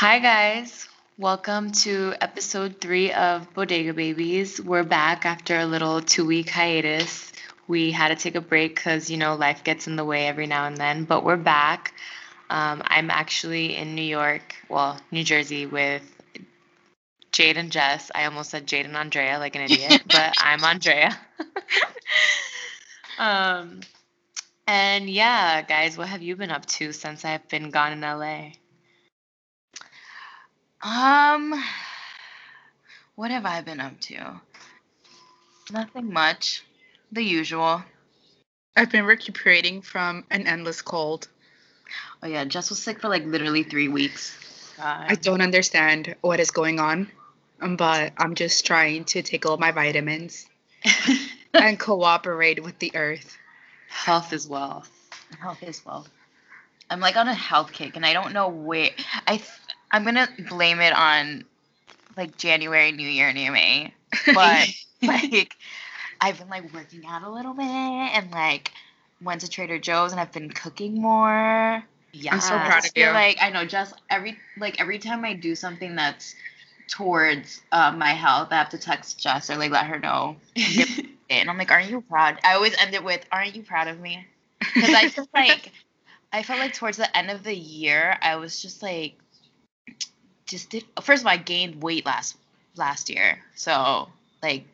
Hi, 0.00 0.18
guys. 0.18 0.88
Welcome 1.18 1.72
to 1.84 2.14
episode 2.22 2.80
three 2.80 3.12
of 3.12 3.52
Bodega 3.52 3.92
Babies. 3.92 4.58
We're 4.58 4.82
back 4.82 5.26
after 5.26 5.58
a 5.58 5.66
little 5.66 6.00
two 6.00 6.24
week 6.24 6.48
hiatus. 6.48 7.30
We 7.68 7.90
had 7.90 8.08
to 8.08 8.14
take 8.14 8.34
a 8.34 8.40
break 8.40 8.76
because, 8.76 9.10
you 9.10 9.18
know, 9.18 9.34
life 9.34 9.62
gets 9.62 9.86
in 9.88 9.96
the 9.96 10.04
way 10.06 10.26
every 10.26 10.46
now 10.46 10.64
and 10.64 10.74
then, 10.74 11.04
but 11.04 11.22
we're 11.22 11.36
back. 11.36 11.92
Um, 12.48 12.80
I'm 12.86 13.10
actually 13.10 13.76
in 13.76 13.94
New 13.94 14.00
York, 14.00 14.54
well, 14.70 14.98
New 15.10 15.22
Jersey, 15.22 15.66
with 15.66 16.00
Jade 17.30 17.58
and 17.58 17.70
Jess. 17.70 18.10
I 18.14 18.24
almost 18.24 18.48
said 18.48 18.66
Jade 18.66 18.86
and 18.86 18.96
Andrea 18.96 19.38
like 19.38 19.54
an 19.54 19.60
idiot, 19.60 20.04
but 20.06 20.32
I'm 20.38 20.64
Andrea. 20.64 21.14
um, 23.18 23.80
and 24.66 25.10
yeah, 25.10 25.60
guys, 25.60 25.98
what 25.98 26.08
have 26.08 26.22
you 26.22 26.36
been 26.36 26.50
up 26.50 26.64
to 26.80 26.90
since 26.94 27.22
I've 27.26 27.46
been 27.50 27.68
gone 27.68 27.92
in 27.92 28.00
LA? 28.00 28.52
Um, 30.82 31.62
what 33.14 33.30
have 33.30 33.44
I 33.44 33.60
been 33.60 33.80
up 33.80 34.00
to? 34.00 34.40
Nothing 35.72 36.12
much. 36.12 36.64
The 37.12 37.22
usual. 37.22 37.82
I've 38.76 38.90
been 38.90 39.04
recuperating 39.04 39.82
from 39.82 40.24
an 40.30 40.46
endless 40.46 40.80
cold. 40.80 41.28
Oh 42.22 42.26
yeah, 42.26 42.44
Jess 42.44 42.70
was 42.70 42.82
sick 42.82 43.00
for 43.00 43.08
like 43.08 43.24
literally 43.24 43.62
three 43.62 43.88
weeks. 43.88 44.36
I 44.78 45.16
don't 45.16 45.42
understand 45.42 46.14
what 46.22 46.40
is 46.40 46.50
going 46.50 46.80
on, 46.80 47.10
um, 47.60 47.76
but 47.76 48.12
I'm 48.16 48.34
just 48.34 48.64
trying 48.64 49.04
to 49.06 49.22
take 49.22 49.44
all 49.44 49.58
my 49.58 49.72
vitamins 49.72 50.46
and 51.54 51.78
cooperate 51.78 52.62
with 52.62 52.78
the 52.78 52.92
earth. 52.94 53.36
Health 53.88 54.32
is 54.32 54.48
wealth. 54.48 54.90
Health 55.38 55.62
is 55.62 55.84
wealth. 55.84 56.08
I'm 56.88 57.00
like 57.00 57.16
on 57.16 57.28
a 57.28 57.34
health 57.34 57.72
kick, 57.72 57.96
and 57.96 58.06
I 58.06 58.12
don't 58.12 58.32
know 58.32 58.48
where. 58.48 58.90
I 59.26 59.42
I'm 59.92 60.04
gonna 60.04 60.28
blame 60.48 60.80
it 60.80 60.92
on 60.92 61.44
like 62.16 62.36
January, 62.36 62.92
New 62.92 63.08
Year, 63.08 63.32
New 63.32 63.50
Me, 63.52 63.94
but 64.34 64.68
like 65.02 65.56
I've 66.20 66.38
been 66.38 66.48
like 66.48 66.72
working 66.72 67.04
out 67.06 67.22
a 67.22 67.30
little 67.30 67.54
bit 67.54 67.64
and 67.64 68.30
like 68.30 68.72
went 69.22 69.42
to 69.42 69.48
Trader 69.48 69.78
Joe's 69.78 70.12
and 70.12 70.20
I've 70.20 70.32
been 70.32 70.50
cooking 70.50 71.00
more. 71.00 71.82
Yeah. 72.12 72.34
I'm 72.34 72.40
so 72.40 72.58
proud 72.58 72.84
of 72.84 72.92
you. 72.96 73.04
feel 73.04 73.12
like 73.12 73.38
I 73.40 73.50
know 73.50 73.64
just 73.64 73.94
every 74.08 74.38
like 74.58 74.80
every 74.80 74.98
time 74.98 75.24
I 75.24 75.34
do 75.34 75.54
something 75.54 75.94
that's 75.96 76.34
towards 76.88 77.62
uh, 77.70 77.92
my 77.92 78.10
health, 78.10 78.48
I 78.50 78.56
have 78.56 78.70
to 78.70 78.78
text 78.78 79.20
Jess 79.20 79.48
or 79.48 79.56
like 79.56 79.70
let 79.70 79.86
her 79.86 79.98
know. 79.98 80.36
And 81.30 81.48
I'm 81.48 81.56
like, 81.56 81.70
aren't 81.70 81.88
you 81.88 82.00
proud? 82.02 82.40
I 82.42 82.54
always 82.54 82.74
end 82.76 82.92
it 82.92 83.04
with, 83.04 83.24
aren't 83.30 83.54
you 83.54 83.62
proud 83.62 83.86
of 83.86 84.00
me? 84.00 84.26
Because 84.58 84.92
I 84.92 85.08
just 85.08 85.28
like, 85.34 85.72
I 86.32 86.42
felt 86.42 86.58
like 86.58 86.74
towards 86.74 86.96
the 86.96 87.16
end 87.16 87.30
of 87.30 87.44
the 87.44 87.54
year, 87.54 88.18
I 88.20 88.36
was 88.36 88.60
just 88.60 88.82
like, 88.82 89.14
just 90.50 90.70
did. 90.70 90.84
First 91.02 91.22
of 91.22 91.26
all, 91.26 91.32
I 91.32 91.36
gained 91.38 91.82
weight 91.82 92.04
last 92.04 92.36
last 92.76 93.08
year, 93.08 93.38
so 93.54 94.08
like 94.42 94.64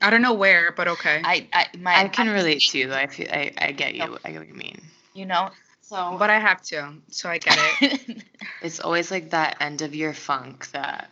I 0.00 0.10
don't 0.10 0.22
know 0.22 0.34
where, 0.34 0.72
but 0.72 0.88
okay. 0.88 1.20
I 1.24 1.46
I 1.52 1.66
my 1.78 1.94
I 2.04 2.08
can 2.08 2.28
relate 2.28 2.60
to 2.60 2.78
you. 2.78 2.88
though. 2.88 2.96
I 2.96 3.06
feel 3.06 3.28
I, 3.30 3.52
I 3.58 3.72
get 3.72 3.94
you. 3.94 4.18
I 4.24 4.32
get 4.32 4.38
what 4.40 4.48
you 4.48 4.54
mean. 4.54 4.80
you 5.14 5.26
know. 5.26 5.50
So 5.82 6.16
but 6.18 6.30
I 6.30 6.38
have 6.38 6.62
to, 6.62 6.94
so 7.10 7.28
I 7.28 7.38
get 7.38 7.58
it. 7.80 8.24
It's 8.62 8.78
always 8.80 9.10
like 9.10 9.30
that 9.30 9.56
end 9.60 9.82
of 9.82 9.92
year 9.94 10.14
funk 10.14 10.70
that 10.70 11.10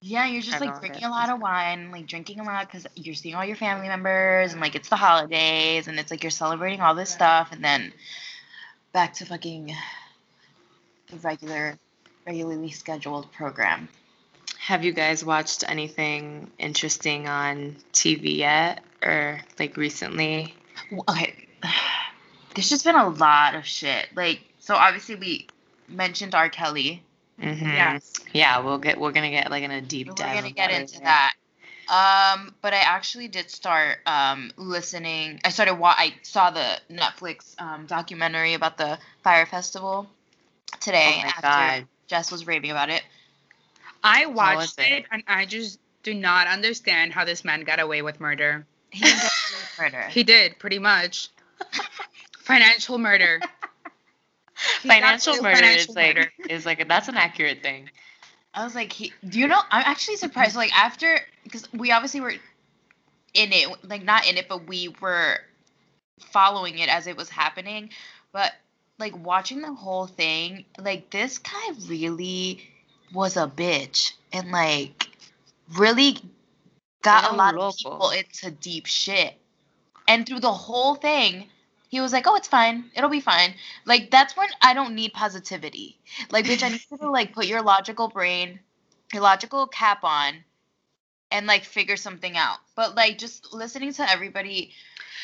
yeah, 0.00 0.26
you're 0.26 0.42
just 0.42 0.62
I 0.62 0.66
like 0.66 0.78
drinking 0.78 1.02
it. 1.02 1.06
a 1.06 1.10
lot 1.10 1.30
of 1.30 1.40
wine, 1.40 1.90
like 1.90 2.06
drinking 2.06 2.40
a 2.40 2.44
lot 2.44 2.66
because 2.66 2.86
you're 2.94 3.14
seeing 3.14 3.34
all 3.34 3.44
your 3.44 3.56
family 3.56 3.88
members 3.88 4.52
and 4.52 4.60
like 4.60 4.74
it's 4.76 4.88
the 4.88 4.96
holidays 4.96 5.88
and 5.88 5.98
it's 5.98 6.10
like 6.10 6.22
you're 6.22 6.30
celebrating 6.30 6.80
all 6.80 6.94
this 6.94 7.10
stuff 7.10 7.48
and 7.50 7.64
then 7.64 7.92
back 8.92 9.14
to 9.14 9.26
fucking 9.26 9.74
the 11.10 11.16
regular, 11.18 11.78
regularly 12.26 12.70
scheduled 12.70 13.30
program. 13.32 13.88
have 14.58 14.84
you 14.84 14.92
guys 14.92 15.24
watched 15.24 15.64
anything 15.68 16.50
interesting 16.58 17.28
on 17.28 17.76
TV 17.92 18.36
yet 18.38 18.82
or 19.02 19.40
like 19.58 19.76
recently? 19.76 20.54
Well, 20.90 21.04
Okay, 21.08 21.46
there's 22.54 22.68
just 22.68 22.84
been 22.84 22.96
a 22.96 23.08
lot 23.08 23.54
of 23.54 23.64
shit. 23.64 24.08
Like, 24.14 24.40
so 24.58 24.74
obviously 24.74 25.14
we 25.14 25.46
mentioned 25.88 26.34
R. 26.34 26.48
Kelly. 26.48 27.02
Mm-hmm. 27.40 27.64
Yes. 27.66 28.12
Yeah, 28.32 28.58
we'll 28.60 28.78
get 28.78 28.98
we're 28.98 29.12
gonna 29.12 29.30
get 29.30 29.50
like 29.50 29.62
in 29.62 29.70
a 29.70 29.80
deep 29.80 30.14
dive. 30.14 30.34
We're 30.36 30.42
gonna 30.42 30.52
get 30.52 30.70
into 30.70 31.00
that. 31.00 31.34
Um, 31.88 32.52
but 32.62 32.72
I 32.72 32.78
actually 32.78 33.28
did 33.28 33.50
start 33.50 33.98
um 34.06 34.50
listening. 34.56 35.40
I 35.44 35.50
started. 35.50 35.74
Wa- 35.74 35.94
I 35.96 36.14
saw 36.22 36.50
the 36.50 36.80
Netflix 36.90 37.60
um 37.60 37.86
documentary 37.86 38.54
about 38.54 38.78
the 38.78 38.98
Fyre 39.22 39.46
Festival 39.46 40.08
today 40.80 41.12
Oh 41.18 41.22
my 41.22 41.28
after 41.28 41.42
god. 41.42 41.86
Jess 42.06 42.30
was 42.30 42.46
raving 42.46 42.70
about 42.70 42.90
it. 42.90 43.02
I 44.02 44.26
watched 44.26 44.78
it? 44.78 44.90
it 44.90 45.04
and 45.10 45.22
I 45.26 45.46
just 45.46 45.80
do 46.02 46.14
not 46.14 46.46
understand 46.46 47.12
how 47.12 47.24
this 47.24 47.44
man 47.44 47.62
got 47.62 47.80
away 47.80 48.02
with 48.02 48.20
murder. 48.20 48.66
He 48.90 49.02
with 49.02 49.76
murder. 49.78 50.02
He 50.10 50.22
did, 50.22 50.58
pretty 50.58 50.78
much. 50.78 51.30
Financial 52.40 52.98
murder. 52.98 53.40
Financial 54.82 55.34
murder 55.42 55.56
financial 55.56 55.90
is 55.90 55.96
like 55.96 56.16
murder. 56.16 56.32
is 56.48 56.64
like 56.64 56.88
that's 56.88 57.08
an 57.08 57.16
accurate 57.16 57.62
thing. 57.62 57.90
I 58.54 58.64
was 58.64 58.74
like, 58.74 58.90
he. 58.90 59.12
Do 59.28 59.38
you 59.38 59.48
know? 59.48 59.60
I'm 59.70 59.82
actually 59.84 60.16
surprised. 60.16 60.56
Like 60.56 60.72
after, 60.76 61.18
because 61.44 61.70
we 61.72 61.92
obviously 61.92 62.20
were 62.20 62.32
in 63.34 63.52
it, 63.52 63.68
like 63.84 64.02
not 64.02 64.26
in 64.26 64.38
it, 64.38 64.48
but 64.48 64.66
we 64.66 64.94
were 65.02 65.38
following 66.30 66.78
it 66.78 66.88
as 66.88 67.06
it 67.06 67.16
was 67.16 67.28
happening. 67.28 67.90
But 68.32 68.52
like 68.98 69.16
watching 69.24 69.60
the 69.60 69.72
whole 69.72 70.06
thing, 70.06 70.64
like 70.78 71.10
this 71.10 71.38
guy 71.38 71.72
really 71.86 72.62
was 73.12 73.36
a 73.36 73.46
bitch 73.46 74.12
and 74.32 74.50
like 74.50 75.08
really 75.76 76.18
got 77.02 77.30
a 77.30 77.34
lot 77.34 77.54
of 77.54 77.76
people 77.76 78.10
into 78.10 78.50
deep 78.50 78.86
shit. 78.86 79.34
And 80.08 80.26
through 80.26 80.40
the 80.40 80.52
whole 80.52 80.94
thing, 80.94 81.48
he 81.88 82.00
was 82.00 82.12
like, 82.12 82.26
"Oh, 82.26 82.36
it's 82.36 82.48
fine. 82.48 82.90
It'll 82.94 83.10
be 83.10 83.20
fine." 83.20 83.54
Like 83.84 84.10
that's 84.10 84.36
when 84.36 84.48
I 84.62 84.74
don't 84.74 84.94
need 84.94 85.12
positivity. 85.12 85.98
Like, 86.30 86.44
bitch, 86.46 86.62
I 86.62 86.68
need 86.68 86.84
you 86.90 86.98
to 86.98 87.10
like 87.10 87.32
put 87.32 87.46
your 87.46 87.62
logical 87.62 88.08
brain, 88.08 88.60
your 89.12 89.22
logical 89.22 89.66
cap 89.66 90.04
on, 90.04 90.44
and 91.30 91.46
like 91.46 91.64
figure 91.64 91.96
something 91.96 92.36
out. 92.36 92.58
But 92.76 92.94
like 92.94 93.18
just 93.18 93.52
listening 93.52 93.92
to 93.94 94.10
everybody, 94.10 94.72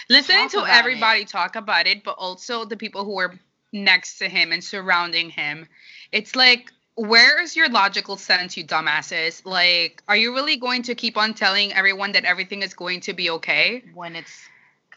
Listening 0.09 0.49
to 0.51 0.59
about 0.59 0.69
it. 0.69 0.79
everybody 0.79 1.25
talk 1.25 1.57
about 1.57 1.87
it, 1.87 2.05
but 2.05 2.17
also 2.19 2.65
the 2.65 2.77
people 2.77 3.05
who 3.05 3.15
were 3.15 3.39
next 3.73 4.19
to 4.19 4.29
him 4.29 4.53
and 4.53 4.63
surrounding 4.63 5.31
him. 5.31 5.67
It's 6.13 6.37
like, 6.37 6.71
where 6.95 7.41
is 7.41 7.57
your 7.57 7.69
logical 7.71 8.17
sense, 8.17 8.57
you 8.57 8.65
dumbasses? 8.65 9.45
Like, 9.47 10.03
are 10.09 10.17
you 10.17 10.35
really 10.35 10.57
going 10.57 10.83
to 10.83 10.95
keep 10.95 11.17
on 11.17 11.35
telling 11.35 11.73
everyone 11.73 12.13
that 12.13 12.25
everything 12.25 12.63
is 12.63 12.75
going 12.75 13.01
to 13.01 13.13
be 13.15 13.31
okay? 13.31 13.83
when 13.95 14.15
it's 14.15 14.49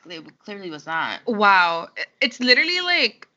it 0.08 0.24
clearly 0.40 0.70
was 0.70 0.86
not. 0.86 1.22
Wow. 1.26 1.90
It's 2.22 2.40
literally 2.40 2.82
like 2.82 3.28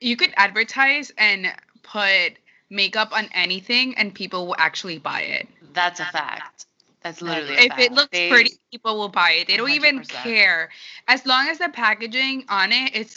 you 0.00 0.16
could 0.16 0.32
advertise 0.36 1.10
and 1.16 1.46
put 1.82 2.32
makeup 2.68 3.12
on 3.12 3.28
anything 3.32 3.94
and 3.96 4.14
people 4.14 4.46
will 4.46 4.56
actually 4.58 4.98
buy 4.98 5.22
it. 5.22 5.48
That's 5.72 6.00
a 6.00 6.04
fact. 6.06 6.66
That's 7.02 7.22
literally 7.22 7.54
a 7.54 7.60
If 7.62 7.78
it 7.78 7.92
looks 7.92 8.10
They- 8.12 8.28
pretty, 8.30 8.52
people 8.70 8.98
will 8.98 9.08
buy 9.08 9.32
it. 9.32 9.46
They 9.48 9.56
don't 9.56 9.70
even 9.70 10.00
100%. 10.00 10.08
care. 10.08 10.70
As 11.08 11.24
long 11.26 11.48
as 11.48 11.58
the 11.58 11.68
packaging 11.68 12.44
on 12.48 12.72
it 12.72 12.94
is 12.94 13.16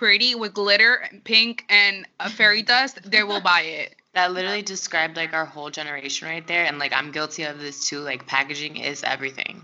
pretty 0.00 0.34
with 0.34 0.54
glitter 0.54 0.94
and 0.94 1.22
pink 1.22 1.66
and 1.68 2.06
a 2.20 2.30
fairy 2.30 2.62
dust, 2.62 2.98
they 3.04 3.22
will 3.22 3.42
buy 3.42 3.60
it. 3.60 3.94
That 4.14 4.32
literally 4.32 4.62
described 4.62 5.14
like 5.14 5.34
our 5.34 5.44
whole 5.44 5.68
generation 5.68 6.26
right 6.26 6.44
there. 6.46 6.64
And 6.64 6.78
like 6.78 6.94
I'm 6.94 7.12
guilty 7.12 7.42
of 7.42 7.60
this 7.60 7.86
too. 7.86 7.98
Like 7.98 8.26
packaging 8.26 8.78
is 8.78 9.04
everything. 9.04 9.60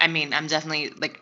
I 0.00 0.08
mean, 0.08 0.34
I'm 0.34 0.48
definitely 0.48 0.90
like 0.90 1.20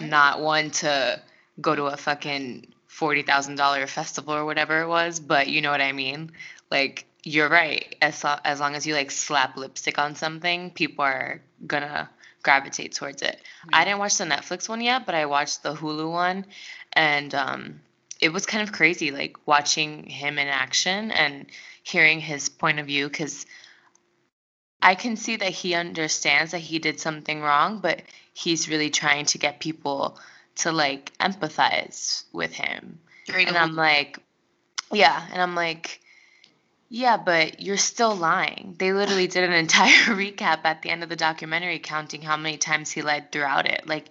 not 0.00 0.40
one 0.40 0.72
to 0.82 1.22
go 1.60 1.76
to 1.76 1.84
a 1.84 1.96
fucking 1.96 2.66
forty 2.88 3.22
thousand 3.22 3.54
dollar 3.54 3.86
festival 3.86 4.34
or 4.34 4.44
whatever 4.44 4.82
it 4.82 4.88
was, 4.88 5.20
but 5.20 5.46
you 5.46 5.60
know 5.60 5.70
what 5.70 5.80
I 5.80 5.92
mean. 5.92 6.32
Like 6.72 7.04
you're 7.22 7.48
right. 7.48 7.94
As 8.02 8.24
lo- 8.24 8.40
as 8.44 8.58
long 8.58 8.74
as 8.74 8.88
you 8.88 8.94
like 8.94 9.12
slap 9.12 9.56
lipstick 9.56 10.00
on 10.00 10.16
something, 10.16 10.72
people 10.72 11.04
are 11.04 11.40
gonna 11.64 12.10
gravitate 12.48 12.94
towards 12.94 13.20
it. 13.20 13.38
I 13.70 13.84
didn't 13.84 13.98
watch 13.98 14.16
the 14.16 14.24
Netflix 14.24 14.70
one 14.70 14.80
yet, 14.80 15.04
but 15.04 15.14
I 15.14 15.26
watched 15.26 15.62
the 15.62 15.74
Hulu 15.74 16.10
one, 16.10 16.46
and 16.94 17.34
um, 17.34 17.80
it 18.22 18.30
was 18.30 18.46
kind 18.46 18.62
of 18.66 18.72
crazy, 18.72 19.10
like 19.10 19.36
watching 19.44 20.04
him 20.04 20.38
in 20.38 20.48
action 20.48 21.10
and 21.10 21.44
hearing 21.82 22.20
his 22.20 22.48
point 22.48 22.78
of 22.78 22.86
view, 22.86 23.06
because 23.06 23.44
I 24.80 24.94
can 24.94 25.16
see 25.16 25.36
that 25.36 25.50
he 25.50 25.74
understands 25.74 26.52
that 26.52 26.60
he 26.60 26.78
did 26.78 26.98
something 26.98 27.42
wrong, 27.42 27.80
but 27.80 28.00
he's 28.32 28.70
really 28.70 28.88
trying 28.88 29.26
to 29.26 29.38
get 29.38 29.60
people 29.60 30.18
to 30.56 30.72
like 30.72 31.12
empathize 31.18 32.24
with 32.32 32.54
him. 32.54 32.98
During 33.26 33.48
And 33.48 33.58
I'm 33.58 33.76
like, 33.76 34.18
yeah, 34.90 35.22
and 35.32 35.42
I'm 35.42 35.54
like, 35.54 36.00
yeah, 36.88 37.18
but 37.18 37.60
you're 37.60 37.76
still 37.76 38.14
lying. 38.14 38.74
They 38.78 38.92
literally 38.92 39.26
did 39.26 39.44
an 39.44 39.52
entire 39.64 40.14
recap 40.14 40.60
at 40.64 40.82
the 40.82 40.90
end 40.90 41.02
of 41.02 41.08
the 41.08 41.16
documentary 41.16 41.78
counting 41.78 42.22
how 42.22 42.36
many 42.36 42.56
times 42.56 42.90
he 42.90 43.02
lied 43.02 43.30
throughout 43.30 43.66
it. 43.66 43.86
Like 43.86 44.10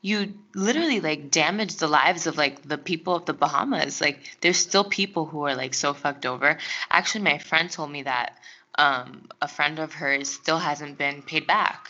you 0.00 0.34
literally 0.54 1.00
like 1.00 1.30
damage 1.30 1.76
the 1.76 1.86
lives 1.88 2.26
of 2.26 2.36
like 2.36 2.66
the 2.66 2.78
people 2.78 3.14
of 3.14 3.24
the 3.24 3.32
Bahamas. 3.32 4.00
Like 4.00 4.18
there's 4.40 4.56
still 4.56 4.84
people 4.84 5.26
who 5.26 5.46
are 5.46 5.54
like 5.54 5.74
so 5.74 5.94
fucked 5.94 6.26
over. 6.26 6.58
Actually, 6.90 7.24
my 7.24 7.38
friend 7.38 7.70
told 7.70 7.90
me 7.90 8.02
that 8.02 8.36
um, 8.76 9.28
a 9.40 9.48
friend 9.48 9.78
of 9.78 9.94
hers 9.94 10.28
still 10.28 10.58
hasn't 10.58 10.98
been 10.98 11.22
paid 11.22 11.46
back. 11.46 11.88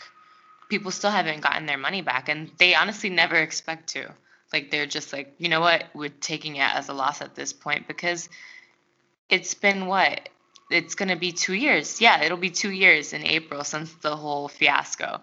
People 0.69 0.91
still 0.91 1.11
haven't 1.11 1.41
gotten 1.41 1.65
their 1.65 1.77
money 1.77 2.01
back, 2.01 2.29
and 2.29 2.51
they 2.57 2.73
honestly 2.75 3.09
never 3.09 3.35
expect 3.35 3.89
to. 3.89 4.11
Like 4.51 4.69
they're 4.69 4.85
just 4.85 5.13
like, 5.13 5.33
you 5.37 5.49
know 5.49 5.61
what, 5.61 5.83
we're 5.93 6.09
taking 6.09 6.57
it 6.57 6.75
as 6.75 6.89
a 6.89 6.93
loss 6.93 7.21
at 7.21 7.35
this 7.35 7.53
point 7.53 7.87
because 7.87 8.29
it's 9.33 9.53
been 9.55 9.87
what? 9.87 10.29
It's 10.69 10.95
gonna 10.95 11.15
be 11.15 11.31
two 11.31 11.53
years. 11.53 11.99
Yeah, 12.01 12.23
it'll 12.23 12.37
be 12.37 12.49
two 12.49 12.71
years 12.71 13.13
in 13.13 13.23
April 13.25 13.63
since 13.63 13.91
the 14.01 14.15
whole 14.15 14.47
fiasco. 14.47 15.21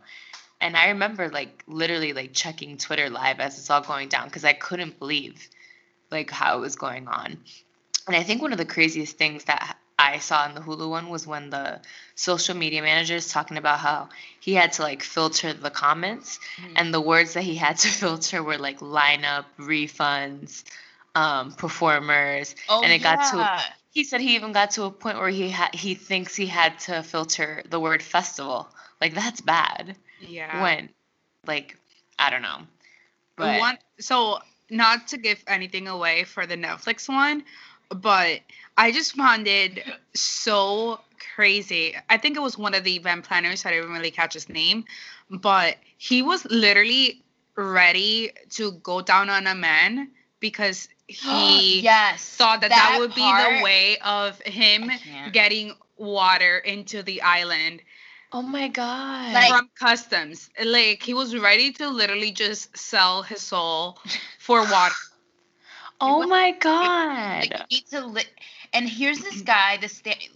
And 0.61 0.77
I 0.77 0.89
remember 0.89 1.29
like 1.31 1.63
literally 1.67 2.13
like 2.13 2.33
checking 2.33 2.77
Twitter 2.77 3.09
live 3.09 3.41
as 3.41 3.59
it's 3.59 3.71
all 3.71 3.81
going 3.81 4.09
down 4.09 4.27
because 4.27 4.45
I 4.45 4.53
couldn't 4.53 4.99
believe 4.99 5.49
like 6.11 6.31
how 6.31 6.59
it 6.59 6.61
was 6.61 6.77
going 6.77 7.09
on. 7.09 7.39
And 8.07 8.17
I 8.17 8.23
think 8.23 8.43
one 8.43 8.53
of 8.53 8.59
the 8.59 8.65
craziest 8.67 9.17
things 9.17 9.45
that 9.45 9.77
I 9.99 10.19
saw 10.19 10.47
in 10.49 10.55
the 10.55 10.61
Hulu 10.61 10.89
one 10.89 11.09
was 11.09 11.27
when 11.27 11.51
the 11.51 11.81
social 12.15 12.57
media 12.57 12.83
manager 12.83 13.15
is 13.17 13.29
talking 13.29 13.57
about 13.59 13.79
how 13.79 14.09
he 14.41 14.55
had 14.55 14.73
to 14.75 14.83
like 14.83 15.03
filter 15.03 15.53
the 15.53 15.71
comments 15.71 16.39
Mhm. 16.59 16.73
and 16.77 16.95
the 16.95 17.01
words 17.01 17.35
that 17.35 17.43
he 17.45 17.55
had 17.55 17.77
to 17.79 17.89
filter 18.03 18.43
were 18.43 18.59
like 18.59 18.81
lineup, 18.81 19.45
refunds, 19.59 20.65
um, 21.15 21.53
performers. 21.53 22.55
Oh, 22.69 22.83
and 22.83 22.93
it 22.93 23.03
got 23.03 23.31
to- 23.31 23.37
yeah. 23.39 23.63
He 23.91 24.05
said 24.05 24.21
he 24.21 24.37
even 24.37 24.53
got 24.53 24.71
to 24.73 24.85
a 24.85 24.91
point 24.91 25.19
where 25.19 25.29
he 25.29 25.49
had 25.49 25.75
he 25.75 25.95
thinks 25.95 26.37
he 26.37 26.47
had 26.47 26.79
to 26.81 27.03
filter 27.03 27.63
the 27.69 27.81
word 27.81 28.03
festival. 28.03 28.69
Like 29.01 29.15
that's 29.15 29.41
bad. 29.41 29.97
Yeah. 30.21 30.63
When 30.63 30.89
like 31.47 31.77
I 32.19 32.31
don't 32.31 32.43
know. 32.43 32.61
But 33.37 33.59
one 33.59 33.79
so 33.99 34.39
not 34.71 35.09
to 35.09 35.19
give 35.19 35.43
anything 35.47 35.89
away 35.89 36.25
for 36.25 36.47
the 36.47 36.57
Netflix 36.57 37.09
one, 37.09 37.43
but 37.89 38.41
I 38.77 38.93
just 38.93 39.17
found 39.17 39.49
it 39.49 39.83
so 40.15 41.01
crazy. 41.35 41.97
I 42.09 42.17
think 42.17 42.37
it 42.37 42.41
was 42.41 42.57
one 42.57 42.75
of 42.75 42.85
the 42.85 42.95
event 42.95 43.25
planners. 43.25 43.67
I 43.67 43.73
didn't 43.73 43.93
really 43.93 44.13
catch 44.13 44.35
his 44.35 44.49
name, 44.49 44.85
but 45.29 45.77
he 45.99 46.23
was 46.23 46.45
literally 46.45 47.23
ready 47.57 48.31
to 48.51 48.73
go 48.73 49.01
down 49.03 49.29
on 49.29 49.47
a 49.47 49.55
man 49.55 50.11
because 50.41 50.89
he 51.07 51.81
yes 51.81 52.37
thought 52.37 52.61
that 52.63 52.71
that, 52.71 52.97
would 52.99 53.15
be 53.15 53.21
the 53.21 53.63
way 53.63 53.99
of 54.05 54.41
him 54.43 54.91
getting 55.33 55.75
water 55.97 56.59
into 56.59 57.03
the 57.03 57.23
island 57.23 57.83
oh 58.33 58.43
my 58.43 58.69
god. 58.69 59.35
Like- 59.35 59.49
from 59.51 59.71
customs. 59.79 60.51
Like 60.63 61.03
he 61.03 61.15
was 61.15 61.37
ready 61.37 61.73
to 61.73 61.89
literally 61.89 62.33
just 62.33 62.77
sell 62.77 63.23
his 63.23 63.41
soul 63.43 63.99
for 64.39 64.61
water. 64.71 64.95
oh 66.01 66.27
my 66.27 66.53
god. 66.61 67.65
need 67.71 67.87
to 67.91 68.07
li- 68.07 68.25
and 68.73 68.89
here's 68.89 69.19
this 69.19 69.43
mm. 69.43 69.47
guy, 69.47 69.79
this 69.79 69.97
sta- 69.97 70.29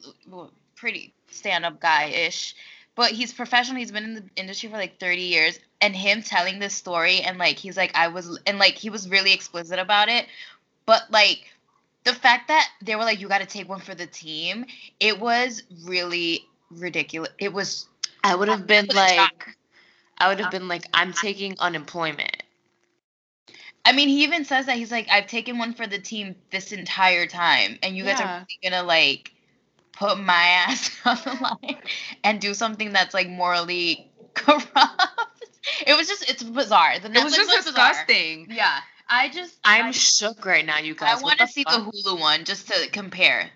pretty 0.75 1.15
stand-up 1.31 1.81
guy-ish, 1.81 2.55
but 2.95 3.13
he's 3.13 3.33
professional. 3.33 3.79
He's 3.79 3.93
been 3.93 4.05
in 4.05 4.15
the 4.15 4.25
industry 4.37 4.69
for 4.69 4.77
like 4.77 4.99
30 4.99 5.23
years, 5.23 5.59
and 5.81 5.95
him 5.95 6.23
telling 6.23 6.59
this 6.59 6.75
story 6.75 7.21
and 7.21 7.39
like 7.39 7.59
he's 7.59 7.77
like 7.77 7.93
I 7.95 8.09
was 8.09 8.39
and 8.47 8.59
like 8.59 8.75
he 8.77 8.91
was 8.91 9.09
really 9.09 9.33
explicit 9.33 9.79
about 9.79 10.09
it, 10.09 10.27
but 10.87 11.03
like 11.11 11.45
the 12.05 12.15
fact 12.15 12.49
that 12.49 12.69
they 12.83 12.97
were 12.97 13.03
like 13.05 13.21
you 13.21 13.29
got 13.29 13.41
to 13.41 13.47
take 13.47 13.69
one 13.69 13.81
for 13.81 13.95
the 13.95 14.07
team, 14.07 14.67
it 15.01 15.19
was 15.21 15.63
really 15.85 16.49
ridiculous. 16.71 17.31
It 17.39 17.53
was 17.53 17.87
I 18.23 18.35
would 18.35 18.49
have 18.49 18.67
been 18.67 18.89
like 18.93 19.57
I 20.19 20.29
would 20.29 20.39
have 20.41 20.51
been 20.51 20.69
like 20.69 20.87
I'm 20.93 21.13
taking 21.13 21.57
unemployment. 21.59 22.43
I 23.85 23.93
mean, 23.93 24.09
he 24.09 24.25
even 24.25 24.45
says 24.45 24.67
that 24.67 24.77
he's 24.77 24.91
like, 24.91 25.09
I've 25.11 25.27
taken 25.27 25.59
one 25.59 25.75
for 25.75 25.87
the 25.87 25.99
team 25.99 26.37
this 26.51 26.73
entire 26.73 27.27
time, 27.27 27.79
and 27.83 27.97
you 27.97 28.05
guys 28.05 28.21
Yeah. 28.21 28.21
are 28.21 28.27
really 28.27 28.59
gonna 28.63 28.83
like 28.83 29.33
put 29.97 30.19
my 30.19 30.33
ass 30.35 30.91
on 31.05 31.17
the 31.25 31.39
line 31.43 31.79
and 32.23 32.41
do 32.41 32.55
something 32.55 32.93
that's 32.93 33.15
like 33.15 33.29
morally 33.29 34.11
corrupt. 34.35 34.77
It 35.87 35.97
was 35.97 36.07
just, 36.09 36.29
it's 36.29 36.43
bizarre. 36.43 36.99
The 36.99 37.09
Netflix 37.09 37.17
It 37.17 37.25
was 37.25 37.35
just 37.37 37.67
bizarre. 37.69 37.89
disgusting. 37.89 38.49
Yeah, 38.51 38.81
I 39.09 39.31
just, 39.31 39.55
I'm 39.65 39.87
I, 39.87 39.91
shook 39.93 40.45
right 40.45 40.65
now, 40.65 40.77
you 40.79 40.95
guys. 40.95 41.19
I 41.19 41.23
want 41.23 41.39
to 41.39 41.47
see 41.47 41.65
fuck? 41.65 41.91
the 41.91 41.91
Hulu 41.91 42.21
one 42.21 42.45
just 42.45 42.69
to 42.69 42.91
compare 42.91 43.49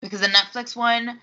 because 0.00 0.20
the 0.22 0.28
Netflix 0.28 0.74
one, 0.74 1.20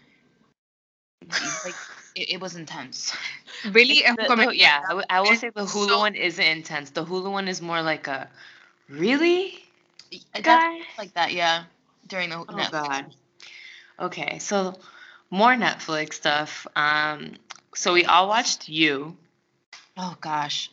like, 1.66 1.74
it, 2.16 2.34
it 2.34 2.40
was 2.42 2.56
intense. 2.56 3.16
Really? 3.72 4.04
The- 4.06 4.36
the- 4.36 4.56
yeah, 4.56 4.80
I, 4.86 4.88
w- 4.90 5.06
I 5.10 5.20
will 5.22 5.36
say 5.36 5.50
the 5.54 5.64
Hulu 5.66 5.88
so- 5.90 5.98
one 6.00 6.14
isn't 6.16 6.46
intense. 6.46 6.92
The 6.92 7.04
Hulu 7.04 7.30
one 7.32 7.48
is 7.50 7.62
more 7.62 7.82
like 7.82 8.08
a 8.08 8.30
really 8.88 9.60
guy. 10.42 10.80
like 11.00 11.14
that, 11.16 11.34
yeah. 11.34 11.64
During 12.08 12.30
the 12.30 12.38
Oh 12.38 12.46
Netflix. 12.46 12.72
God. 12.72 13.16
Okay, 14.00 14.40
so 14.40 14.76
more 15.30 15.54
Netflix 15.54 16.14
stuff. 16.14 16.66
Um, 16.76 17.34
so 17.76 17.94
we 17.94 18.06
all 18.06 18.28
watched 18.28 18.70
You. 18.70 19.18
Oh 19.98 20.16
gosh, 20.22 20.72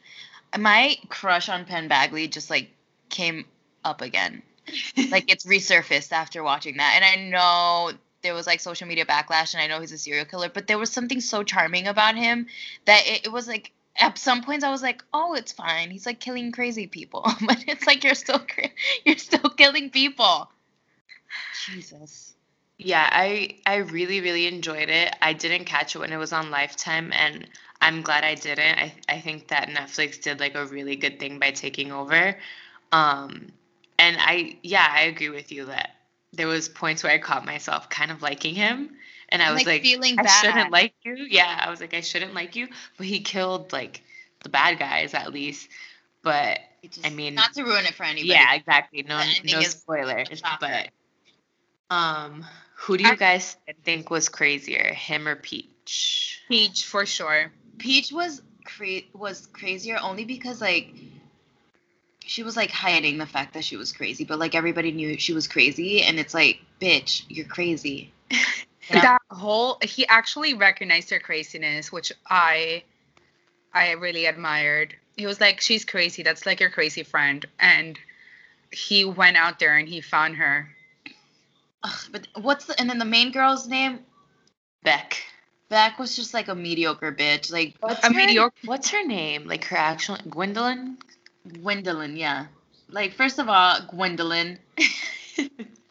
my 0.56 0.96
crush 1.08 1.49
on 1.49 1.64
Penn 1.64 1.88
Badgley 1.88 2.31
just 2.31 2.50
like 2.50 2.70
came 3.08 3.44
up 3.84 4.00
again. 4.00 4.43
like 5.11 5.31
it's 5.31 5.46
resurfaced 5.46 6.12
after 6.12 6.43
watching 6.43 6.76
that, 6.76 6.94
and 6.96 7.05
I 7.05 7.31
know 7.31 7.96
there 8.23 8.34
was 8.34 8.46
like 8.46 8.61
social 8.61 8.87
media 8.87 9.05
backlash, 9.05 9.55
and 9.55 9.62
I 9.62 9.67
know 9.67 9.81
he's 9.81 9.93
a 9.93 9.99
serial 9.99 10.25
killer, 10.25 10.49
but 10.49 10.67
there 10.67 10.78
was 10.78 10.90
something 10.90 11.20
so 11.20 11.43
charming 11.43 11.87
about 11.87 12.17
him 12.17 12.46
that 12.84 13.02
it, 13.06 13.26
it 13.26 13.32
was 13.32 13.49
like 13.49 13.73
at 14.00 14.19
some 14.19 14.43
points 14.43 14.64
I 14.64 14.70
was 14.70 14.82
like, 14.82 15.02
oh, 15.12 15.34
it's 15.34 15.52
fine. 15.52 15.90
He's 15.90 16.06
like 16.06 16.20
killing 16.20 16.52
crazy 16.52 16.87
people, 16.87 17.23
but 17.46 17.64
it's 17.67 17.87
like 17.87 18.05
you're 18.05 18.14
still 18.14 18.44
you're 19.05 19.19
still 19.19 19.50
killing 19.50 19.90
people. 19.90 20.50
Jesus. 21.67 22.35
Yeah, 22.78 23.08
I 23.11 23.56
I 23.64 23.76
really 23.76 24.20
really 24.20 24.46
enjoyed 24.46 24.90
it. 24.90 25.14
I 25.23 25.32
didn't 25.32 25.64
catch 25.64 25.94
it 25.96 25.99
when 25.99 26.12
it 26.12 26.19
was 26.19 26.32
on 26.32 26.50
Lifetime, 26.50 27.11
and 27.14 27.49
I'm 27.81 28.02
glad 28.02 28.23
I 28.25 28.34
didn't. 28.34 28.78
I 28.78 28.94
I 29.08 29.20
think 29.20 29.49
that 29.49 29.69
Netflix 29.69 30.20
did 30.20 30.40
like 30.40 30.55
a 30.55 30.67
really 30.67 30.96
good 30.96 31.19
thing 31.19 31.38
by 31.38 31.52
taking 31.52 31.90
over. 31.90 32.37
Um, 32.93 33.46
and 33.99 34.17
I 34.20 34.58
yeah 34.62 34.87
I 34.90 35.02
agree 35.05 35.31
with 35.31 35.52
you 35.52 35.67
that 35.67 35.96
there 36.32 36.46
was 36.46 36.69
points 36.69 37.02
where 37.02 37.12
I 37.12 37.19
caught 37.19 37.46
myself 37.46 37.88
kind 37.88 38.11
of 38.11 38.20
liking 38.20 38.55
him, 38.55 38.90
and 39.31 39.43
I 39.43 39.52
was 39.52 39.64
like, 39.64 39.82
feeling 39.82 40.19
I 40.19 40.25
bad. 40.25 40.44
shouldn't 40.44 40.70
like 40.70 40.93
you. 41.02 41.14
Yeah, 41.14 41.62
I 41.64 41.70
was 41.70 41.81
like 41.81 41.94
I 41.94 42.02
shouldn't 42.02 42.34
like 42.34 42.56
you, 42.56 42.68
but 42.99 43.06
he 43.06 43.21
killed 43.21 43.73
like 43.73 44.02
the 44.42 44.50
bad 44.50 44.78
guys 44.78 45.14
at 45.14 45.33
least. 45.33 45.68
But 46.23 46.61
just- 46.90 47.06
I 47.06 47.11
mean, 47.11 47.35
not 47.35 47.54
to 47.54 47.62
ruin 47.64 47.87
it 47.87 47.95
for 47.95 48.04
anybody. 48.04 48.28
yeah, 48.28 48.54
exactly. 48.54 49.02
No, 49.02 49.23
no 49.45 49.59
is 49.61 49.71
spoilers. 49.71 50.42
But 50.61 50.88
um, 51.90 52.45
who 52.76 52.97
do 52.97 53.04
you 53.04 53.11
I- 53.11 53.16
guys 53.16 53.56
think 53.85 54.11
was 54.11 54.28
crazier, 54.28 54.92
him 54.92 55.26
or 55.26 55.37
Peach? 55.37 56.42
Peach 56.49 56.85
for 56.85 57.06
sure. 57.06 57.50
Peach 57.78 58.12
was 58.12 58.42
cra- 58.64 59.02
was 59.12 59.47
crazier 59.47 59.99
only 60.00 60.25
because 60.25 60.61
like 60.61 60.95
she 62.25 62.42
was 62.42 62.56
like 62.56 62.71
hiding 62.71 63.18
the 63.18 63.26
fact 63.26 63.54
that 63.54 63.64
she 63.64 63.76
was 63.76 63.92
crazy, 63.92 64.25
but 64.25 64.38
like 64.38 64.54
everybody 64.54 64.92
knew 64.92 65.18
she 65.18 65.33
was 65.33 65.47
crazy, 65.47 66.02
and 66.02 66.18
it's 66.18 66.35
like, 66.35 66.61
bitch, 66.80 67.25
you're 67.28 67.47
crazy. 67.47 68.12
You 68.88 68.95
know? 68.95 69.02
That 69.02 69.23
whole 69.33 69.78
he 69.83 70.06
actually 70.06 70.54
recognized 70.54 71.11
her 71.11 71.18
craziness, 71.18 71.90
which 71.90 72.12
I 72.30 72.85
I 73.75 73.90
really 73.92 74.26
admired. 74.26 74.95
He 75.16 75.26
was 75.26 75.40
like, 75.40 75.61
She's 75.61 75.85
crazy, 75.85 76.23
that's 76.23 76.47
like 76.47 76.61
your 76.61 76.71
crazy 76.71 77.02
friend. 77.02 77.45
And 77.59 77.99
he 78.71 79.04
went 79.04 79.37
out 79.37 79.59
there 79.59 79.76
and 79.76 79.88
he 79.88 80.00
found 80.00 80.37
her. 80.37 80.75
Ugh, 81.87 82.00
but 82.12 82.26
what's 82.43 82.64
the 82.66 82.78
and 82.81 82.90
then 82.90 82.99
the 82.99 83.05
main 83.05 83.31
girl's 83.33 83.69
name? 83.69 84.00
Beck. 84.83 85.23
Beck 85.69 85.99
was 85.99 86.14
just 86.16 86.35
like 86.35 86.49
a 86.49 86.55
mediocre 86.55 87.12
bitch, 87.12 87.50
like 87.52 87.75
What's 87.81 88.05
A 88.05 88.09
her, 88.09 88.14
mediocre- 88.14 88.57
What's 88.64 88.90
her 88.90 89.05
name? 89.05 89.47
Like 89.47 89.64
her 89.66 89.76
actual 89.76 90.16
Gwendolyn? 90.28 90.99
Gwendolyn. 91.62 92.16
Yeah, 92.16 92.47
like 92.88 93.12
first 93.14 93.38
of 93.38 93.49
all, 93.49 93.81
Gwendolyn. 93.88 94.59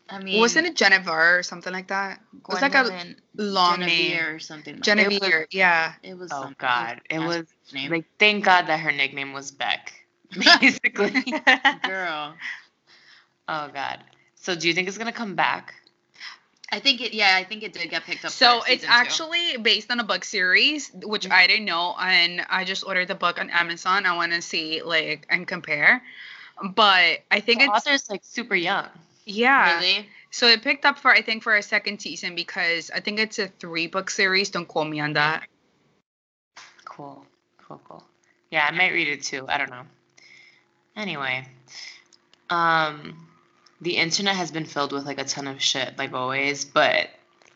I 0.10 0.20
mean, 0.20 0.40
Wasn't 0.40 0.68
it 0.68 0.76
Genevieve 0.76 1.10
or 1.10 1.44
something 1.44 1.74
like 1.74 1.88
that? 1.88 2.22
It 2.34 2.48
was 2.48 2.62
like 2.62 2.76
a 2.76 3.16
long 3.36 3.80
Genevieve 3.80 4.12
name. 4.12 4.24
or 4.24 4.40
something. 4.40 4.74
Like 4.76 4.84
Genevieve, 4.84 5.22
was- 5.22 5.48
yeah. 5.52 5.94
It 6.04 6.18
was. 6.18 6.32
oh 6.32 6.42
something. 6.42 6.56
God, 6.60 7.02
it 7.10 7.20
That's 7.20 7.26
was 7.38 7.46
name. 7.74 7.92
like 7.92 8.06
thank 8.20 8.44
God 8.46 8.68
that 8.68 8.80
her 8.82 8.92
nickname 8.92 9.34
was 9.34 9.52
Beck. 9.52 9.94
Basically. 10.62 11.22
girl. 11.84 12.36
oh 13.48 13.68
God. 13.74 14.00
So 14.36 14.56
do 14.56 14.68
you 14.68 14.74
think 14.74 14.88
it's 14.88 14.98
gonna 14.98 15.12
come 15.12 15.36
back? 15.36 15.74
I 16.76 16.80
think 16.80 17.00
it. 17.00 17.14
Yeah, 17.14 17.38
I 17.38 17.46
think 17.46 17.64
it 17.64 17.72
did 17.72 17.90
get 17.90 18.04
picked 18.04 18.26
up. 18.26 18.32
So 18.32 18.58
it's 18.58 18.68
season 18.68 18.90
two. 18.90 18.94
actually 18.94 19.58
based 19.58 19.90
on 19.90 20.02
a 20.02 20.04
book 20.04 20.26
series, 20.26 20.92
which 20.94 21.30
I 21.32 21.48
didn't 21.48 21.64
know, 21.64 21.96
and 21.98 22.46
I 22.50 22.66
just 22.66 22.86
ordered 22.86 23.08
the 23.08 23.16
book 23.16 23.40
on 23.40 23.50
Amazon. 23.50 24.06
I 24.06 24.14
want 24.18 24.34
to 24.34 24.42
see 24.42 24.82
like 24.84 25.26
and 25.30 25.48
compare, 25.48 26.04
but 26.62 27.20
I 27.32 27.40
think 27.40 27.60
the 27.60 27.68
it's 27.68 27.88
author's 27.88 28.10
like 28.10 28.22
super 28.26 28.56
young. 28.56 28.90
yeah. 29.24 29.78
really. 29.78 30.10
So 30.32 30.48
it 30.48 30.64
picked 30.64 30.84
up 30.84 31.00
for 31.00 31.12
I 31.12 31.22
think 31.22 31.44
for 31.44 31.56
a 31.56 31.62
second 31.62 32.02
season 32.02 32.36
because 32.36 32.92
I 32.94 33.00
think 33.00 33.20
it's 33.20 33.40
a 33.40 33.48
three 33.48 33.88
book 33.88 34.10
series. 34.10 34.50
Don't 34.50 34.68
quote 34.68 34.90
me 34.90 35.00
on 35.00 35.14
that. 35.14 35.48
Cool. 36.84 37.26
Cool. 37.66 37.80
Cool. 37.88 38.04
Yeah, 38.52 38.68
I 38.70 38.72
might 38.72 38.92
read 38.92 39.08
it 39.08 39.24
too. 39.24 39.46
I 39.48 39.58
don't 39.58 39.70
know. 39.70 39.84
Anyway, 40.98 41.48
um, 42.50 43.25
the 43.86 43.98
internet 43.98 44.36
has 44.36 44.50
been 44.50 44.66
filled 44.66 44.92
with 44.92 45.06
like 45.06 45.20
a 45.20 45.24
ton 45.24 45.48
of 45.48 45.62
shit, 45.62 45.96
like 46.00 46.12
always, 46.12 46.66
but 46.66 47.08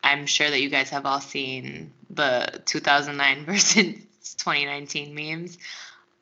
I'm 0.02 0.26
sure 0.26 0.48
that 0.48 0.60
you 0.60 0.70
guys 0.70 0.88
have 0.90 1.04
all 1.04 1.20
seen 1.20 1.92
the 2.08 2.62
2009 2.66 3.44
versus 3.46 3.96
2019 4.38 5.12
memes. 5.14 5.58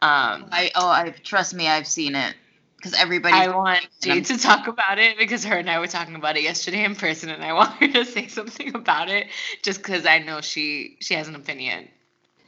Um, 0.01 0.47
I 0.51 0.71
oh 0.75 0.89
I 0.89 1.11
trust 1.11 1.55
me, 1.55 1.69
I've 1.69 1.87
seen 1.87 2.15
it 2.15 2.35
because 2.77 2.95
everybody. 2.95 3.35
I 3.35 3.55
want 3.55 3.87
Jade 4.01 4.25
to 4.27 4.39
talk 4.39 4.67
about 4.67 4.99
it 4.99 5.19
because 5.19 5.45
her 5.45 5.59
and 5.59 5.69
I 5.69 5.79
were 5.79 5.87
talking 5.87 6.15
about 6.15 6.39
it 6.39 6.43
yesterday 6.43 6.85
in 6.85 6.95
person, 6.95 7.29
and 7.29 7.45
I 7.45 7.53
want 7.61 7.73
her 7.73 7.89
to 7.89 8.05
say 8.07 8.29
something 8.29 8.75
about 8.75 9.11
it, 9.11 9.27
just 9.63 9.83
because 9.83 10.07
I 10.07 10.21
know 10.21 10.41
she 10.41 10.97
she 11.01 11.15
has 11.15 11.29
an 11.29 11.35
opinion 11.35 11.87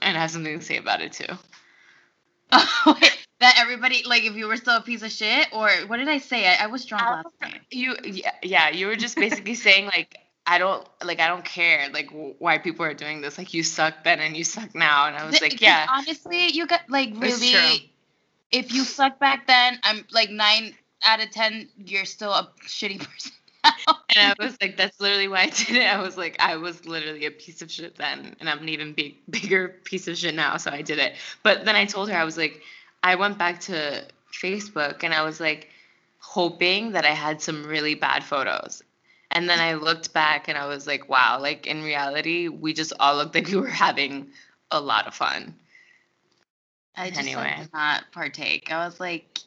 and 0.01 0.17
has 0.17 0.33
something 0.33 0.59
to 0.59 0.65
say 0.65 0.79
about 0.79 1.03
it 1.03 1.13
too. 1.13 1.35
that 3.41 3.57
everybody 3.59 4.03
like 4.07 4.25
if 4.25 4.37
you 4.37 4.47
were 4.47 4.57
still 4.57 4.77
a 4.77 4.81
piece 4.83 5.03
of 5.03 5.11
shit 5.11 5.49
or 5.53 5.71
what 5.87 5.97
did 5.97 6.09
I 6.09 6.19
say? 6.19 6.47
I, 6.47 6.65
I 6.65 6.67
was 6.67 6.85
drunk 6.85 7.05
oh, 7.07 7.13
last 7.13 7.27
night. 7.41 7.61
You 7.71 7.97
yeah, 8.05 8.33
yeah 8.43 8.69
you 8.69 8.87
were 8.87 8.97
just 8.97 9.17
basically 9.17 9.55
saying 9.67 9.87
like 9.87 10.19
I 10.47 10.59
don't 10.59 10.87
like 11.03 11.21
I 11.21 11.29
don't 11.29 11.45
care 11.45 11.89
like 11.93 12.09
w- 12.09 12.35
why 12.39 12.59
people 12.59 12.85
are 12.85 12.95
doing 12.95 13.21
this 13.21 13.39
like 13.39 13.55
you 13.55 13.63
suck 13.63 14.05
then 14.05 14.21
and 14.21 14.37
you 14.37 14.45
suck 14.45 14.75
now 14.75 15.07
and 15.07 15.17
I 15.17 15.27
was 15.27 15.41
like 15.41 15.61
yeah 15.61 15.87
honestly 15.91 16.49
you 16.51 16.67
got 16.67 16.83
like 16.89 17.13
really 17.17 17.93
if 18.53 18.73
you 18.73 18.85
suck 18.85 19.19
back 19.19 19.47
then 19.47 19.79
I'm 19.83 20.05
like 20.13 20.31
nine 20.31 20.75
out 21.05 21.23
of 21.23 21.31
ten 21.31 21.69
you're 21.79 22.05
still 22.05 22.33
a 22.33 22.51
shitty 22.67 22.99
person 23.11 23.33
and 23.65 24.35
I 24.41 24.45
was 24.45 24.57
like, 24.61 24.77
that's 24.77 25.01
literally 25.01 25.29
why 25.29 25.43
I 25.43 25.47
did 25.47 25.77
it. 25.77 25.87
I 25.87 26.01
was 26.01 26.17
like, 26.17 26.37
I 26.41 26.57
was 26.57 26.85
literally 26.87 27.27
a 27.27 27.31
piece 27.31 27.63
of 27.63 27.71
shit 27.71 27.97
then, 27.97 28.35
and 28.41 28.49
I'm 28.49 28.59
an 28.61 28.69
even 28.69 28.93
big, 28.93 29.17
bigger 29.31 29.69
piece 29.85 30.09
of 30.09 30.17
shit 30.17 30.35
now. 30.35 30.57
So 30.57 30.71
I 30.71 30.83
did 30.83 30.99
it. 30.99 31.15
But 31.43 31.65
then 31.65 31.77
I 31.77 31.85
told 31.85 32.11
her, 32.11 32.17
I 32.17 32.25
was 32.25 32.37
like, 32.37 32.61
I 33.03 33.15
went 33.15 33.39
back 33.39 33.61
to 33.63 34.05
Facebook 34.33 35.03
and 35.03 35.15
I 35.15 35.23
was 35.23 35.41
like, 35.41 35.69
hoping 36.19 36.93
that 36.93 37.05
I 37.05 37.11
had 37.11 37.41
some 37.41 37.65
really 37.65 37.95
bad 37.95 38.23
photos. 38.23 38.83
And 39.31 39.49
then 39.49 39.61
I 39.61 39.75
looked 39.75 40.13
back 40.13 40.49
and 40.49 40.59
I 40.59 40.67
was 40.67 40.87
like, 40.87 41.09
wow, 41.09 41.39
like 41.41 41.67
in 41.67 41.83
reality, 41.83 42.49
we 42.49 42.73
just 42.73 42.93
all 43.01 43.17
looked 43.17 43.35
like 43.35 43.47
we 43.49 43.57
were 43.57 43.67
having 43.67 44.29
a 44.71 44.81
lot 44.81 45.07
of 45.07 45.15
fun. 45.15 45.55
I 46.97 47.09
just 47.09 47.21
anyway. 47.21 47.55
did 47.59 47.73
not 47.73 48.05
partake. 48.13 48.71
I 48.71 48.85
was 48.85 49.01
like, 49.01 49.39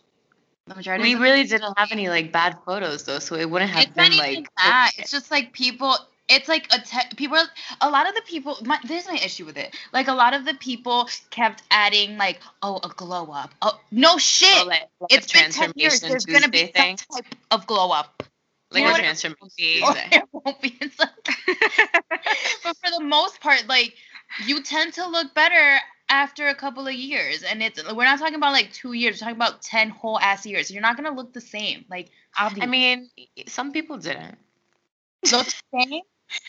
the 0.65 0.75
majority. 0.75 1.03
We 1.03 1.15
really 1.15 1.43
didn't 1.43 1.77
have 1.77 1.91
any 1.91 2.07
like 2.09 2.31
bad 2.31 2.57
photos 2.65 3.03
though, 3.03 3.19
so 3.19 3.35
it 3.35 3.49
wouldn't 3.49 3.71
have 3.71 3.83
it's 3.83 3.93
been 3.93 4.17
like. 4.17 4.47
That. 4.57 4.91
It's 4.97 5.11
just 5.11 5.29
like 5.29 5.51
people. 5.51 5.95
It's 6.29 6.47
like 6.47 6.67
a 6.73 6.79
te- 6.79 7.15
people. 7.15 7.37
are, 7.37 7.47
A 7.81 7.89
lot 7.89 8.07
of 8.07 8.15
the 8.15 8.21
people. 8.21 8.57
My, 8.63 8.79
this 8.87 9.03
is 9.03 9.11
my 9.11 9.17
issue 9.17 9.45
with 9.45 9.57
it. 9.57 9.75
Like 9.91 10.07
a 10.07 10.13
lot 10.13 10.33
of 10.33 10.45
the 10.45 10.53
people 10.55 11.09
kept 11.29 11.63
adding 11.69 12.17
like, 12.17 12.39
oh, 12.61 12.79
a 12.83 12.89
glow 12.89 13.25
up. 13.31 13.53
Oh, 13.61 13.79
no 13.91 14.17
shit. 14.17 14.49
Oh, 14.53 14.67
like, 14.67 14.83
like 14.99 15.11
it's 15.13 15.31
been 15.31 15.51
ten 15.51 15.73
years. 15.75 15.99
There's 15.99 16.25
Tuesday 16.25 16.33
gonna 16.33 16.49
be 16.49 16.67
thing. 16.67 16.97
some 16.97 17.21
type 17.21 17.35
of 17.51 17.67
glow 17.67 17.91
up. 17.91 18.23
Like 18.71 18.85
a 18.85 18.99
transformation. 18.99 19.83
Or 19.83 19.93
it 20.11 20.23
won't 20.31 20.61
be. 20.61 20.77
but 20.97 22.77
for 22.77 22.91
the 22.97 23.03
most 23.03 23.39
part, 23.41 23.67
like 23.67 23.93
you 24.45 24.63
tend 24.63 24.93
to 24.93 25.07
look 25.07 25.33
better 25.33 25.79
after 26.09 26.47
a 26.47 26.55
couple 26.55 26.87
of 26.87 26.93
years 26.93 27.43
and 27.43 27.63
it's 27.63 27.81
we're 27.93 28.03
not 28.03 28.19
talking 28.19 28.35
about 28.35 28.51
like 28.51 28.71
two 28.71 28.93
years 28.93 29.15
we're 29.15 29.19
talking 29.19 29.35
about 29.35 29.61
10 29.61 29.89
whole 29.89 30.19
ass 30.19 30.45
years 30.45 30.69
you're 30.69 30.81
not 30.81 30.95
gonna 30.97 31.15
look 31.15 31.33
the 31.33 31.41
same 31.41 31.85
like 31.89 32.09
obviously. 32.37 32.67
i 32.67 32.69
mean 32.69 33.09
some 33.47 33.71
people 33.71 33.97
didn't 33.97 34.37
look 35.31 35.45
the 35.45 35.61
same 35.73 36.01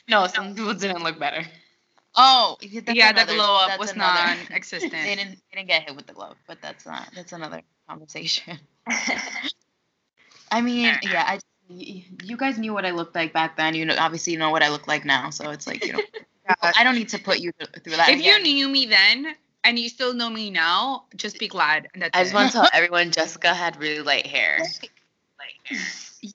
no 0.09 0.27
some 0.27 0.55
people 0.55 0.75
didn't 0.75 1.03
look 1.03 1.19
better 1.19 1.45
oh 2.17 2.57
yeah 2.61 3.11
another, 3.11 3.33
the 3.33 3.35
glow 3.35 3.59
up 3.61 3.79
was 3.79 3.95
non-existent 3.97 4.93
they 5.05 5.17
didn't 5.17 5.39
they 5.51 5.57
didn't 5.57 5.69
get 5.69 5.83
hit 5.83 5.97
with 5.97 6.07
the 6.07 6.13
glow 6.13 6.33
but 6.47 6.61
that's 6.63 6.87
not 6.87 7.09
that's 7.15 7.33
another 7.33 7.63
conversation 7.89 8.59
i 10.51 10.61
mean 10.61 10.95
yeah 11.03 11.25
i 11.27 11.39
you 11.69 12.37
guys 12.37 12.59
knew 12.59 12.73
what 12.73 12.85
i 12.85 12.91
looked 12.91 13.15
like 13.15 13.33
back 13.33 13.57
then 13.57 13.75
you 13.75 13.85
know 13.85 13.95
obviously 13.99 14.33
you 14.33 14.39
know 14.39 14.51
what 14.51 14.63
i 14.63 14.69
look 14.69 14.87
like 14.87 15.05
now 15.05 15.31
so 15.31 15.51
it's 15.51 15.67
like 15.67 15.85
you 15.85 15.93
know 15.93 16.01
I 16.77 16.85
don't 16.85 16.95
need 16.95 17.09
to 17.11 17.19
put 17.19 17.41
you 17.41 17.53
through 17.53 17.97
that. 17.97 18.09
If 18.11 18.21
again. 18.21 18.45
you 18.45 18.55
knew 18.55 18.69
me 18.69 18.87
then, 18.87 19.35
and 19.65 19.79
you 19.79 19.89
still 19.89 20.13
know 20.13 20.29
me 20.29 20.51
now, 20.51 21.05
just 21.17 21.39
be 21.39 21.49
glad. 21.49 21.89
I 21.95 22.23
just 22.23 22.33
it. 22.33 22.35
want 22.35 22.53
to 22.53 22.59
tell 22.59 22.69
everyone 22.73 23.11
Jessica 23.11 23.55
had 23.55 23.77
really 23.81 24.03
light 24.03 24.27
hair. 24.27 24.59
light 25.39 25.55
hair. 25.65 25.79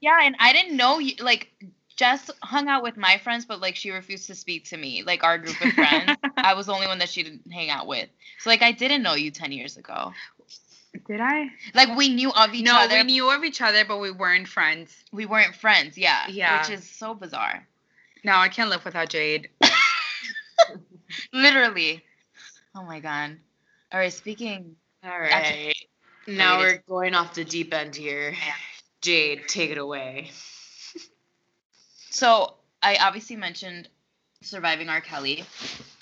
Yeah, 0.01 0.19
and 0.23 0.35
I 0.39 0.53
didn't 0.53 0.77
know 0.77 0.99
you 0.99 1.13
like 1.19 1.51
Jess 1.99 2.31
hung 2.41 2.69
out 2.69 2.81
with 2.81 2.95
my 2.95 3.17
friends, 3.17 3.45
but 3.45 3.59
like 3.59 3.75
she 3.75 3.91
refused 3.91 4.27
to 4.27 4.35
speak 4.35 4.63
to 4.69 4.77
me, 4.77 5.03
like 5.03 5.21
our 5.21 5.37
group 5.37 5.59
of 5.59 5.73
friends. 5.73 6.15
I 6.37 6.53
was 6.53 6.67
the 6.67 6.71
only 6.71 6.87
one 6.87 6.99
that 6.99 7.09
she 7.09 7.23
didn't 7.23 7.51
hang 7.51 7.69
out 7.69 7.87
with. 7.87 8.07
So 8.39 8.49
like 8.49 8.61
I 8.61 8.71
didn't 8.71 9.03
know 9.03 9.15
you 9.15 9.31
ten 9.31 9.51
years 9.51 9.75
ago. 9.75 10.13
Did 11.07 11.19
I? 11.19 11.49
Like 11.75 11.97
we 11.97 12.07
knew 12.07 12.31
of 12.31 12.53
each 12.53 12.63
no, 12.63 12.79
other. 12.79 12.95
No, 12.95 13.01
we 13.01 13.03
knew 13.03 13.29
of 13.29 13.43
each 13.43 13.61
other, 13.61 13.83
but 13.83 13.97
we 13.97 14.11
weren't 14.11 14.47
friends. 14.47 14.95
We 15.11 15.25
weren't 15.25 15.53
friends, 15.55 15.97
yeah. 15.97 16.25
Yeah. 16.29 16.61
Which 16.61 16.69
is 16.69 16.89
so 16.89 17.13
bizarre. 17.13 17.67
No, 18.23 18.37
I 18.37 18.47
can't 18.47 18.69
live 18.69 18.85
without 18.85 19.09
Jade. 19.09 19.49
Literally. 21.33 22.01
Oh 22.75 22.83
my 22.83 23.01
god. 23.01 23.35
All 23.91 23.99
right, 23.99 24.13
speaking. 24.13 24.77
All 25.03 25.19
right. 25.19 25.75
now 26.27 26.59
we're 26.59 26.81
going 26.87 27.13
off 27.13 27.33
the 27.33 27.43
deep 27.43 27.73
end 27.73 27.93
here. 27.93 28.35
Jade, 29.01 29.49
take 29.49 29.71
it 29.71 29.77
away. 29.77 30.31
So 32.19 32.53
I 32.83 32.97
obviously 32.97 33.37
mentioned 33.37 33.87
surviving 34.41 34.89
R. 34.89 34.99
Kelly. 34.99 35.45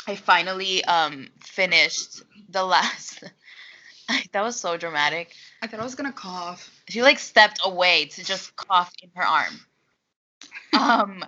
I 0.08 0.16
finally 0.16 0.84
um 0.86 1.30
finished 1.40 2.24
the 2.50 2.64
last. 2.64 3.24
that 4.32 4.42
was 4.42 4.60
so 4.60 4.78
dramatic. 4.78 5.34
I 5.62 5.68
thought 5.68 5.80
I 5.80 5.84
was 5.84 5.96
gonna 5.96 6.12
cough. 6.12 6.72
She 6.90 7.04
like 7.04 7.20
stepped 7.20 7.60
away 7.64 8.06
to 8.06 8.24
just 8.24 8.56
cough 8.56 8.92
in 9.02 9.10
her 9.16 9.26
arm. 9.26 9.54
Um. 10.74 11.24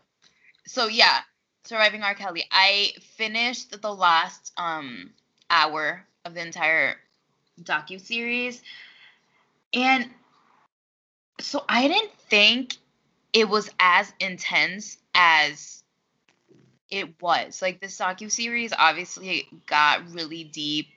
So 0.67 0.87
yeah, 0.87 1.19
surviving 1.63 2.03
R. 2.03 2.13
Kelly. 2.13 2.45
I 2.51 2.91
finished 3.15 3.81
the 3.81 3.93
last 3.93 4.51
um 4.57 5.11
hour 5.49 6.05
of 6.25 6.33
the 6.33 6.41
entire 6.41 6.95
docu 7.61 7.99
series. 8.01 8.61
And 9.73 10.09
so 11.39 11.63
I 11.69 11.87
didn't 11.87 12.11
think 12.29 12.75
it 13.33 13.47
was 13.47 13.69
as 13.79 14.11
intense 14.19 14.97
as 15.13 15.83
it 16.89 17.21
was. 17.21 17.61
Like 17.61 17.79
this 17.79 17.97
docu 17.97 18.31
series 18.31 18.73
obviously 18.77 19.47
got 19.65 20.11
really 20.11 20.43
deep. 20.43 20.87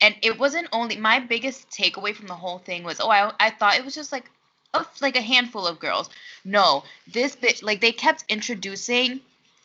And 0.00 0.14
it 0.22 0.38
wasn't 0.38 0.68
only 0.72 0.96
my 0.96 1.18
biggest 1.18 1.70
takeaway 1.70 2.14
from 2.14 2.28
the 2.28 2.34
whole 2.34 2.58
thing 2.58 2.84
was, 2.84 3.00
oh, 3.00 3.10
I, 3.10 3.32
I 3.40 3.50
thought 3.50 3.76
it 3.76 3.84
was 3.84 3.94
just 3.94 4.12
like 4.12 4.30
a, 4.74 4.84
like 5.00 5.16
a 5.16 5.22
handful 5.22 5.66
of 5.66 5.80
girls. 5.80 6.08
No, 6.44 6.84
this 7.12 7.34
bit 7.34 7.62
like 7.62 7.80
they 7.80 7.92
kept 7.92 8.24
introducing 8.28 9.20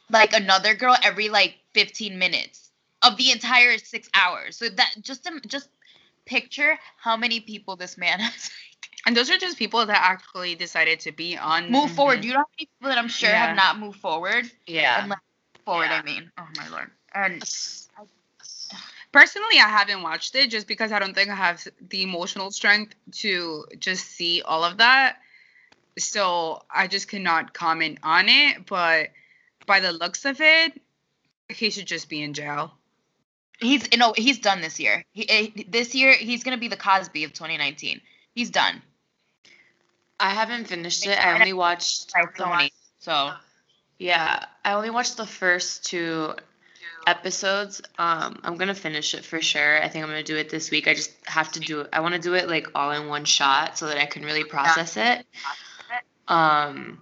like 0.10 0.34
another 0.34 0.74
girl 0.74 0.96
every 1.04 1.30
like 1.30 1.56
15 1.74 2.18
minutes 2.18 2.72
of 3.04 3.18
the 3.18 3.32
entire 3.32 3.78
six 3.78 4.10
hours. 4.14 4.58
So 4.58 4.70
that 4.70 4.94
just 5.02 5.28
just 5.48 5.70
picture 6.26 6.80
how 6.98 7.18
many 7.18 7.40
people 7.40 7.76
this 7.76 7.98
man 7.98 8.20
has. 8.20 8.52
And 9.06 9.18
those 9.18 9.30
are 9.30 9.38
just 9.38 9.58
people 9.58 9.86
that 9.86 10.00
actually 10.02 10.56
decided 10.56 11.02
to 11.02 11.12
be 11.12 11.38
on. 11.38 11.70
Move 11.70 11.86
mm-hmm. 11.86 11.96
forward. 11.96 12.24
You 12.24 12.32
know 12.34 12.40
how 12.40 12.46
many 12.58 12.70
people 12.70 12.90
that 12.90 12.98
I'm 12.98 13.10
sure 13.10 13.30
yeah. 13.30 13.48
have 13.48 13.56
not 13.56 13.80
moved 13.80 14.00
forward? 14.00 14.50
Yeah. 14.66 15.02
And 15.02 15.10
like, 15.10 15.20
forward, 15.66 15.88
yeah. 15.90 16.00
I 16.00 16.04
mean. 16.04 16.32
Oh 16.38 16.48
my 16.58 16.70
lord. 16.70 16.90
And 17.14 17.44
personally, 19.12 19.60
I 19.60 19.68
haven't 19.68 20.02
watched 20.02 20.36
it 20.36 20.50
just 20.50 20.68
because 20.68 20.92
I 20.92 21.00
don't 21.00 21.14
think 21.14 21.30
I 21.30 21.36
have 21.36 21.66
the 21.90 22.04
emotional 22.04 22.52
strength 22.52 22.96
to 23.20 23.66
just 23.78 24.06
see 24.06 24.42
all 24.42 24.64
of 24.64 24.78
that. 24.78 25.18
So 25.98 26.64
I 26.74 26.88
just 26.88 27.10
cannot 27.10 27.54
comment 27.54 28.00
on 28.04 28.30
it. 28.30 28.66
But 28.66 29.10
by 29.66 29.82
the 29.82 29.92
looks 29.92 30.24
of 30.26 30.40
it, 30.40 30.82
he 31.50 31.70
should 31.70 31.88
just 31.88 32.10
be 32.10 32.22
in 32.22 32.34
jail. 32.34 32.72
He's 33.60 33.88
you 33.92 33.98
know 33.98 34.14
he's 34.16 34.40
done 34.40 34.62
this 34.62 34.80
year. 34.80 35.06
He, 35.12 35.30
eh, 35.30 35.64
this 35.68 35.94
year 35.94 36.14
he's 36.14 36.44
gonna 36.44 36.58
be 36.58 36.68
the 36.70 36.78
Cosby 36.78 37.24
of 37.24 37.34
2019. 37.34 38.02
He's 38.34 38.50
done. 38.50 38.82
I 40.20 40.30
haven't 40.30 40.66
finished 40.68 41.06
it. 41.06 41.18
I 41.24 41.34
only 41.34 41.54
watched 41.54 42.14
Tony. 42.38 42.72
So 43.00 43.32
yeah, 44.00 44.46
I 44.64 44.74
only 44.74 44.90
watched 44.90 45.18
the 45.18 45.26
first 45.26 45.86
two 45.86 46.34
episodes. 47.06 47.82
Um, 47.98 48.40
I'm 48.44 48.56
gonna 48.58 48.76
finish 48.76 49.14
it 49.14 49.26
for 49.26 49.42
sure. 49.42 49.82
I 49.82 49.90
think 49.90 50.04
I'm 50.04 50.10
gonna 50.10 50.24
do 50.24 50.38
it 50.38 50.50
this 50.50 50.72
week. 50.72 50.88
I 50.88 50.94
just 50.94 51.12
have 51.26 51.52
to 51.54 51.60
do 51.60 51.82
it. 51.82 51.90
I 51.94 52.00
want 52.00 52.16
to 52.16 52.22
do 52.22 52.34
it 52.34 52.50
like 52.50 52.68
all 52.76 52.92
in 52.92 53.08
one 53.08 53.26
shot 53.26 53.78
so 53.78 53.88
that 53.88 53.98
I 53.98 54.06
can 54.06 54.24
really 54.24 54.44
process 54.44 54.98
it. 54.98 55.26
Um, 56.28 57.00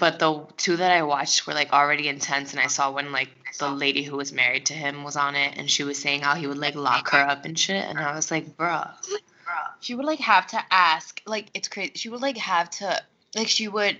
but 0.00 0.18
the 0.18 0.46
two 0.56 0.76
that 0.76 0.90
I 0.90 1.02
watched 1.02 1.46
were 1.46 1.52
like 1.52 1.72
already 1.72 2.08
intense, 2.08 2.52
and 2.52 2.60
I 2.60 2.68
saw 2.68 2.90
when 2.90 3.12
like 3.12 3.28
the 3.58 3.68
lady 3.68 4.02
who 4.02 4.16
was 4.16 4.32
married 4.32 4.66
to 4.66 4.74
him 4.74 5.04
was 5.04 5.16
on 5.16 5.34
it, 5.34 5.56
and 5.58 5.70
she 5.70 5.84
was 5.84 5.98
saying 6.00 6.22
how 6.22 6.34
he 6.34 6.46
would 6.46 6.58
like 6.58 6.74
lock 6.74 7.10
her 7.10 7.18
up 7.18 7.44
and 7.44 7.58
shit, 7.58 7.84
and 7.84 7.98
I 7.98 8.14
was 8.14 8.30
like, 8.30 8.56
bruh. 8.56 8.90
She 9.80 9.94
would 9.94 10.04
like 10.06 10.20
have 10.20 10.46
to 10.48 10.64
ask, 10.70 11.20
like 11.26 11.46
it's 11.54 11.68
crazy. 11.68 11.92
She 11.94 12.08
would 12.08 12.22
like 12.22 12.36
have 12.38 12.70
to, 12.70 13.02
like 13.34 13.48
she 13.48 13.68
would 13.68 13.96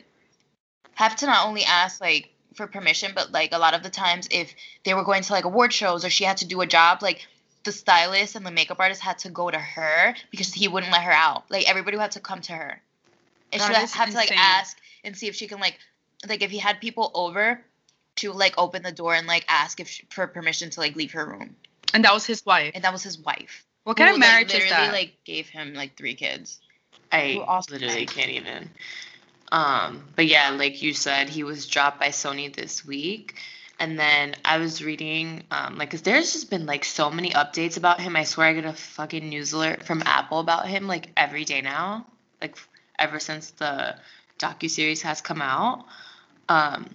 have 0.95 1.17
to 1.17 1.27
not 1.27 1.47
only 1.47 1.65
ask 1.65 2.01
like 2.01 2.31
for 2.55 2.67
permission, 2.67 3.13
but 3.15 3.33
like 3.33 3.53
a 3.53 3.59
lot 3.59 3.75
of 3.75 3.83
the 3.83 3.91
times 3.91 4.29
if 4.31 4.55
they 4.85 4.95
were 4.95 5.05
going 5.05 5.23
to 5.23 5.33
like 5.33 5.45
award 5.45 5.73
shows 5.73 6.05
or 6.05 6.11
she 6.11 6.25
had 6.25 6.39
to 6.39 6.47
do 6.47 6.61
a 6.63 6.67
job, 6.67 7.03
like 7.03 7.27
the 7.65 7.73
stylist 7.73 8.37
and 8.37 8.47
the 8.47 8.51
makeup 8.51 8.79
artist 8.81 9.01
had 9.03 9.19
to 9.19 9.29
go 9.31 9.51
to 9.51 9.59
her 9.59 10.15
because 10.31 10.53
he 10.53 10.69
wouldn't 10.69 10.93
let 10.93 11.03
her 11.03 11.13
out. 11.13 11.51
Like 11.51 11.69
everybody 11.69 11.99
had 11.99 12.13
to 12.13 12.21
come 12.21 12.41
to 12.43 12.53
her, 12.53 12.81
and 13.53 13.61
she 13.61 13.69
That 13.69 13.77
would 13.77 13.85
is 13.85 13.95
have 13.95 14.11
to 14.11 14.15
like 14.17 14.33
ask 14.37 14.77
and 15.05 15.17
see 15.17 15.27
if 15.29 15.35
she 15.35 15.47
can 15.49 15.61
like 15.61 15.79
like 16.29 16.43
if 16.43 16.51
he 16.51 16.59
had 16.59 16.81
people 16.81 17.11
over, 17.15 17.61
she 18.17 18.29
would 18.29 18.37
like 18.37 18.55
open 18.57 18.83
the 18.83 18.93
door 18.93 19.15
and 19.15 19.27
like 19.27 19.45
ask 19.49 19.81
if 19.81 19.89
she, 19.89 20.05
for 20.11 20.27
permission 20.27 20.71
to 20.71 20.81
like 20.81 20.97
leave 20.97 21.13
her 21.13 21.27
room, 21.27 21.57
And 21.93 22.05
that 22.05 22.15
was 22.15 22.25
his 22.25 22.45
wife. 22.47 22.73
and 22.75 22.85
that 22.85 22.93
was 22.93 23.03
his 23.03 23.19
wife. 23.19 23.65
What 23.87 23.97
kind 23.97 24.09
who, 24.09 24.17
of 24.17 24.21
like, 24.21 24.29
marriage 24.29 24.53
is 24.53 24.69
that? 24.69 24.93
Like 24.93 25.15
gave 25.25 25.49
him 25.49 25.73
like 25.73 25.97
three 25.97 26.15
kids. 26.17 26.59
I 27.13 27.41
also 27.47 27.75
literally 27.75 28.05
died. 28.05 28.11
can't 28.17 28.31
even. 28.31 28.71
Um, 29.53 30.03
but 30.17 30.27
yeah, 30.27 30.51
like 30.51 30.83
you 30.83 30.93
said, 30.93 31.29
he 31.29 31.45
was 31.45 31.69
dropped 31.69 32.01
by 32.01 32.09
Sony 32.09 32.53
this 32.53 32.85
week. 32.85 33.37
And 33.79 33.97
then 33.97 34.35
I 34.45 34.59
was 34.59 34.83
reading, 34.83 35.45
um, 35.53 35.79
like, 35.79 35.93
cause 35.93 36.03
there's 36.03 36.33
just 36.33 36.51
been 36.51 36.67
like 36.67 36.85
so 36.85 37.13
many 37.13 37.31
updates 37.31 37.77
about 37.77 38.01
him. 38.01 38.17
I 38.17 38.25
swear 38.25 38.49
I 38.49 38.55
get 38.55 38.65
a 38.65 38.73
fucking 38.73 39.29
news 39.29 39.53
alert 39.53 39.85
from 39.85 40.03
Apple 40.05 40.41
about 40.41 40.67
him 40.67 40.89
like 40.89 41.11
every 41.17 41.45
day 41.45 41.61
now, 41.61 42.07
like 42.43 42.59
ever 42.99 43.21
since 43.21 43.53
the 43.53 43.95
docu 44.41 44.69
series 44.69 45.03
has 45.03 45.21
come 45.21 45.41
out. 45.41 45.85
Um, 46.49 46.91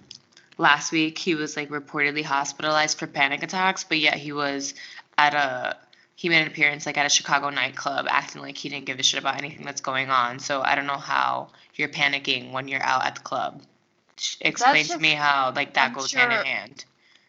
last 0.58 0.92
week 0.92 1.16
he 1.16 1.36
was 1.36 1.56
like 1.56 1.70
reportedly 1.70 2.22
hospitalized 2.22 2.98
for 2.98 3.06
panic 3.06 3.42
attacks, 3.42 3.82
but 3.82 3.98
yet 3.98 4.16
he 4.18 4.32
was 4.32 4.74
at 5.16 5.32
a 5.32 5.78
he 6.14 6.28
made 6.28 6.42
an 6.42 6.46
appearance 6.48 6.86
like 6.86 6.96
at 6.98 7.06
a 7.06 7.08
Chicago 7.08 7.50
nightclub 7.50 8.06
acting 8.08 8.42
like 8.42 8.56
he 8.56 8.68
didn't 8.68 8.84
give 8.86 8.98
a 8.98 9.02
shit 9.02 9.18
about 9.20 9.38
anything 9.38 9.64
that's 9.64 9.80
going 9.80 10.10
on. 10.10 10.38
So 10.38 10.62
I 10.62 10.74
don't 10.74 10.86
know 10.86 10.98
how 10.98 11.48
you're 11.74 11.88
panicking 11.88 12.52
when 12.52 12.68
you're 12.68 12.82
out 12.82 13.04
at 13.04 13.14
the 13.16 13.20
club. 13.22 13.62
Explain 14.40 14.84
to 14.84 14.88
just- 14.90 15.00
me 15.00 15.10
how 15.14 15.52
like 15.56 15.74
that 15.74 15.88
I'm 15.90 15.94
goes 15.94 16.12
hand 16.12 16.32
in 16.32 16.44
hand. 16.44 16.84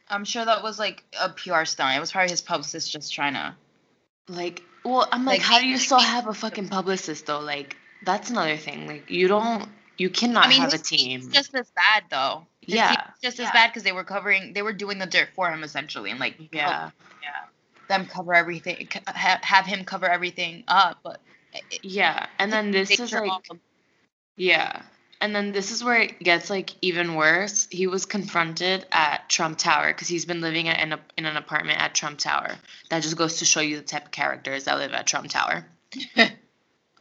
I'm 0.10 0.26
sure 0.26 0.46
that 0.46 0.62
was 0.62 0.78
like 0.78 1.04
a 1.20 1.30
PR 1.30 1.64
stunt. 1.66 1.96
It 1.96 2.00
was 2.00 2.12
probably 2.12 2.30
his 2.30 2.42
publicist 2.42 2.92
just 2.92 3.12
trying 3.14 3.34
to. 3.34 3.56
Like, 4.28 4.62
well, 4.86 5.08
I'm 5.12 5.26
like, 5.26 5.40
Like, 5.40 5.48
how 5.48 5.60
do 5.60 5.68
you 5.68 5.78
still 5.78 6.00
have 6.00 6.28
a 6.28 6.34
fucking 6.34 6.68
publicist 6.68 7.26
though? 7.26 7.40
Like, 7.40 7.76
that's 8.06 8.30
another 8.30 8.58
thing. 8.58 8.86
Like, 8.86 9.10
you 9.10 9.28
don't, 9.28 9.68
you 9.98 10.10
cannot 10.10 10.46
I 10.46 10.50
mean, 10.50 10.62
have 10.62 10.74
a 10.74 10.78
team. 10.78 11.32
just 11.32 11.56
as 11.56 11.72
bad 11.72 12.04
though. 12.12 12.46
His 12.62 12.76
Yeah. 12.76 12.96
just 13.24 13.40
as 13.40 13.46
Yeah. 13.46 13.54
bad 13.54 13.68
because 13.70 13.84
they 13.84 13.92
were 13.92 14.04
covering, 14.04 14.54
they 14.54 14.62
were 14.62 14.74
doing 14.74 15.00
the 15.00 15.06
dirt 15.06 15.30
for 15.36 15.50
him 15.52 15.64
essentially, 15.64 16.12
and 16.12 16.20
like 16.20 16.36
yeah. 16.52 16.80
help 16.82 16.94
them 17.88 18.06
cover 18.06 18.34
everything, 18.34 18.88
c- 18.92 19.00
ha- 19.08 19.40
have 19.42 19.66
him 19.66 19.86
cover 19.86 20.06
everything 20.10 20.64
up. 20.68 21.00
But 21.04 21.20
Yeah, 21.82 22.28
and 22.40 22.52
then 22.52 22.72
this 22.72 23.00
is 23.00 23.12
like, 23.12 23.32
yeah, 24.36 24.82
and 25.22 25.36
then 25.36 25.52
this 25.52 25.72
is 25.72 25.84
where 25.84 26.02
it 26.02 26.20
gets 26.20 26.50
like 26.50 26.72
even 26.82 27.16
worse. 27.16 27.68
He 27.72 27.88
was 27.88 28.06
confronted 28.06 28.86
at 28.92 29.30
Trump 29.30 29.58
Tower 29.58 29.88
because 29.88 30.08
he's 30.08 30.26
been 30.26 30.42
living 30.42 30.66
in, 30.66 30.94
a, 30.94 31.00
in 31.18 31.26
an 31.26 31.38
apartment 31.38 31.80
at 31.80 31.96
Trump 31.96 32.20
Tower. 32.20 32.56
That 32.90 33.04
just 33.04 33.16
goes 33.16 33.40
to 33.40 33.46
show 33.46 33.62
you 33.62 33.78
the 33.78 33.84
type 33.84 34.06
of 34.06 34.12
characters 34.12 34.66
that 34.66 34.78
live 34.78 34.92
at 34.92 35.08
Trump 35.08 35.30
Tower. 35.30 35.66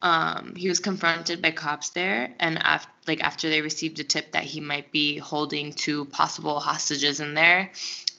um, 0.03 0.55
he 0.57 0.69
was 0.69 0.81
confronted 0.81 1.41
by 1.41 1.53
cops 1.53 1.91
there, 1.91 2.35
and 2.41 2.59
after 2.59 2.91
like 3.07 3.23
after 3.23 3.49
they 3.49 3.63
received 3.63 3.99
a 4.01 4.05
tip 4.05 4.33
that 4.33 4.45
he 4.45 4.61
might 4.61 4.93
be 4.93 5.19
holding 5.19 5.73
two 5.73 6.05
possible 6.07 6.61
hostages 6.61 7.21
in 7.21 7.35
there, 7.35 7.71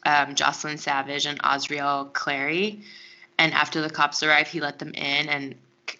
um, 0.06 0.36
Jocelyn 0.36 0.78
Savage 0.78 1.26
and 1.26 1.42
Azriel 1.42 2.12
Clary. 2.14 2.82
And 3.38 3.54
after 3.54 3.82
the 3.82 3.90
cops 3.90 4.24
arrived, 4.24 4.50
he 4.50 4.62
let 4.62 4.80
them 4.80 4.94
in, 4.94 5.28
and 5.28 5.56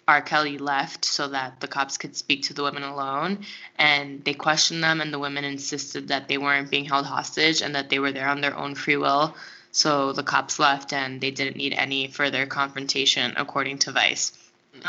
R. 0.06 0.22
Kelly 0.22 0.56
left 0.58 1.04
so 1.04 1.28
that 1.28 1.60
the 1.60 1.68
cops 1.68 1.98
could 1.98 2.16
speak 2.16 2.44
to 2.44 2.54
the 2.54 2.62
women 2.62 2.82
alone. 2.82 3.44
And 3.76 4.24
they 4.24 4.34
questioned 4.34 4.82
them, 4.82 5.00
and 5.00 5.12
the 5.12 5.18
women 5.18 5.44
insisted 5.44 6.08
that 6.08 6.28
they 6.28 6.38
weren't 6.38 6.70
being 6.70 6.84
held 6.84 7.06
hostage 7.06 7.60
and 7.60 7.74
that 7.74 7.90
they 7.90 7.98
were 7.98 8.12
there 8.12 8.28
on 8.28 8.40
their 8.40 8.56
own 8.56 8.74
free 8.74 8.96
will. 8.96 9.34
So 9.72 10.12
the 10.12 10.22
cops 10.22 10.58
left, 10.58 10.92
and 10.92 11.20
they 11.20 11.30
didn't 11.30 11.56
need 11.56 11.74
any 11.74 12.06
further 12.08 12.46
confrontation, 12.46 13.34
according 13.36 13.78
to 13.78 13.92
Vice. 13.92 14.32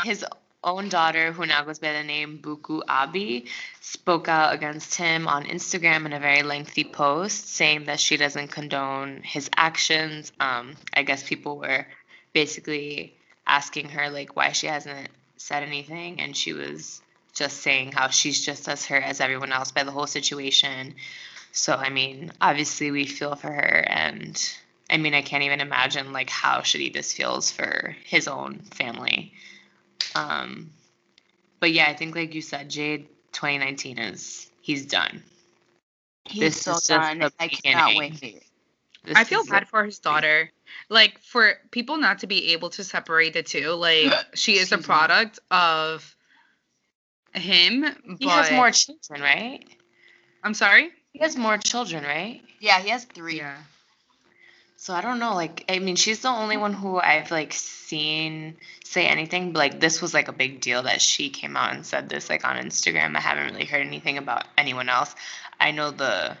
His 0.04 0.24
own 0.66 0.88
daughter, 0.88 1.32
who 1.32 1.46
now 1.46 1.62
goes 1.62 1.78
by 1.78 1.92
the 1.92 2.02
name 2.02 2.40
Buku 2.42 2.82
Abi, 2.88 3.46
spoke 3.80 4.28
out 4.28 4.52
against 4.52 4.96
him 4.96 5.28
on 5.28 5.44
Instagram 5.44 6.04
in 6.04 6.12
a 6.12 6.20
very 6.20 6.42
lengthy 6.42 6.84
post, 6.84 7.48
saying 7.54 7.84
that 7.84 8.00
she 8.00 8.16
doesn't 8.16 8.48
condone 8.48 9.22
his 9.22 9.48
actions. 9.56 10.32
Um, 10.40 10.74
I 10.92 11.04
guess 11.04 11.22
people 11.22 11.58
were 11.58 11.86
basically 12.32 13.14
asking 13.46 13.90
her 13.90 14.10
like 14.10 14.34
why 14.34 14.52
she 14.52 14.66
hasn't 14.66 15.08
said 15.36 15.62
anything, 15.62 16.20
and 16.20 16.36
she 16.36 16.52
was 16.52 17.00
just 17.32 17.58
saying 17.58 17.92
how 17.92 18.08
she's 18.08 18.44
just 18.44 18.68
as 18.68 18.84
hurt 18.84 19.04
as 19.04 19.20
everyone 19.20 19.52
else 19.52 19.70
by 19.70 19.84
the 19.84 19.92
whole 19.92 20.06
situation. 20.08 20.94
So 21.52 21.74
I 21.74 21.90
mean, 21.90 22.32
obviously 22.40 22.90
we 22.90 23.06
feel 23.06 23.36
for 23.36 23.52
her, 23.52 23.84
and 23.86 24.36
I 24.90 24.96
mean 24.96 25.14
I 25.14 25.22
can't 25.22 25.44
even 25.44 25.60
imagine 25.60 26.12
like 26.12 26.28
how 26.28 26.60
shitty 26.60 26.92
this 26.92 27.12
feels 27.12 27.52
for 27.52 27.94
his 28.04 28.26
own 28.26 28.58
family. 28.74 29.32
Um, 30.14 30.70
but 31.60 31.72
yeah, 31.72 31.86
I 31.88 31.94
think 31.94 32.14
like 32.14 32.34
you 32.34 32.42
said, 32.42 32.70
Jade, 32.70 33.08
2019 33.32 33.98
is 33.98 34.50
he's 34.60 34.86
done. 34.86 35.22
He's 36.24 36.40
This 36.40 36.62
so 36.62 36.78
done. 36.94 37.18
the 37.20 37.32
I 37.38 37.48
cannot 37.48 37.88
beginning. 37.90 38.18
wait. 38.20 38.42
This 39.04 39.16
I 39.16 39.24
feel 39.24 39.44
bad 39.44 39.62
it. 39.62 39.68
for 39.68 39.84
his 39.84 39.98
daughter. 39.98 40.50
Like 40.88 41.18
for 41.20 41.54
people 41.70 41.96
not 41.96 42.20
to 42.20 42.26
be 42.26 42.52
able 42.52 42.70
to 42.70 42.82
separate 42.84 43.34
the 43.34 43.42
two. 43.42 43.70
Like 43.70 44.12
she 44.34 44.58
is 44.58 44.72
a 44.72 44.78
product 44.78 45.38
of 45.50 46.16
him. 47.32 47.82
But 47.82 48.18
He 48.18 48.28
has 48.28 48.50
more 48.50 48.70
children, 48.72 49.20
right? 49.22 49.64
I'm 50.42 50.54
sorry. 50.54 50.90
He 51.12 51.20
has 51.20 51.36
more 51.36 51.58
children, 51.58 52.04
right? 52.04 52.42
Yeah, 52.60 52.80
he 52.80 52.88
has 52.90 53.04
three. 53.04 53.38
Yeah. 53.38 53.56
So 54.76 54.92
I 54.94 55.00
don't 55.00 55.18
know. 55.18 55.34
Like, 55.34 55.64
I 55.68 55.78
mean, 55.78 55.96
she's 55.96 56.20
the 56.20 56.28
only 56.28 56.56
one 56.56 56.74
who 56.74 56.98
I've 56.98 57.30
like 57.30 57.52
seen 57.52 58.56
say 58.84 59.06
anything. 59.06 59.52
But 59.52 59.58
like, 59.58 59.80
this 59.80 60.02
was 60.02 60.12
like 60.12 60.28
a 60.28 60.32
big 60.32 60.60
deal 60.60 60.82
that 60.82 61.00
she 61.00 61.30
came 61.30 61.56
out 61.56 61.74
and 61.74 61.84
said 61.84 62.08
this 62.08 62.28
like 62.28 62.44
on 62.44 62.56
Instagram. 62.56 63.16
I 63.16 63.20
haven't 63.20 63.52
really 63.52 63.64
heard 63.64 63.86
anything 63.86 64.18
about 64.18 64.44
anyone 64.58 64.88
else. 64.88 65.14
I 65.58 65.70
know 65.70 65.90
the 65.90 66.36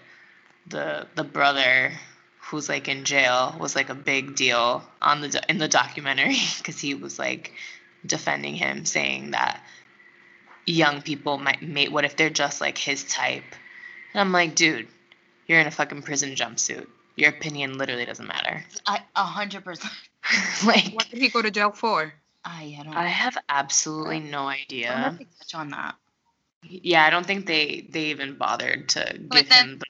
the 0.68 1.06
the 1.14 1.24
brother 1.24 1.92
who's 2.40 2.68
like 2.68 2.88
in 2.88 3.04
jail 3.04 3.56
was 3.58 3.74
like 3.74 3.88
a 3.88 3.94
big 3.94 4.36
deal 4.36 4.84
on 5.00 5.20
the 5.20 5.42
in 5.48 5.58
the 5.58 5.68
documentary 5.68 6.36
because 6.58 6.78
he 6.78 6.94
was 6.94 7.18
like 7.18 7.52
defending 8.04 8.54
him, 8.54 8.84
saying 8.84 9.30
that 9.32 9.60
young 10.66 11.00
people 11.00 11.38
might 11.38 11.62
mate. 11.62 11.90
What 11.90 12.04
if 12.04 12.16
they're 12.16 12.30
just 12.30 12.60
like 12.60 12.76
his 12.76 13.04
type? 13.04 13.44
And 14.12 14.20
I'm 14.20 14.32
like, 14.32 14.54
dude, 14.54 14.88
you're 15.46 15.60
in 15.60 15.66
a 15.66 15.70
fucking 15.70 16.02
prison 16.02 16.34
jumpsuit. 16.34 16.86
Your 17.16 17.30
opinion 17.30 17.78
literally 17.78 18.04
doesn't 18.04 18.26
matter. 18.26 18.64
I 18.86 19.00
a 19.16 19.24
hundred 19.24 19.64
percent. 19.64 19.92
like, 20.66 20.92
What 20.92 21.08
did 21.10 21.20
he 21.20 21.28
go 21.28 21.42
to 21.42 21.50
jail 21.50 21.70
for? 21.72 22.12
I 22.44 22.76
I 22.78 22.82
don't. 22.84 22.94
I 22.94 23.06
have 23.06 23.36
absolutely 23.48 24.20
no 24.20 24.24
I 24.24 24.30
don't 24.30 24.32
know 24.32 24.48
idea. 24.48 25.08
if 25.12 25.18
they 25.18 25.24
touch 25.38 25.54
on 25.54 25.70
that. 25.70 25.94
Yeah, 26.62 27.04
I 27.04 27.10
don't 27.10 27.26
think 27.26 27.46
they 27.46 27.86
they 27.90 28.06
even 28.06 28.36
bothered 28.36 28.88
to 28.90 29.18
But 29.28 29.36
give 29.38 29.48
then- 29.48 29.68
him. 29.70 29.78
The, 29.78 29.84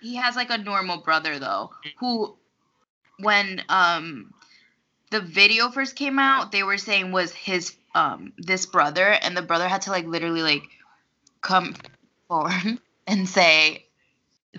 He 0.00 0.16
has 0.16 0.34
like 0.36 0.50
a 0.50 0.58
normal 0.58 0.98
brother 0.98 1.38
though, 1.38 1.70
who, 1.98 2.34
when 3.20 3.62
um, 3.68 4.32
the 5.10 5.20
video 5.20 5.70
first 5.70 5.94
came 5.96 6.18
out, 6.18 6.50
they 6.50 6.62
were 6.64 6.78
saying 6.78 7.12
was 7.12 7.32
his 7.32 7.76
um 7.94 8.32
this 8.38 8.64
brother, 8.66 9.06
and 9.06 9.36
the 9.36 9.42
brother 9.42 9.68
had 9.68 9.82
to 9.82 9.90
like 9.90 10.06
literally 10.06 10.42
like 10.42 10.64
come 11.42 11.74
forward 12.28 12.78
and 13.06 13.28
say 13.28 13.84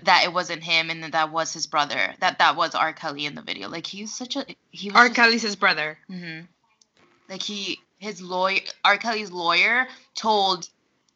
that 0.02 0.24
it 0.24 0.32
wasn't 0.32 0.62
him 0.62 0.90
and 0.90 1.02
that 1.04 1.12
that 1.12 1.30
was 1.32 1.52
his 1.52 1.66
brother, 1.66 2.14
that 2.20 2.38
that 2.38 2.56
was 2.56 2.74
R. 2.74 2.92
Kelly 2.92 3.26
in 3.26 3.34
the 3.34 3.42
video. 3.42 3.68
Like 3.68 3.86
he's 3.86 4.12
such 4.14 4.36
a 4.36 4.44
he 4.70 4.90
was 4.90 4.96
R. 4.96 5.04
just- 5.06 5.16
Kelly's 5.16 5.42
his 5.42 5.56
brother. 5.56 5.98
hmm 6.08 6.40
Like 7.28 7.42
he, 7.42 7.80
his 7.98 8.20
lawyer, 8.20 8.60
R. 8.84 8.98
Kelly's 8.98 9.30
lawyer 9.30 9.86
told 10.14 10.68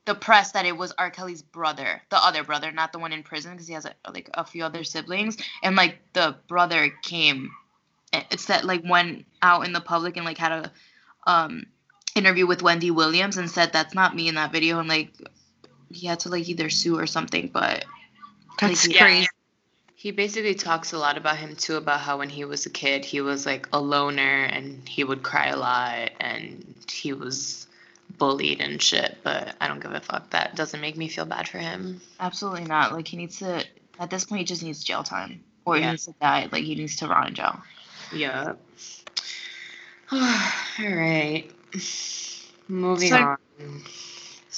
the 0.04 0.14
press 0.14 0.52
that 0.52 0.64
it 0.64 0.76
was 0.76 0.92
R. 0.96 1.10
Kelly's 1.10 1.42
brother, 1.42 2.00
the 2.08 2.24
other 2.24 2.42
brother, 2.44 2.70
not 2.72 2.92
the 2.92 2.98
one 2.98 3.12
in 3.12 3.22
prison, 3.22 3.52
because 3.52 3.66
he 3.66 3.74
has 3.74 3.84
a, 3.84 3.94
like 4.10 4.30
a 4.32 4.44
few 4.44 4.64
other 4.64 4.82
siblings, 4.84 5.36
and 5.62 5.76
like 5.76 5.98
the 6.14 6.36
brother 6.48 6.88
came, 7.02 7.50
eh, 8.14 8.22
it's 8.30 8.46
that 8.46 8.64
like 8.64 8.82
went 8.88 9.26
out 9.42 9.66
in 9.66 9.72
the 9.72 9.80
public 9.82 10.16
and 10.16 10.24
like 10.24 10.38
had 10.38 10.52
a 10.52 10.72
um 11.26 11.66
interview 12.14 12.46
with 12.46 12.62
Wendy 12.62 12.90
Williams 12.90 13.36
and 13.36 13.50
said 13.50 13.70
that's 13.72 13.94
not 13.94 14.16
me 14.16 14.28
in 14.28 14.36
that 14.36 14.50
video, 14.52 14.78
and 14.78 14.88
like 14.88 15.10
he 15.90 16.06
had 16.06 16.20
to 16.20 16.30
like 16.30 16.48
either 16.48 16.70
sue 16.70 16.98
or 16.98 17.06
something, 17.06 17.50
but 17.52 17.84
That's 18.60 18.86
Like, 18.86 18.94
yeah. 18.96 19.02
crazy. 19.02 19.28
he 19.94 20.10
basically 20.12 20.54
talks 20.54 20.92
a 20.92 20.98
lot 20.98 21.16
about 21.16 21.36
him 21.36 21.56
too, 21.56 21.76
about 21.76 22.00
how 22.00 22.18
when 22.18 22.28
he 22.28 22.44
was 22.44 22.66
a 22.66 22.70
kid, 22.70 23.04
he 23.04 23.20
was 23.20 23.46
like 23.46 23.68
a 23.72 23.80
loner 23.80 24.44
and 24.44 24.88
he 24.88 25.04
would 25.04 25.22
cry 25.22 25.46
a 25.48 25.56
lot 25.56 26.10
and 26.20 26.74
he 26.90 27.12
was 27.12 27.66
bullied 28.18 28.60
and 28.60 28.80
shit. 28.82 29.18
But 29.22 29.54
I 29.60 29.68
don't 29.68 29.80
give 29.80 29.92
a 29.92 30.00
fuck. 30.00 30.30
That 30.30 30.54
doesn't 30.56 30.80
make 30.80 30.96
me 30.96 31.08
feel 31.08 31.24
bad 31.26 31.48
for 31.48 31.58
him. 31.58 32.00
absolutely 32.20 32.64
not. 32.64 32.92
Like 32.92 33.06
he 33.08 33.16
needs 33.16 33.38
to 33.38 33.64
at 34.00 34.10
this 34.10 34.24
point 34.24 34.40
he 34.40 34.44
just 34.44 34.62
needs 34.62 34.82
jail 34.84 35.02
time 35.02 35.42
or 35.64 35.74
he 35.76 35.82
Yeah. 35.82 35.90
needs 35.92 36.04
to 36.06 36.14
die. 36.20 36.48
Like 36.50 36.64
he 36.64 36.74
needs 36.74 36.96
to 36.96 37.08
rot 37.08 37.28
in 37.28 37.34
jail. 37.34 37.60
Yeah. 38.12 38.54
All 40.12 40.18
right. 40.78 41.44
Moving 42.68 43.08
So- 43.10 43.16
on. 43.16 43.36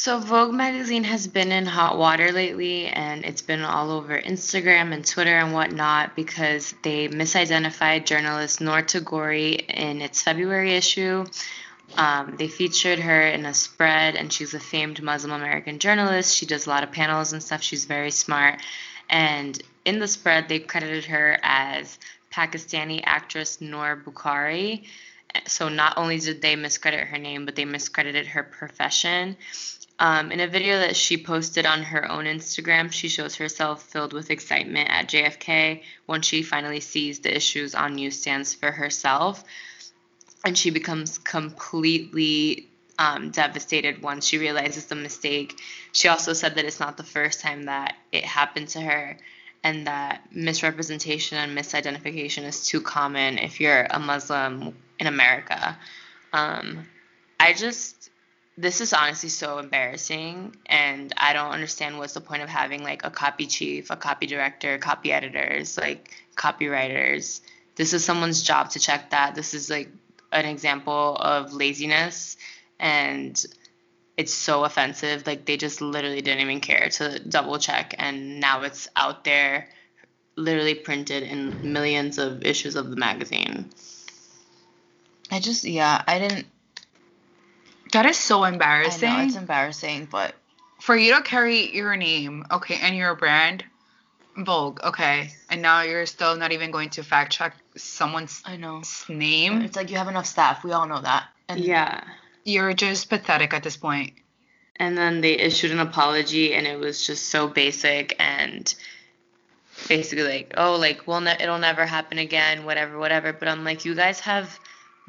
So 0.00 0.18
Vogue 0.18 0.54
magazine 0.54 1.04
has 1.04 1.26
been 1.26 1.52
in 1.52 1.66
hot 1.66 1.98
water 1.98 2.32
lately, 2.32 2.86
and 2.86 3.22
it's 3.22 3.42
been 3.42 3.60
all 3.60 3.90
over 3.90 4.18
Instagram 4.18 4.94
and 4.94 5.06
Twitter 5.06 5.36
and 5.36 5.52
whatnot 5.52 6.16
because 6.16 6.74
they 6.82 7.08
misidentified 7.08 8.06
journalist 8.06 8.62
Noor 8.62 8.80
Tagouri 8.80 9.56
in 9.68 10.00
its 10.00 10.22
February 10.22 10.72
issue. 10.72 11.26
Um, 11.98 12.36
they 12.38 12.48
featured 12.48 12.98
her 12.98 13.26
in 13.26 13.44
a 13.44 13.52
spread, 13.52 14.16
and 14.16 14.32
she's 14.32 14.54
a 14.54 14.58
famed 14.58 15.02
Muslim 15.02 15.32
American 15.32 15.78
journalist. 15.78 16.34
She 16.34 16.46
does 16.46 16.66
a 16.66 16.70
lot 16.70 16.82
of 16.82 16.92
panels 16.92 17.34
and 17.34 17.42
stuff. 17.42 17.62
She's 17.62 17.84
very 17.84 18.10
smart. 18.10 18.62
And 19.10 19.62
in 19.84 19.98
the 19.98 20.08
spread, 20.08 20.48
they 20.48 20.60
credited 20.60 21.04
her 21.04 21.36
as 21.42 21.98
Pakistani 22.32 23.02
actress 23.04 23.60
Noor 23.60 24.02
Bukhari. 24.02 24.84
So 25.46 25.68
not 25.68 25.98
only 25.98 26.18
did 26.18 26.40
they 26.40 26.56
miscredit 26.56 27.06
her 27.08 27.18
name, 27.18 27.44
but 27.44 27.54
they 27.54 27.66
miscredited 27.66 28.26
her 28.28 28.42
profession. 28.42 29.36
Um, 30.00 30.32
in 30.32 30.40
a 30.40 30.48
video 30.48 30.78
that 30.78 30.96
she 30.96 31.22
posted 31.22 31.66
on 31.66 31.82
her 31.82 32.10
own 32.10 32.24
Instagram, 32.24 32.90
she 32.90 33.08
shows 33.08 33.36
herself 33.36 33.82
filled 33.82 34.14
with 34.14 34.30
excitement 34.30 34.88
at 34.88 35.08
JFK 35.08 35.82
when 36.06 36.22
she 36.22 36.42
finally 36.42 36.80
sees 36.80 37.20
the 37.20 37.36
issues 37.36 37.74
on 37.74 37.96
newsstands 37.96 38.54
for 38.54 38.70
herself. 38.70 39.44
And 40.42 40.56
she 40.56 40.70
becomes 40.70 41.18
completely 41.18 42.70
um, 42.98 43.30
devastated 43.30 44.00
once 44.00 44.26
she 44.26 44.38
realizes 44.38 44.86
the 44.86 44.94
mistake. 44.94 45.60
She 45.92 46.08
also 46.08 46.32
said 46.32 46.54
that 46.54 46.64
it's 46.64 46.80
not 46.80 46.96
the 46.96 47.04
first 47.04 47.40
time 47.40 47.64
that 47.64 47.94
it 48.10 48.24
happened 48.24 48.68
to 48.68 48.80
her 48.80 49.18
and 49.62 49.86
that 49.86 50.22
misrepresentation 50.32 51.36
and 51.36 51.56
misidentification 51.56 52.44
is 52.44 52.66
too 52.66 52.80
common 52.80 53.36
if 53.36 53.60
you're 53.60 53.86
a 53.90 53.98
Muslim 53.98 54.74
in 54.98 55.06
America. 55.06 55.76
Um, 56.32 56.86
I 57.38 57.52
just 57.52 58.10
this 58.58 58.80
is 58.80 58.92
honestly 58.92 59.28
so 59.28 59.58
embarrassing 59.58 60.54
and 60.66 61.12
i 61.16 61.32
don't 61.32 61.52
understand 61.52 61.96
what's 61.96 62.14
the 62.14 62.20
point 62.20 62.42
of 62.42 62.48
having 62.48 62.82
like 62.82 63.04
a 63.04 63.10
copy 63.10 63.46
chief 63.46 63.90
a 63.90 63.96
copy 63.96 64.26
director 64.26 64.76
copy 64.78 65.12
editors 65.12 65.78
like 65.78 66.10
copywriters. 66.40 67.40
This 67.76 67.92
is 67.92 68.04
someone's 68.04 68.42
job 68.42 68.70
to 68.70 68.78
check 68.78 69.10
that. 69.10 69.34
This 69.34 69.52
is 69.52 69.68
like 69.68 69.90
an 70.32 70.46
example 70.46 71.16
of 71.16 71.52
laziness 71.52 72.36
and 72.78 73.44
it's 74.16 74.32
so 74.32 74.64
offensive. 74.64 75.26
Like 75.26 75.44
they 75.44 75.58
just 75.58 75.82
literally 75.82 76.22
didn't 76.22 76.40
even 76.40 76.60
care 76.60 76.88
to 76.88 77.18
double 77.18 77.58
check 77.58 77.94
and 77.98 78.40
now 78.40 78.62
it's 78.62 78.88
out 78.96 79.24
there 79.24 79.68
literally 80.36 80.74
printed 80.74 81.22
in 81.22 81.72
millions 81.72 82.16
of 82.16 82.42
issues 82.44 82.74
of 82.74 82.88
the 82.88 82.96
magazine. 82.96 83.68
I 85.30 85.40
just 85.40 85.64
yeah, 85.64 86.02
I 86.06 86.18
didn't 86.18 86.46
That 87.92 88.06
is 88.06 88.16
so 88.16 88.44
embarrassing. 88.44 89.08
I 89.08 89.12
embarrassing. 89.12 89.18
know 89.18 89.24
it's 89.26 89.36
embarrassing, 89.36 90.08
but 90.10 90.34
For 90.80 90.96
you 90.96 91.14
to 91.16 91.22
carry 91.22 91.74
your 91.74 91.96
name, 91.96 92.44
okay, 92.50 92.78
and 92.80 92.96
your 92.96 93.14
brand, 93.16 93.64
Vogue, 94.36 94.80
okay, 94.84 95.30
and 95.50 95.60
now 95.60 95.82
you're 95.82 96.06
still 96.06 96.36
not 96.36 96.52
even 96.52 96.70
going 96.70 96.90
to 96.90 97.02
fact 97.02 97.32
check 97.32 97.54
someone's 97.76 98.42
I 98.46 98.56
know. 98.56 98.82
name. 99.08 99.62
It's 99.62 99.76
like 99.76 99.90
you 99.90 99.96
have 99.96 100.08
enough 100.08 100.26
staff. 100.26 100.62
We 100.64 100.72
all 100.72 100.86
know 100.86 101.00
that. 101.00 101.24
And 101.48 101.60
yeah 101.60 102.00
You're 102.44 102.72
just 102.74 103.10
pathetic 103.10 103.52
at 103.52 103.62
this 103.64 103.76
point. 103.76 104.12
and 104.76 104.96
then 104.96 105.20
they 105.20 105.32
issued 105.36 105.72
an 105.72 105.80
apology 105.80 106.54
and 106.54 106.66
it 106.66 106.78
was 106.78 107.04
just 107.06 107.26
so 107.28 107.48
basic 107.48 108.14
and 108.20 108.72
basically 109.88 110.24
like 110.24 110.54
oh 110.56 110.76
like 110.76 111.06
well 111.06 111.20
ne- 111.20 111.36
it'll 111.40 111.58
never 111.58 111.84
happen 111.86 112.18
again 112.18 112.64
whatever 112.64 112.98
whatever 112.98 113.32
but 113.32 113.48
i'm 113.48 113.64
like 113.64 113.84
you 113.84 113.94
guys 113.94 114.20
have 114.20 114.58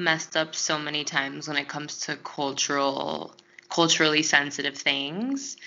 messed 0.03 0.35
up 0.35 0.55
so 0.55 0.77
many 0.77 1.03
times 1.03 1.47
when 1.47 1.57
it 1.57 1.67
comes 1.67 2.01
to 2.01 2.15
cultural 2.17 3.33
culturally 3.69 4.23
sensitive 4.23 4.77
things. 4.77 5.57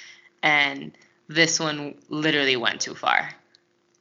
And 0.43 0.93
this 1.29 1.59
one 1.59 1.95
literally 2.09 2.57
went 2.57 2.81
too 2.83 2.95
far. 2.95 3.31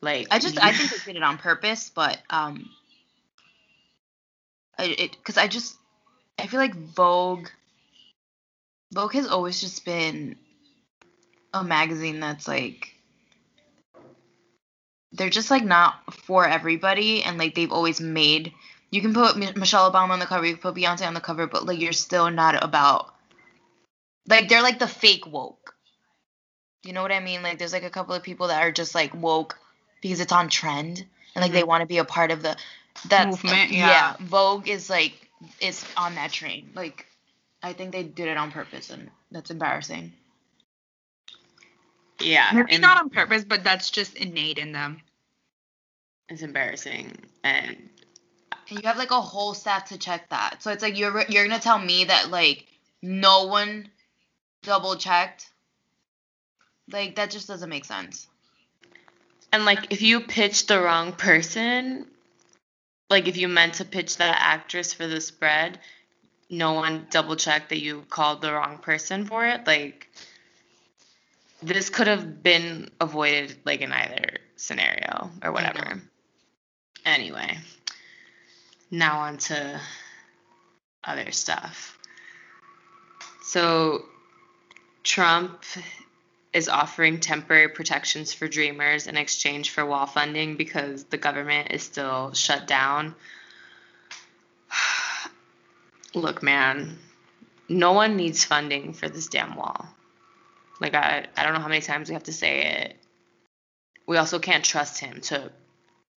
Like 0.01 0.27
I 0.31 0.39
just 0.39 0.61
I 0.61 0.73
think 0.73 0.91
they 0.91 0.97
did 1.13 1.17
it 1.17 1.23
on 1.23 1.37
purpose, 1.37 1.89
but 1.89 2.19
um 2.29 2.69
I 4.77 4.85
it 4.85 5.11
because 5.11 5.37
I 5.37 5.47
just 5.47 5.77
I 6.37 6.47
feel 6.47 6.59
like 6.59 6.75
Vogue 6.75 7.47
Vogue 8.93 9.13
has 9.13 9.27
always 9.27 9.61
just 9.61 9.85
been 9.85 10.35
a 11.53 11.63
magazine 11.63 12.19
that's 12.19 12.47
like 12.47 12.93
they're 15.13 15.29
just 15.29 15.51
like 15.51 15.63
not 15.63 16.13
for 16.13 16.45
everybody 16.45 17.23
and 17.23 17.37
like 17.37 17.55
they've 17.55 17.71
always 17.71 18.01
made 18.01 18.51
you 18.93 19.01
can 19.01 19.11
put 19.11 19.35
Mi- 19.35 19.51
Michelle 19.55 19.91
Obama 19.91 20.11
on 20.11 20.19
the 20.19 20.27
cover, 20.27 20.45
you 20.45 20.53
can 20.53 20.61
put 20.61 20.75
Beyonce 20.75 21.07
on 21.07 21.15
the 21.15 21.19
cover, 21.19 21.47
but 21.47 21.65
like 21.65 21.79
you're 21.79 21.93
still 21.93 22.29
not 22.29 22.63
about 22.63 23.11
like 24.27 24.47
they're 24.47 24.61
like 24.61 24.77
the 24.77 24.87
fake 24.87 25.25
woke. 25.25 25.73
You 26.83 26.93
know 26.93 27.01
what 27.01 27.11
I 27.11 27.19
mean? 27.19 27.41
Like 27.41 27.57
there's 27.57 27.73
like 27.73 27.83
a 27.83 27.89
couple 27.89 28.13
of 28.13 28.21
people 28.21 28.49
that 28.49 28.61
are 28.61 28.71
just 28.71 28.93
like 28.93 29.11
woke 29.15 29.57
because 30.01 30.19
it's 30.19 30.31
on 30.31 30.47
trend 30.47 31.03
and 31.33 31.41
like 31.41 31.51
they 31.51 31.61
mm-hmm. 31.61 31.69
want 31.69 31.81
to 31.81 31.87
be 31.87 31.97
a 31.97 32.05
part 32.05 32.29
of 32.29 32.43
the 32.43 32.55
that 33.09 33.27
Movement, 33.29 33.71
yeah. 33.71 34.15
Vogue 34.19 34.69
is 34.69 34.91
like 34.91 35.13
is 35.59 35.83
on 35.97 36.13
that 36.13 36.31
train. 36.31 36.69
Like 36.75 37.07
I 37.63 37.73
think 37.73 37.93
they 37.93 38.03
did 38.03 38.27
it 38.27 38.37
on 38.37 38.51
purpose 38.51 38.91
and 38.91 39.09
that's 39.31 39.49
embarrassing. 39.49 40.13
yeah 42.19 42.51
Maybe 42.53 42.73
and 42.73 42.81
not 42.83 42.99
on 42.99 43.09
purpose, 43.09 43.43
but 43.43 43.63
that's 43.63 43.89
just 43.89 44.15
innate 44.17 44.59
in 44.59 44.71
them. 44.71 45.01
it's 46.29 46.43
embarrassing 46.43 47.17
and 47.43 47.89
And 48.73 48.81
you 48.81 48.87
have 48.87 48.97
like 48.97 49.11
a 49.11 49.21
whole 49.21 49.53
staff 49.53 49.89
to 49.89 49.99
check 49.99 50.29
that. 50.31 50.63
So 50.63 50.71
it's 50.71 50.81
like 50.81 50.97
you're 50.97 51.25
you're 51.29 51.47
gonna 51.47 51.61
tell 51.61 51.77
me 51.77 52.05
that 52.05 52.31
like 52.31 52.65
no 53.03 53.45
one 53.45 53.87
double 54.63 54.95
checked. 54.95 55.45
Like 56.91 57.17
that 57.17 57.29
just 57.29 57.47
doesn't 57.47 57.69
make 57.69 57.85
sense. 57.85 58.27
And 59.51 59.63
like 59.65 59.93
if 59.93 60.01
you 60.01 60.21
pitch 60.21 60.65
the 60.65 60.81
wrong 60.81 61.11
person, 61.13 62.07
like 63.11 63.27
if 63.27 63.37
you 63.37 63.47
meant 63.47 63.75
to 63.75 63.85
pitch 63.85 64.17
that 64.17 64.37
actress 64.39 64.91
for 64.91 65.05
the 65.05 65.21
spread, 65.21 65.77
no 66.49 66.73
one 66.73 67.05
double 67.11 67.35
checked 67.35 67.69
that 67.69 67.79
you 67.79 68.05
called 68.09 68.41
the 68.41 68.51
wrong 68.51 68.79
person 68.79 69.25
for 69.25 69.45
it. 69.45 69.67
Like 69.67 70.09
this 71.61 71.91
could 71.91 72.07
have 72.07 72.41
been 72.41 72.89
avoided 72.99 73.55
like 73.65 73.81
in 73.81 73.91
either 73.91 74.39
scenario 74.55 75.29
or 75.43 75.51
whatever. 75.51 76.01
Anyway, 77.05 77.59
now 78.93 79.21
on 79.21 79.37
to 79.37 79.81
other 81.03 81.31
stuff. 81.31 81.97
So 83.43 84.05
Trump 85.03 85.63
is 86.53 86.69
offering 86.69 87.19
temporary 87.19 87.69
protections 87.69 88.33
for 88.33 88.47
dreamers 88.47 89.07
in 89.07 89.17
exchange 89.17 89.71
for 89.71 89.83
wall 89.83 90.05
funding 90.05 90.55
because 90.55 91.05
the 91.05 91.17
government 91.17 91.71
is 91.71 91.81
still 91.81 92.33
shut 92.33 92.67
down. 92.67 93.15
Look, 96.13 96.43
man, 96.43 96.99
no 97.67 97.93
one 97.93 98.15
needs 98.15 98.45
funding 98.45 98.93
for 98.93 99.09
this 99.09 99.27
damn 99.27 99.55
wall. 99.55 99.87
Like 100.79 100.93
I, 100.93 101.25
I 101.35 101.43
don't 101.43 101.53
know 101.53 101.61
how 101.61 101.67
many 101.67 101.81
times 101.81 102.09
we 102.09 102.13
have 102.13 102.25
to 102.25 102.33
say 102.33 102.83
it. 102.83 102.95
We 104.05 104.17
also 104.17 104.37
can't 104.37 104.63
trust 104.63 104.99
him 104.99 105.21
to 105.21 105.51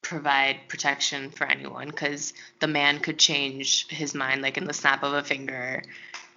provide 0.07 0.61
protection 0.69 1.31
for 1.31 1.45
anyone 1.45 1.89
because 1.89 2.33
the 2.61 2.69
man 2.69 3.01
could 3.01 3.19
change 3.19 3.89
his 3.89 4.15
mind 4.15 4.41
like 4.41 4.57
in 4.57 4.65
the 4.65 4.73
snap 4.73 5.03
of 5.03 5.13
a 5.13 5.23
finger, 5.23 5.83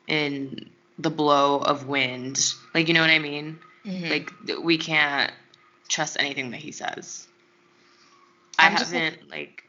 in 0.07 0.71
the 0.97 1.11
blow 1.11 1.59
of 1.59 1.85
wind. 1.87 2.53
Like 2.73 2.87
you 2.87 2.95
know 2.95 3.01
what 3.01 3.11
I 3.11 3.19
mean? 3.19 3.59
Mhm. 3.85 4.09
Like 4.09 4.59
we 4.63 4.79
can't 4.79 5.31
trust 5.87 6.17
anything 6.19 6.49
that 6.49 6.59
he 6.59 6.71
says. 6.71 7.27
I 8.57 8.67
I'm 8.67 8.77
just, 8.77 8.91
like- 8.91 9.03
haven't 9.03 9.29
like. 9.29 9.63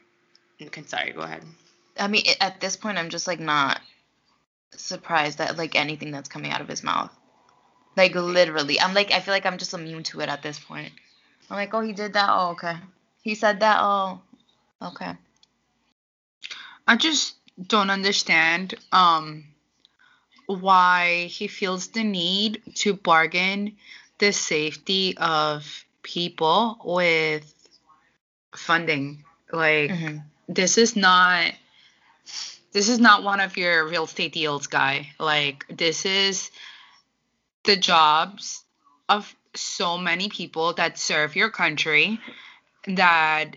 Okay, 0.59 0.83
sorry. 0.87 1.11
Go 1.11 1.21
ahead. 1.21 1.43
I 1.99 2.07
mean, 2.07 2.23
at 2.39 2.59
this 2.59 2.75
point, 2.77 2.97
I'm 2.97 3.09
just 3.09 3.27
like 3.27 3.39
not 3.39 3.81
surprised 4.75 5.37
that 5.37 5.57
like 5.57 5.75
anything 5.75 6.09
that's 6.09 6.29
coming 6.29 6.51
out 6.51 6.61
of 6.61 6.67
his 6.67 6.83
mouth. 6.83 7.11
Like 7.95 8.15
literally, 8.15 8.79
I'm 8.79 8.95
like 8.95 9.11
I 9.11 9.19
feel 9.19 9.33
like 9.33 9.45
I'm 9.45 9.59
just 9.59 9.75
immune 9.75 10.03
to 10.03 10.21
it 10.21 10.29
at 10.29 10.41
this 10.41 10.57
point. 10.57 10.91
I'm 11.51 11.57
like, 11.57 11.73
oh, 11.75 11.81
he 11.81 11.93
did 11.93 12.13
that. 12.13 12.29
Oh, 12.31 12.51
okay. 12.51 12.77
He 13.21 13.35
said 13.35 13.59
that. 13.59 13.77
Oh, 13.81 14.21
okay. 14.81 15.13
I 16.87 16.95
just 16.97 17.35
don't 17.67 17.89
understand 17.89 18.75
um 18.91 19.45
why 20.47 21.25
he 21.25 21.47
feels 21.47 21.87
the 21.89 22.03
need 22.03 22.61
to 22.75 22.93
bargain 22.93 23.77
the 24.17 24.33
safety 24.33 25.15
of 25.17 25.85
people 26.03 26.77
with 26.83 27.53
funding. 28.55 29.23
Like 29.51 29.91
Mhm. 29.91 30.23
this 30.47 30.77
is 30.77 30.95
not 30.95 31.53
this 32.73 32.87
is 32.89 32.99
not 32.99 33.23
one 33.23 33.39
of 33.41 33.57
your 33.57 33.87
real 33.87 34.05
estate 34.05 34.33
deals 34.33 34.67
guy. 34.67 35.13
Like 35.19 35.65
this 35.69 36.05
is 36.05 36.51
the 37.63 37.75
jobs 37.75 38.63
of 39.09 39.33
so 39.53 39.97
many 39.97 40.29
people 40.29 40.73
that 40.73 40.97
serve 40.97 41.35
your 41.35 41.49
country 41.49 42.19
that 42.87 43.55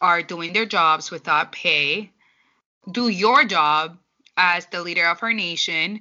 are 0.00 0.22
doing 0.22 0.52
their 0.52 0.66
jobs 0.66 1.10
without 1.10 1.52
pay 1.52 2.12
do 2.90 3.08
your 3.08 3.44
job 3.44 3.98
as 4.36 4.66
the 4.66 4.82
leader 4.82 5.06
of 5.06 5.22
our 5.22 5.32
nation 5.32 6.00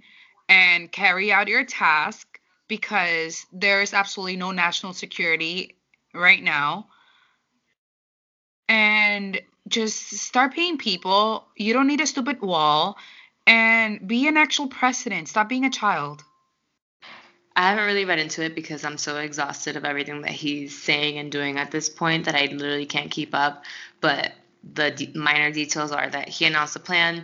and 0.50 0.92
carry 0.92 1.32
out 1.32 1.48
your 1.48 1.64
task 1.64 2.40
because 2.68 3.46
there's 3.52 3.94
absolutely 3.94 4.38
no 4.38 4.52
national 4.52 4.94
security 4.94 5.76
right 6.14 6.42
now. 6.42 6.88
And 8.68 9.42
just 9.68 10.12
start 10.12 10.54
paying 10.54 10.78
people. 10.78 11.46
You 11.56 11.74
don't 11.74 11.88
need 11.88 12.02
a 12.02 12.08
stupid 12.08 12.42
wall 12.42 12.98
and 13.46 14.08
be 14.08 14.28
an 14.28 14.38
actual 14.38 14.68
president. 14.68 15.28
Stop 15.28 15.50
being 15.50 15.66
a 15.66 15.70
child. 15.70 16.24
I 17.56 17.70
haven't 17.70 17.86
really 17.86 18.06
read 18.06 18.20
into 18.20 18.44
it 18.44 18.56
because 18.56 18.86
I'm 18.86 18.98
so 18.98 19.18
exhausted 19.18 19.76
of 19.76 19.84
everything 19.86 20.22
that 20.22 20.32
he's 20.32 20.78
saying 20.82 21.18
and 21.18 21.32
doing 21.32 21.58
at 21.58 21.72
this 21.72 21.90
point 21.90 22.26
that 22.26 22.36
I 22.36 22.46
literally 22.46 22.86
can't 22.86 23.12
keep 23.12 23.36
up. 23.36 23.66
But 24.00 24.32
the 24.74 24.92
de- 24.92 25.18
minor 25.18 25.52
details 25.52 25.92
are 25.92 26.10
that 26.10 26.30
he 26.30 26.46
announced 26.46 26.76
a 26.76 26.80
plan 26.80 27.24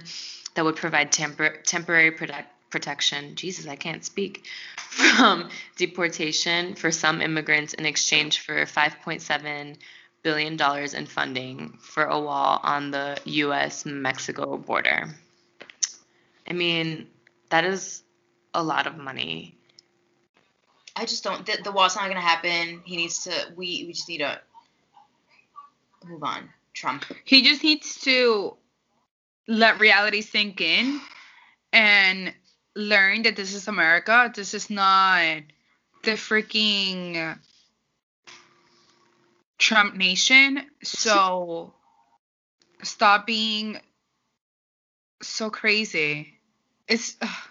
that 0.56 0.66
would 0.66 0.76
provide 0.76 1.12
tempor- 1.12 1.64
temporary 1.64 2.12
protect- 2.12 2.70
protection. 2.70 3.36
Jesus, 3.36 3.68
I 3.68 3.76
can't 3.76 4.04
speak. 4.04 4.46
From 4.78 5.50
deportation 5.76 6.74
for 6.76 6.92
some 6.92 7.22
immigrants 7.22 7.74
in 7.74 7.86
exchange 7.86 8.40
for 8.40 8.66
5.7 8.66 9.78
billion 10.24 10.58
dollars 10.58 10.94
in 10.94 11.06
funding 11.06 11.78
for 11.82 12.04
a 12.06 12.20
wall 12.20 12.60
on 12.64 12.92
the 12.92 13.18
U.S. 13.26 13.86
Mexico 13.86 14.58
border. 14.58 15.08
I 16.50 16.54
mean, 16.54 17.08
that 17.50 17.64
is 17.64 18.04
a 18.54 18.64
lot 18.64 18.88
of 18.88 18.98
money. 18.98 19.57
I 20.98 21.06
just 21.06 21.24
don't. 21.24 21.46
The, 21.46 21.60
the 21.64 21.72
wall's 21.72 21.96
not 21.96 22.08
gonna 22.08 22.20
happen. 22.20 22.82
He 22.84 22.98
needs 22.98 23.24
to. 23.26 23.32
We 23.56 23.86
we 23.86 23.94
just 23.94 24.10
need 24.10 24.20
to 24.20 24.40
move 26.06 26.24
on. 26.24 26.50
Trump. 26.74 27.06
He 27.24 27.42
just 27.42 27.64
needs 27.64 28.02
to 28.02 28.56
let 29.48 29.80
reality 29.80 30.22
sink 30.22 30.62
in 30.62 31.02
and 31.74 32.34
learn 32.76 33.24
that 33.24 33.36
this 33.36 33.54
is 33.54 33.68
America. 33.68 34.32
This 34.34 34.54
is 34.54 34.70
not 34.70 35.42
the 36.04 36.12
freaking 36.12 37.38
Trump 39.58 39.96
nation. 39.96 40.62
So 40.84 41.74
stop 42.84 43.26
being 43.26 43.80
so 45.22 45.50
crazy. 45.50 46.34
It's 46.88 47.18
ugh. 47.22 47.47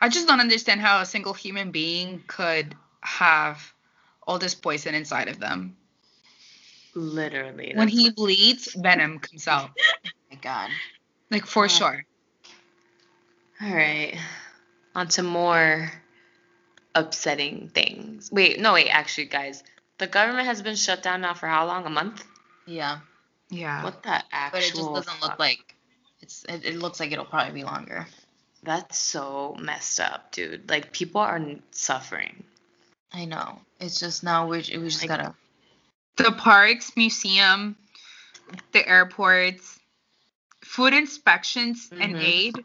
I 0.00 0.08
just 0.08 0.26
don't 0.26 0.40
understand 0.40 0.80
how 0.80 1.00
a 1.00 1.06
single 1.06 1.32
human 1.34 1.70
being 1.70 2.22
could 2.26 2.74
have 3.00 3.72
all 4.26 4.38
this 4.38 4.54
poison 4.54 4.94
inside 4.94 5.28
of 5.28 5.38
them. 5.38 5.76
Literally. 6.94 7.72
When 7.74 7.88
he 7.88 8.10
bleeds, 8.10 8.72
venom 8.74 9.18
comes 9.18 9.48
out. 9.48 9.70
Oh 10.06 10.10
my 10.30 10.36
God. 10.40 10.70
Like 11.30 11.46
for 11.46 11.66
Yeah. 11.66 11.68
sure. 11.68 12.04
All 13.62 13.74
right. 13.74 14.16
On 14.94 15.06
to 15.08 15.22
more 15.22 15.92
upsetting 16.94 17.70
things. 17.74 18.30
Wait, 18.32 18.58
no, 18.58 18.72
wait, 18.72 18.88
actually, 18.88 19.26
guys. 19.26 19.62
The 19.98 20.06
government 20.06 20.46
has 20.46 20.62
been 20.62 20.76
shut 20.76 21.02
down 21.02 21.20
now 21.20 21.34
for 21.34 21.46
how 21.46 21.66
long? 21.66 21.86
A 21.86 21.90
month? 21.90 22.24
Yeah, 22.66 22.98
Yeah. 23.50 23.84
What 23.84 24.02
the 24.02 24.22
actual 24.32 24.50
but 24.50 24.62
it 24.62 24.74
just 24.74 24.94
doesn't 24.94 25.22
look 25.22 25.38
like. 25.38 25.74
It's. 26.20 26.44
It, 26.48 26.64
it 26.64 26.76
looks 26.78 26.98
like 26.98 27.12
it'll 27.12 27.26
probably 27.26 27.52
be 27.52 27.64
longer. 27.64 28.06
That's 28.64 28.98
so 28.98 29.56
messed 29.60 30.00
up, 30.00 30.32
dude. 30.32 30.70
Like, 30.70 30.90
people 30.92 31.20
are 31.20 31.40
suffering. 31.70 32.42
I 33.12 33.26
know. 33.26 33.60
It's 33.78 34.00
just 34.00 34.22
now 34.24 34.46
we 34.48 34.56
we 34.58 34.62
just 34.88 35.02
Like- 35.02 35.08
gotta. 35.08 35.34
the 36.16 36.32
parks, 36.32 36.96
museum, 36.96 37.76
the 38.72 38.86
airports, 38.88 39.78
food 40.62 40.94
inspections 40.94 41.88
and 41.92 42.16
Mhm. 42.16 42.22
aid. 42.22 42.64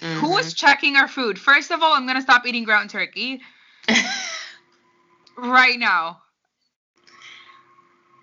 Who 0.00 0.28
Mhm. 0.34 0.40
is 0.40 0.54
checking 0.54 0.96
our 0.96 1.08
food? 1.08 1.40
First 1.40 1.70
of 1.70 1.82
all, 1.82 1.94
I'm 1.94 2.06
gonna 2.06 2.20
stop 2.22 2.46
eating 2.46 2.64
ground 2.64 2.90
turkey 2.90 3.42
right 5.36 5.78
now. 5.78 6.20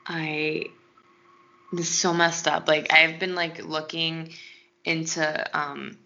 I 0.06 0.66
this 1.72 1.90
is 1.90 1.98
so 1.98 2.14
messed 2.14 2.48
up. 2.48 2.68
Like 2.68 2.92
I've 2.94 3.20
been 3.20 3.36
like 3.36 3.64
looking 3.64 4.34
into 4.84 5.58
um 5.58 5.98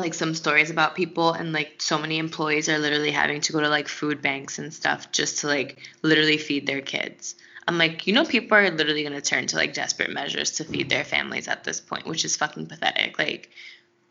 like 0.00 0.14
some 0.14 0.34
stories 0.34 0.70
about 0.70 0.94
people 0.94 1.32
and 1.32 1.52
like 1.52 1.74
so 1.78 1.98
many 1.98 2.18
employees 2.18 2.68
are 2.68 2.78
literally 2.78 3.10
having 3.10 3.40
to 3.42 3.52
go 3.52 3.60
to 3.60 3.68
like 3.68 3.88
food 3.88 4.22
banks 4.22 4.58
and 4.58 4.72
stuff 4.72 5.12
just 5.12 5.40
to 5.40 5.46
like 5.46 5.78
literally 6.02 6.38
feed 6.38 6.66
their 6.66 6.80
kids. 6.80 7.34
I'm 7.68 7.78
like, 7.78 8.06
you 8.06 8.12
know, 8.12 8.24
people 8.24 8.56
are 8.56 8.70
literally 8.70 9.02
gonna 9.02 9.20
turn 9.20 9.46
to 9.48 9.56
like 9.56 9.74
desperate 9.74 10.10
measures 10.10 10.52
to 10.52 10.64
feed 10.64 10.90
their 10.90 11.04
families 11.04 11.46
at 11.46 11.64
this 11.64 11.80
point, 11.80 12.06
which 12.06 12.24
is 12.24 12.36
fucking 12.36 12.66
pathetic. 12.66 13.18
Like, 13.18 13.50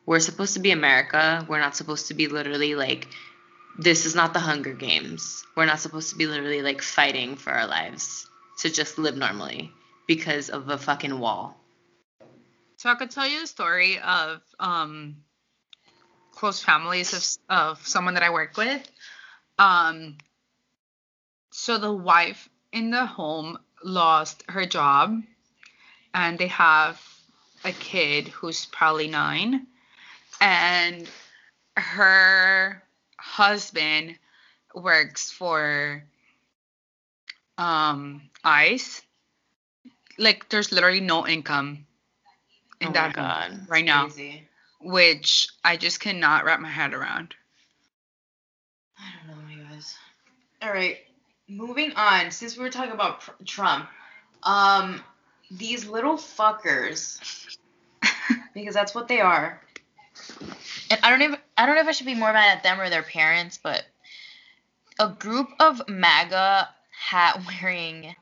we're 0.05 0.19
supposed 0.19 0.53
to 0.53 0.59
be 0.59 0.71
America. 0.71 1.45
We're 1.47 1.59
not 1.59 1.75
supposed 1.75 2.07
to 2.07 2.13
be 2.13 2.27
literally 2.27 2.75
like 2.75 3.07
this 3.77 4.05
is 4.05 4.15
not 4.15 4.33
the 4.33 4.39
Hunger 4.39 4.73
Games. 4.73 5.45
We're 5.55 5.65
not 5.65 5.79
supposed 5.79 6.09
to 6.09 6.15
be 6.17 6.25
literally 6.25 6.61
like 6.61 6.81
fighting 6.81 7.35
for 7.35 7.51
our 7.51 7.67
lives 7.67 8.27
to 8.59 8.69
just 8.69 8.97
live 8.97 9.15
normally 9.15 9.71
because 10.07 10.49
of 10.49 10.69
a 10.69 10.77
fucking 10.77 11.19
wall. 11.19 11.55
So 12.77 12.89
I 12.89 12.95
could 12.95 13.11
tell 13.11 13.27
you 13.27 13.41
the 13.41 13.47
story 13.47 13.99
of 13.99 14.41
um 14.59 15.17
close 16.39 16.63
families 16.63 17.13
of 17.13 17.23
of 17.49 17.85
someone 17.85 18.13
that 18.13 18.23
I 18.23 18.29
work 18.29 18.55
with. 18.55 18.89
Um 19.57 20.17
so 21.51 21.77
the 21.77 21.91
wife 21.91 22.47
in 22.71 22.91
the 22.91 23.05
home 23.05 23.59
lost 23.83 24.43
her 24.47 24.65
job 24.65 25.21
and 26.13 26.37
they 26.39 26.47
have 26.47 27.01
a 27.65 27.71
kid 27.73 28.29
who's 28.29 28.65
probably 28.65 29.07
9 29.07 29.67
and 30.39 31.09
her 31.75 32.81
husband 33.17 34.15
works 34.73 35.31
for 35.31 36.03
um 37.57 38.21
ICE 38.45 39.01
like 40.17 40.47
there's 40.49 40.71
literally 40.71 41.01
no 41.01 41.27
income 41.27 41.85
in 42.79 42.89
oh 42.89 42.93
that 42.93 43.13
god. 43.13 43.67
right 43.67 43.83
now 43.83 44.05
Crazy. 44.07 44.48
Which 44.81 45.47
I 45.63 45.77
just 45.77 45.99
cannot 45.99 46.45
wrap 46.45 46.59
my 46.59 46.69
head 46.69 46.93
around. 46.93 47.35
I 48.97 49.03
don't 49.27 49.37
know, 49.47 49.55
you 49.55 49.63
guys. 49.63 49.95
All 50.61 50.71
right, 50.71 50.97
moving 51.47 51.93
on. 51.93 52.31
Since 52.31 52.57
we 52.57 52.63
were 52.63 52.69
talking 52.69 52.91
about 52.91 53.21
pr- 53.21 53.43
Trump, 53.45 53.87
um, 54.43 55.01
these 55.51 55.87
little 55.87 56.15
fuckers, 56.15 57.19
because 58.53 58.73
that's 58.73 58.93
what 58.93 59.07
they 59.07 59.21
are. 59.21 59.61
And 60.91 60.99
I 61.03 61.09
don't 61.09 61.21
even 61.21 61.37
I 61.57 61.65
don't 61.65 61.75
know 61.75 61.81
if 61.81 61.87
I 61.87 61.91
should 61.91 62.05
be 62.07 62.15
more 62.15 62.33
mad 62.33 62.57
at 62.57 62.63
them 62.63 62.79
or 62.79 62.89
their 62.89 63.03
parents, 63.03 63.57
but 63.61 63.85
a 64.99 65.09
group 65.09 65.49
of 65.59 65.81
MAGA 65.87 66.67
hat 66.91 67.41
wearing 67.61 68.15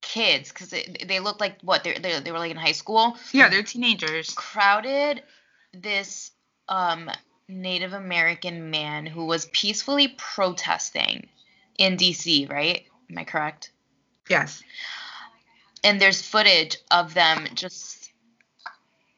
kids, 0.00 0.48
because 0.50 0.70
they, 0.70 0.96
they 1.06 1.20
look 1.20 1.40
like 1.40 1.60
what 1.62 1.84
they 1.84 1.94
they 1.98 2.18
they 2.20 2.32
were 2.32 2.38
like 2.38 2.50
in 2.50 2.56
high 2.56 2.72
school 2.72 3.16
Yeah, 3.32 3.48
they're 3.48 3.62
teenagers. 3.62 4.32
crowded 4.34 5.22
this 5.82 6.30
um, 6.68 7.10
Native 7.48 7.92
American 7.92 8.70
man 8.70 9.06
who 9.06 9.26
was 9.26 9.46
peacefully 9.52 10.08
protesting 10.16 11.28
in 11.78 11.96
DC, 11.96 12.50
right? 12.50 12.84
Am 13.10 13.18
I 13.18 13.24
correct? 13.24 13.72
Yes. 14.28 14.62
And 15.84 16.00
there's 16.00 16.20
footage 16.20 16.76
of 16.90 17.14
them 17.14 17.46
just 17.54 18.10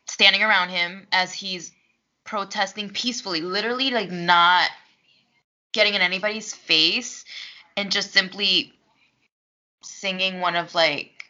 standing 0.07 0.43
around 0.43 0.69
him 0.69 1.07
as 1.11 1.33
he's 1.33 1.73
protesting 2.25 2.91
peacefully, 2.91 3.41
literally 3.41 3.91
like 3.91 4.11
not 4.11 4.71
getting 5.73 5.95
in 5.95 6.03
anybody's 6.03 6.55
face 6.55 7.25
and 7.77 7.91
just 7.91 8.13
simply 8.13 8.73
singing 9.83 10.41
one 10.41 10.57
of 10.57 10.75
like 10.75 11.25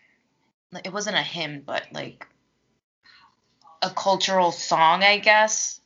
it 0.84 0.92
wasn't 0.92 1.16
a 1.16 1.22
hymn, 1.22 1.62
but 1.64 1.84
like 1.92 2.26
a 3.82 3.90
cultural 3.90 4.52
song, 4.52 5.02
I 5.02 5.18
guess. 5.18 5.80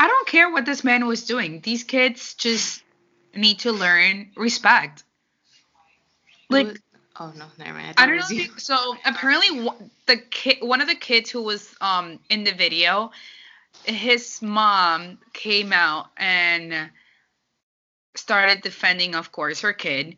I 0.00 0.06
don't 0.06 0.28
care 0.28 0.50
what 0.50 0.64
this 0.64 0.84
man 0.84 1.06
was 1.06 1.24
doing. 1.24 1.60
These 1.60 1.84
kids 1.84 2.34
just 2.34 2.82
need 3.34 3.60
to 3.60 3.72
learn 3.72 4.30
respect. 4.36 5.04
Like 6.48 6.66
Who- 6.68 6.76
oh 7.20 7.32
no, 7.36 7.46
never 7.58 7.74
mind. 7.74 7.88
I 7.88 7.92
thought 7.92 8.06
don't 8.06 8.14
it 8.14 8.18
know. 8.18 8.22
was 8.22 8.30
if 8.30 8.36
you. 8.38 8.42
you- 8.44 8.58
So 8.58 8.96
apparently, 9.04 9.60
one- 9.60 9.90
the 10.06 10.16
kid, 10.18 10.58
one 10.60 10.80
of 10.80 10.88
the 10.88 10.94
kids 10.94 11.30
who 11.30 11.42
was 11.42 11.74
um 11.80 12.18
in 12.30 12.44
the 12.44 12.52
video, 12.52 13.10
his 13.84 14.40
mom 14.40 15.18
came 15.32 15.72
out 15.72 16.10
and 16.16 16.90
started 18.14 18.62
defending, 18.62 19.14
of 19.14 19.30
course, 19.32 19.60
her 19.60 19.72
kid, 19.72 20.16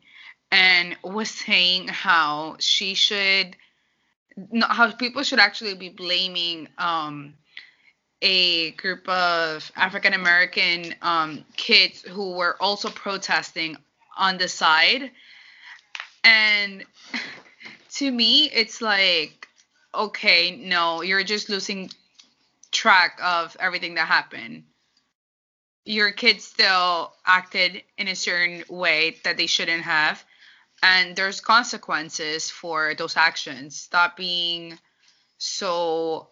and 0.52 0.96
was 1.02 1.30
saying 1.30 1.88
how 1.88 2.56
she 2.60 2.94
should, 2.94 3.56
no, 4.52 4.66
how 4.66 4.92
people 4.92 5.22
should 5.22 5.40
actually 5.40 5.74
be 5.74 5.88
blaming 5.90 6.68
um 6.78 7.34
a 8.22 8.72
group 8.72 9.08
of 9.08 9.70
African 9.76 10.12
American 10.14 10.94
um, 11.02 11.44
kids 11.56 12.02
who 12.02 12.32
were 12.32 12.56
also 12.60 12.90
protesting 12.90 13.76
on 14.16 14.38
the 14.38 14.48
side. 14.48 15.12
And 16.24 16.84
to 17.94 18.10
me, 18.10 18.46
it's 18.50 18.82
like, 18.82 19.48
okay, 19.94 20.56
no, 20.56 21.02
you're 21.02 21.24
just 21.24 21.48
losing 21.48 21.90
track 22.72 23.20
of 23.22 23.56
everything 23.60 23.94
that 23.96 24.08
happened. 24.08 24.64
your 25.84 26.12
kids 26.12 26.44
still 26.44 27.12
acted 27.26 27.82
in 27.96 28.08
a 28.08 28.14
certain 28.14 28.64
way 28.68 29.16
that 29.24 29.36
they 29.36 29.46
shouldn't 29.46 29.82
have 29.82 30.24
and 30.82 31.16
there's 31.16 31.40
consequences 31.40 32.50
for 32.50 32.94
those 32.94 33.16
actions 33.16 33.76
stop 33.76 34.16
being 34.16 34.78
so 35.38 36.28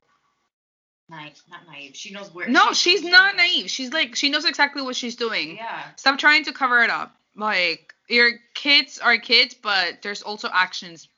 Naive, 1.08 1.40
not 1.48 1.60
naive. 1.68 1.94
She 1.94 2.12
knows 2.12 2.34
where. 2.34 2.48
no 2.48 2.72
she- 2.72 2.90
she's 2.98 3.04
not 3.04 3.36
naive 3.36 3.70
she's 3.70 3.92
like 3.92 4.16
she 4.16 4.28
knows 4.30 4.44
exactly 4.44 4.82
what 4.82 4.96
she's 4.96 5.16
doing 5.16 5.56
Yeah. 5.56 5.82
stop 5.96 6.18
trying 6.18 6.44
to 6.44 6.52
cover 6.52 6.80
it 6.82 6.90
up 6.90 7.14
like 7.36 7.94
your 8.08 8.30
kids 8.54 8.98
are 8.98 9.16
kids 9.18 9.54
but 9.54 10.02
there's 10.02 10.22
also 10.22 10.48
actions 10.52 11.08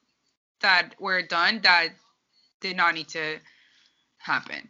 that 0.61 0.95
were 1.01 1.23
done 1.23 1.61
that 1.63 1.89
did 2.61 2.77
not 2.77 2.95
need 2.95 3.09
to 3.09 3.39
happen 4.19 4.69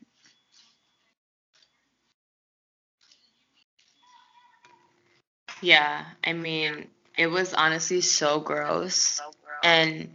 Yeah, 5.61 6.05
I 6.25 6.33
mean, 6.33 6.89
it 7.19 7.27
was 7.27 7.53
honestly 7.53 8.01
so 8.01 8.41
gross. 8.41 9.21
And 9.63 10.15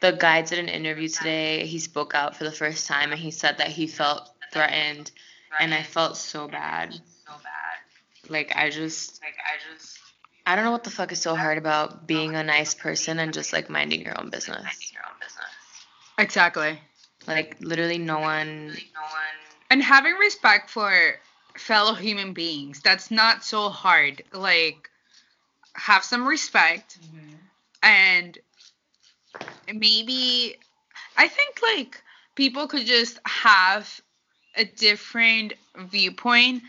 the 0.00 0.12
guy 0.12 0.42
did 0.42 0.58
an 0.58 0.68
interview 0.68 1.08
today. 1.08 1.66
He 1.66 1.78
spoke 1.78 2.14
out 2.14 2.36
for 2.36 2.44
the 2.44 2.52
first 2.52 2.86
time 2.86 3.10
and 3.10 3.20
he 3.20 3.30
said 3.30 3.58
that 3.58 3.68
he 3.68 3.86
felt 3.86 4.30
threatened 4.52 5.10
and 5.58 5.74
I 5.74 5.82
felt 5.82 6.16
so 6.16 6.46
bad. 6.46 6.92
So 6.94 7.32
bad. 7.42 8.30
Like 8.30 8.52
I 8.54 8.70
just 8.70 9.20
Like 9.22 9.34
I 9.44 9.72
just. 9.74 9.98
I 10.46 10.54
don't 10.56 10.64
know 10.64 10.70
what 10.72 10.84
the 10.84 10.90
fuck 10.90 11.12
is 11.12 11.20
so 11.20 11.34
hard 11.34 11.58
about 11.58 12.06
being 12.06 12.34
a 12.34 12.42
nice 12.42 12.74
person 12.74 13.18
and 13.18 13.34
just 13.34 13.52
like 13.52 13.68
minding 13.68 14.02
your 14.02 14.18
own 14.20 14.30
business. 14.30 14.56
Minding 14.62 14.88
your 14.92 15.02
own 15.06 15.18
business. 15.20 15.46
exactly 16.18 16.78
Like 17.26 17.56
literally 17.60 17.98
no 17.98 18.18
one 18.20 18.66
No 18.68 18.72
one. 18.72 19.36
and 19.70 19.82
having 19.82 20.14
respect 20.14 20.70
for 20.70 20.92
fellow 21.56 21.94
human 21.94 22.32
beings 22.34 22.80
that's 22.82 23.10
not 23.10 23.44
so 23.44 23.68
hard 23.68 24.22
like 24.32 24.88
have 25.78 26.04
some 26.04 26.26
respect 26.26 26.98
mm-hmm. 27.00 27.34
and 27.82 28.38
maybe 29.72 30.56
i 31.16 31.28
think 31.28 31.60
like 31.62 32.02
people 32.34 32.66
could 32.66 32.86
just 32.86 33.18
have 33.24 34.00
a 34.56 34.64
different 34.64 35.54
viewpoint 35.76 36.62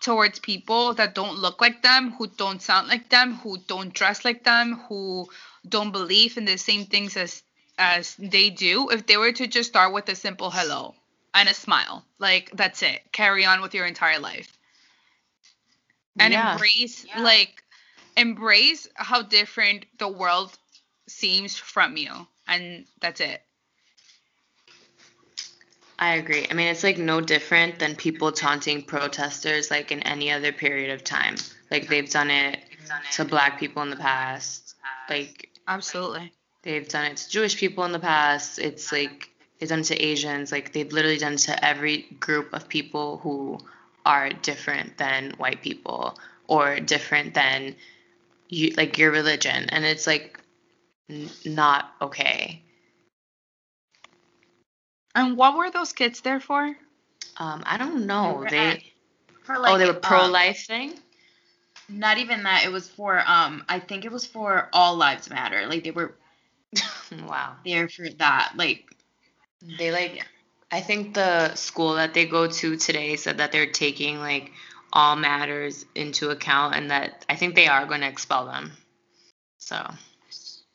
towards 0.00 0.38
people 0.38 0.94
that 0.94 1.14
don't 1.14 1.38
look 1.38 1.60
like 1.60 1.82
them 1.82 2.12
who 2.12 2.26
don't 2.36 2.60
sound 2.62 2.88
like 2.88 3.08
them 3.10 3.34
who 3.36 3.56
don't 3.66 3.94
dress 3.94 4.24
like 4.24 4.44
them 4.44 4.74
who 4.88 5.26
don't 5.68 5.92
believe 5.92 6.36
in 6.36 6.44
the 6.44 6.58
same 6.58 6.84
things 6.86 7.16
as 7.16 7.42
as 7.78 8.14
they 8.16 8.50
do 8.50 8.90
if 8.90 9.06
they 9.06 9.16
were 9.16 9.32
to 9.32 9.46
just 9.46 9.70
start 9.70 9.92
with 9.92 10.08
a 10.08 10.14
simple 10.14 10.50
hello 10.50 10.94
and 11.34 11.48
a 11.48 11.54
smile 11.54 12.04
like 12.18 12.50
that's 12.54 12.82
it 12.82 13.00
carry 13.12 13.44
on 13.44 13.62
with 13.62 13.74
your 13.74 13.86
entire 13.86 14.18
life 14.20 14.52
and 16.18 16.32
Yeah. 16.32 16.52
embrace 16.52 17.04
Yeah. 17.04 17.22
like 17.22 17.63
embrace 18.16 18.88
how 18.94 19.22
different 19.22 19.86
the 19.98 20.08
world 20.08 20.56
seems 21.06 21.56
from 21.56 21.96
you 21.96 22.26
and 22.46 22.84
that's 23.00 23.20
it 23.20 23.42
I 25.96 26.14
agree. 26.14 26.44
I 26.50 26.54
mean, 26.54 26.68
it's 26.68 26.82
like 26.82 26.98
no 26.98 27.20
different 27.20 27.78
than 27.78 27.94
people 27.94 28.32
taunting 28.32 28.82
protesters 28.82 29.70
like 29.70 29.92
in 29.92 30.00
any 30.00 30.30
other 30.32 30.52
period 30.52 30.90
of 30.90 31.04
time. 31.04 31.36
Like 31.70 31.88
they've 31.88 32.10
done 32.10 32.30
it 32.30 32.60
to 33.12 33.24
black 33.24 33.60
people 33.60 33.82
in 33.82 33.90
the 33.90 33.96
past. 33.96 34.74
Like 35.08 35.50
absolutely 35.68 36.32
they've 36.62 36.88
done 36.88 37.04
it 37.06 37.16
to 37.18 37.30
Jewish 37.30 37.56
people 37.56 37.84
in 37.84 37.92
the 37.92 38.00
past. 38.00 38.58
It's 38.58 38.90
like 38.90 39.30
they've 39.58 39.68
done 39.68 39.80
it 39.80 39.86
to 39.86 39.96
Asians. 39.96 40.50
Like 40.50 40.72
they've 40.72 40.92
literally 40.92 41.18
done 41.18 41.34
it 41.34 41.40
to 41.40 41.64
every 41.64 42.06
group 42.18 42.52
of 42.52 42.68
people 42.68 43.18
who 43.18 43.60
are 44.04 44.30
different 44.30 44.98
than 44.98 45.32
white 45.36 45.62
people 45.62 46.18
or 46.48 46.80
different 46.80 47.34
than 47.34 47.76
you 48.54 48.74
like 48.76 48.98
your 48.98 49.10
religion. 49.10 49.68
And 49.70 49.84
it's 49.84 50.06
like 50.06 50.38
n- 51.10 51.30
not 51.44 51.92
okay. 52.02 52.62
and 55.14 55.36
what 55.36 55.56
were 55.56 55.70
those 55.70 55.92
kids 55.92 56.20
there 56.20 56.40
for 56.40 56.76
Um, 57.36 57.62
I 57.66 57.76
don't 57.78 58.06
know. 58.06 58.34
were 58.38 58.46
They 58.48 58.58
at- 58.58 58.80
For 59.44 59.58
like. 59.58 59.74
oh, 59.74 59.78
they 59.78 59.86
were 59.86 59.94
um, 59.94 60.00
pro 60.00 60.26
life 60.26 60.66
thing. 60.66 60.98
Not 61.88 62.18
even 62.18 62.44
that. 62.44 62.64
It 62.64 62.72
was 62.72 62.88
for 62.88 63.18
um. 63.26 63.64
I 63.68 63.80
think 63.80 64.04
it 64.04 64.12
was 64.12 64.26
for 64.26 64.68
all 64.72 64.96
lives 64.96 65.30
matter. 65.30 65.66
Like 65.66 65.84
they 65.84 65.90
were 65.90 66.14
wow. 67.28 67.56
there 67.64 67.88
for 67.88 68.08
that. 68.18 68.52
Like 68.56 68.84
They 69.78 69.90
like 69.92 70.26
I 70.70 70.80
think 70.80 71.14
the 71.14 71.54
school 71.54 71.94
that 71.94 72.14
they 72.14 72.26
go 72.26 72.48
to 72.48 72.76
today 72.76 73.16
said 73.16 73.38
that 73.38 73.52
they're 73.52 73.70
taking 73.70 74.18
like 74.20 74.52
all 74.94 75.16
matters 75.16 75.84
into 75.94 76.30
account 76.30 76.76
and 76.76 76.90
that 76.90 77.26
I 77.28 77.36
think 77.36 77.54
they 77.54 77.66
are 77.66 77.84
going 77.84 78.00
to 78.00 78.08
expel 78.08 78.46
them. 78.46 78.72
So, 79.58 79.84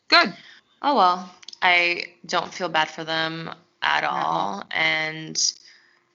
good 0.09 0.33
oh 0.81 0.95
well. 0.95 1.31
I 1.61 2.05
don't 2.25 2.53
feel 2.53 2.69
bad 2.69 2.89
for 2.89 3.03
them 3.03 3.49
at 3.81 4.03
No. 4.03 4.09
all 4.09 4.63
and 4.71 5.53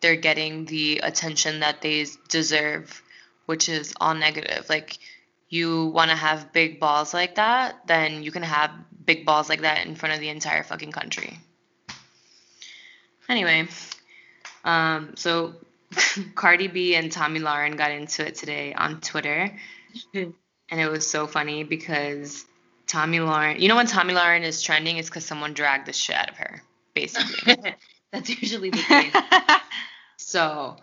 they're 0.01 0.17
getting 0.17 0.67
the 0.67 0.99
attention 1.03 1.61
that 1.61 1.81
they 1.81 2.07
deserve, 2.29 3.03
which 3.47 3.69
is 3.69 3.95
all 4.01 4.15
negative. 4.15 4.69
Like 4.69 4.99
you 5.49 5.87
want 5.87 6.11
to 6.11 6.17
have 6.17 6.53
big 6.53 6.81
balls 6.81 7.15
like 7.15 7.37
that, 7.37 7.87
then 7.87 8.23
you 8.23 8.31
can 8.31 8.43
have 8.43 8.71
big 9.05 9.25
balls 9.25 9.49
like 9.49 9.63
that 9.63 9.87
in 9.87 9.95
front 9.95 10.15
of 10.15 10.21
the 10.21 10.29
entire 10.29 10.63
fucking 10.63 10.93
country. 10.93 11.39
Anyway, 13.29 13.67
um, 14.65 15.15
so 15.17 15.55
Cardi 16.35 16.69
B 16.69 16.95
and 16.95 17.11
Tomi 17.11 17.41
Lahren 17.41 17.77
got 17.77 17.91
into 17.91 18.27
it 18.27 18.35
today 18.35 18.75
on 18.75 19.01
Twitter, 19.01 19.51
and 20.15 20.35
it 20.71 20.91
was 20.91 21.07
so 21.07 21.27
funny 21.27 21.65
because 21.65 22.45
Tomi 22.87 23.19
Lahren, 23.19 23.61
you 23.61 23.69
know, 23.69 23.77
when 23.77 23.87
Tomi 23.87 24.15
Lahren 24.15 24.43
is 24.43 24.63
trending, 24.63 24.97
it's 24.97 25.09
because 25.09 25.25
someone 25.25 25.55
dragged 25.55 25.87
the 25.87 25.93
shit 25.93 26.17
out 26.17 26.31
of 26.31 26.37
her, 26.37 26.63
basically. 26.95 27.57
that's 28.13 28.29
usually 28.29 28.71
the 28.71 28.79
case. 28.79 29.15
so, 30.17 30.77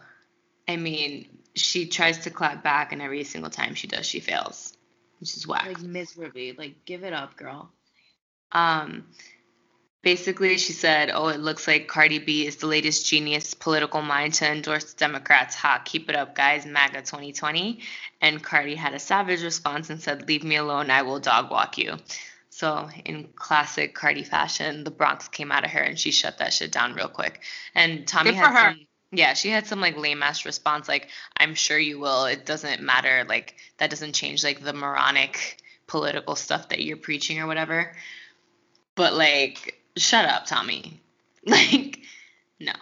I 0.68 0.76
mean, 0.78 1.28
she 1.56 1.88
tries 1.88 2.20
to 2.20 2.30
clap 2.30 2.64
back, 2.64 2.92
and 2.92 3.02
every 3.02 3.24
single 3.24 3.52
time 3.52 3.76
she 3.76 3.88
does, 3.88 4.06
she 4.06 4.20
fails, 4.20 4.78
which 5.20 5.36
is 5.36 5.48
whack. 5.48 5.66
like 5.66 5.82
miserably. 5.82 6.54
Like 6.54 6.86
give 6.86 7.04
it 7.04 7.14
up, 7.14 7.38
girl. 7.38 7.72
Um, 8.52 9.06
basically, 10.02 10.58
she 10.58 10.74
said, 10.74 11.12
"Oh, 11.14 11.28
it 11.28 11.40
looks 11.40 11.68
like 11.68 11.88
Cardi 11.88 12.20
B 12.20 12.46
is 12.48 12.58
the 12.58 12.68
latest 12.68 13.06
genius 13.06 13.54
political 13.54 14.02
mind 14.02 14.34
to 14.36 14.50
endorse 14.50 14.94
the 14.94 14.98
Democrats. 14.98 15.56
Ha, 15.56 15.82
keep 15.86 16.10
it 16.10 16.16
up, 16.16 16.36
guys. 16.36 16.66
MAGA 16.66 17.02
2020." 17.02 17.80
And 18.22 18.44
Cardi 18.44 18.76
had 18.76 18.94
a 18.94 19.00
savage 19.00 19.44
response 19.44 19.90
and 19.90 20.02
said, 20.02 20.28
"Leave 20.28 20.44
me 20.44 20.56
alone. 20.56 20.90
I 20.90 21.04
will 21.04 21.20
dog 21.20 21.52
walk 21.52 21.78
you." 21.78 21.98
So, 22.50 22.90
in 23.06 23.30
classic 23.36 23.96
Cardi 23.96 24.24
fashion, 24.24 24.84
the 24.84 24.92
Bronx 24.92 25.28
came 25.28 25.52
out 25.52 25.64
of 25.64 25.72
her 25.72 25.80
and 25.80 25.98
she 25.98 26.12
shut 26.12 26.40
that 26.40 26.54
shit 26.54 26.72
down 26.72 26.94
real 26.94 27.08
quick. 27.08 27.42
And 27.74 28.06
Tomi 28.06 28.32
Good 28.32 28.38
had 28.38 28.54
some, 28.54 28.88
yeah, 29.12 29.34
she 29.34 29.50
had 29.50 29.68
some 29.68 29.82
like 29.82 29.98
lame 29.98 30.22
ass 30.22 30.46
response 30.46 30.88
like, 30.88 31.10
"I'm 31.38 31.56
sure 31.56 31.80
you 31.80 32.00
will. 32.00 32.26
It 32.26 32.46
doesn't 32.46 32.82
matter. 32.82 33.26
Like 33.28 33.56
that 33.78 33.90
doesn't 33.90 34.14
change 34.14 34.44
like 34.44 34.62
the 34.62 34.74
moronic 34.74 35.58
political 35.88 36.36
stuff 36.36 36.70
that 36.70 36.82
you're 36.84 36.98
preaching 36.98 37.40
or 37.40 37.48
whatever." 37.48 37.96
But 38.96 39.14
like, 39.14 39.81
shut 39.98 40.26
up, 40.26 40.46
Tomi. 40.46 41.00
Like, 41.44 41.98
no. 42.60 42.74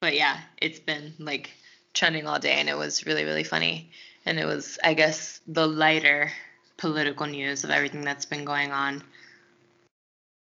But 0.00 0.14
yeah, 0.14 0.40
it's 0.60 0.80
been 0.80 1.12
like 1.18 1.50
trending 1.92 2.26
all 2.26 2.38
day 2.38 2.54
and 2.54 2.68
it 2.70 2.78
was 2.78 3.04
really, 3.04 3.24
really 3.24 3.44
funny. 3.44 3.90
And 4.24 4.38
it 4.38 4.46
was, 4.46 4.78
I 4.82 4.94
guess, 4.94 5.40
the 5.46 5.66
lighter 5.66 6.32
political 6.78 7.26
news 7.26 7.62
of 7.62 7.68
everything 7.68 8.00
that's 8.00 8.24
been 8.24 8.46
going 8.46 8.72
on 8.72 9.02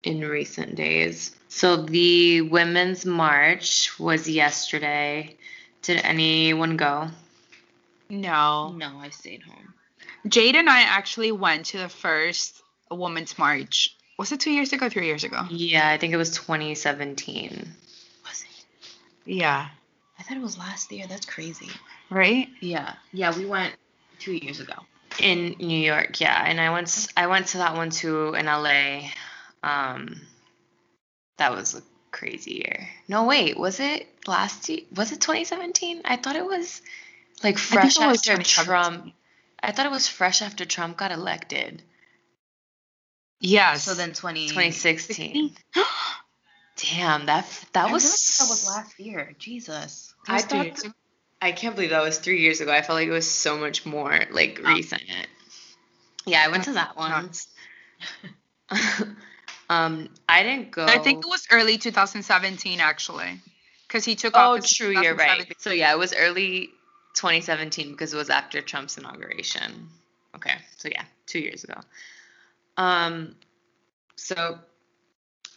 in 0.05 0.20
recent 0.20 0.77
days. 0.77 1.35
So 1.49 1.75
the 1.77 2.42
Women's 2.42 3.05
March 3.05 3.99
was 3.99 4.29
yesterday. 4.29 5.37
Did 5.83 6.03
anyone 6.05 6.77
go? 6.77 7.09
no 8.09 8.73
No, 8.77 8.99
I 9.01 9.11
stayed 9.11 9.42
home. 9.42 9.75
jade 10.29 10.55
and 10.57 10.68
i 10.70 10.83
actually 10.83 11.33
went 11.33 11.66
to 11.66 11.79
the 11.79 11.88
first 11.88 12.62
women's 12.91 13.37
march 13.39 13.97
was 14.18 14.32
it 14.32 14.40
two 14.40 14.50
years 14.50 14.72
ago 14.72 14.88
three 14.88 15.06
years 15.06 15.24
ago 15.24 15.42
Yeah, 15.50 15.88
I 15.88 15.98
think 15.98 16.12
it 16.12 16.16
was 16.16 16.30
2017. 16.30 17.68
Was 18.24 18.42
it? 18.42 18.66
yeah 19.24 19.68
I 20.18 20.22
thought 20.22 20.36
it 20.36 20.42
was 20.42 20.56
last 20.58 20.90
year. 20.92 21.06
That's 21.08 21.26
crazy. 21.26 21.70
right 22.10 22.48
Yeah. 22.60 22.94
Yeah, 23.12 23.36
we 23.36 23.46
went 23.46 23.74
two 24.20 24.32
years 24.32 24.60
ago. 24.60 24.74
in 25.18 25.56
New 25.58 25.78
York, 25.78 26.20
yeah, 26.20 26.42
and 26.46 26.60
I 26.60 26.70
went 26.70 27.08
I 27.16 27.26
went 27.26 27.48
to 27.48 27.58
that 27.58 27.74
one 27.74 27.90
too 27.90 28.34
in 28.34 28.46
LA. 28.46 29.08
Um, 29.62 30.20
that 31.36 31.52
was 31.52 31.74
a 31.74 31.82
crazy 32.12 32.52
year. 32.52 32.88
No, 33.08 33.24
wait, 33.24 33.58
was 33.58 33.80
it 33.80 34.06
last 34.26 34.68
year? 34.68 34.80
Was 34.94 35.10
it 35.12 35.20
2017? 35.20 36.02
I 36.04 36.16
thought 36.16 36.36
it 36.36 36.44
was 36.44 36.80
like 37.42 37.58
fresh 37.58 37.96
it 37.96 38.06
was 38.06 38.18
after 38.18 38.42
2017. 38.42 38.64
Trump. 38.64 39.14
I 39.62 39.72
thought 39.72 39.86
it 39.86 39.92
was 39.92 40.06
fresh 40.06 40.42
after 40.42 40.64
Trump 40.64 40.96
got 40.96 41.10
elected. 41.12 41.82
Yes 43.41 43.85
So 43.85 43.95
then 43.95 44.12
20. 44.12 44.49
2016. 44.49 45.57
Damn, 46.76 47.26
that 47.26 47.47
that 47.72 47.89
I 47.89 47.93
was 47.93 48.05
really 48.05 48.49
that 48.49 48.51
was 48.51 48.66
last 48.66 48.99
year. 48.99 49.35
Jesus. 49.39 50.12
I 50.26 50.39
It 50.39 50.43
thought 50.43 50.64
years. 50.66 50.85
I 51.41 51.53
can't 51.53 51.74
believe 51.74 51.91
that 51.91 52.03
was 52.03 52.18
three 52.18 52.41
years 52.41 52.61
ago. 52.61 52.72
I 52.72 52.82
felt 52.82 52.97
like 52.97 53.07
it 53.09 53.12
was 53.12 53.30
so 53.30 53.57
much 53.59 53.85
more 53.87 54.18
like 54.30 54.61
Oh. 54.64 54.68
recent. 54.74 55.03
Yeah, 56.26 56.43
I 56.45 56.49
went 56.49 56.64
to 56.64 56.72
that 56.72 56.97
one. 56.97 57.30
um, 59.70 60.09
I 60.28 60.43
didn't 60.43 60.70
go. 60.70 60.87
I 60.87 60.99
think 60.99 61.24
it 61.24 61.28
was 61.28 61.47
early 61.51 61.76
2017 61.78 62.80
actually, 62.80 63.41
because 63.87 64.05
he 64.05 64.14
took 64.14 64.35
Oh, 64.37 64.55
office. 64.55 64.80
in 64.80 64.87
true. 64.87 65.03
You're 65.03 65.14
right. 65.14 65.55
So 65.59 65.70
yeah, 65.70 65.93
it 65.93 65.99
was 65.99 66.14
early 66.14 66.70
2017 67.14 67.93
because 67.93 68.14
it 68.14 68.16
was 68.16 68.30
after 68.30 68.62
Trump's 68.62 68.97
inauguration. 68.99 69.89
Okay, 70.35 70.55
so 70.76 70.89
yeah, 70.89 71.05
two 71.26 71.39
years 71.39 71.62
ago. 71.64 71.78
Um, 72.77 73.37
so 74.16 74.59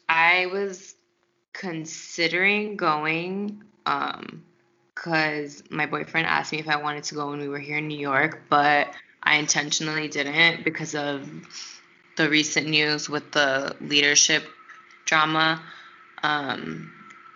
I 0.07 0.47
was 0.47 0.95
considering 1.53 2.77
going 2.77 3.63
um 3.85 4.43
because 4.93 5.63
my 5.69 5.85
boyfriend 5.85 6.27
asked 6.27 6.51
me 6.51 6.59
if 6.59 6.67
I 6.67 6.77
wanted 6.77 7.03
to 7.05 7.15
go 7.15 7.29
when 7.29 7.39
we 7.39 7.47
were 7.47 7.59
here 7.59 7.77
in 7.77 7.87
New 7.87 7.99
York, 7.99 8.43
but 8.49 8.87
I 9.21 9.35
intentionally 9.35 10.07
didn't 10.07 10.63
because 10.63 10.95
of 10.95 11.29
the 12.15 12.27
recent 12.29 12.67
news 12.67 13.07
with 13.07 13.31
the 13.31 13.75
leadership 13.79 14.43
drama. 15.05 15.61
Um, 16.23 16.91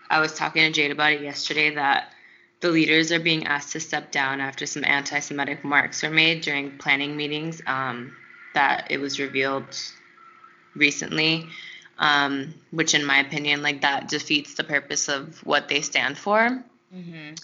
I 0.10 0.20
was 0.20 0.34
talking 0.34 0.64
to 0.64 0.72
Jade 0.72 0.92
about 0.92 1.14
it 1.14 1.22
yesterday 1.22 1.76
that 1.76 2.14
the 2.62 2.70
leaders 2.70 3.12
are 3.12 3.20
being 3.20 3.46
asked 3.46 3.74
to 3.74 3.80
step 3.80 4.12
down 4.12 4.42
after 4.42 4.66
some 4.66 4.84
anti 4.84 5.20
Semitic 5.20 5.64
remarks 5.64 6.02
were 6.02 6.10
made 6.10 6.42
during 6.42 6.78
planning 6.80 7.16
meetings. 7.16 7.62
Um, 7.68 8.16
that 8.54 8.88
it 8.90 9.00
was 9.00 9.20
revealed 9.20 9.78
recently, 10.76 11.48
um, 11.98 12.54
which, 12.72 12.94
in 12.94 13.06
my 13.06 13.20
opinion, 13.20 13.62
like 13.62 13.82
that 13.82 14.10
defeats 14.10 14.56
the 14.56 14.64
purpose 14.64 15.10
of 15.10 15.46
what 15.46 15.68
they 15.68 15.82
stand 15.82 16.18
for. 16.18 16.64
Mm-hmm. 16.94 17.36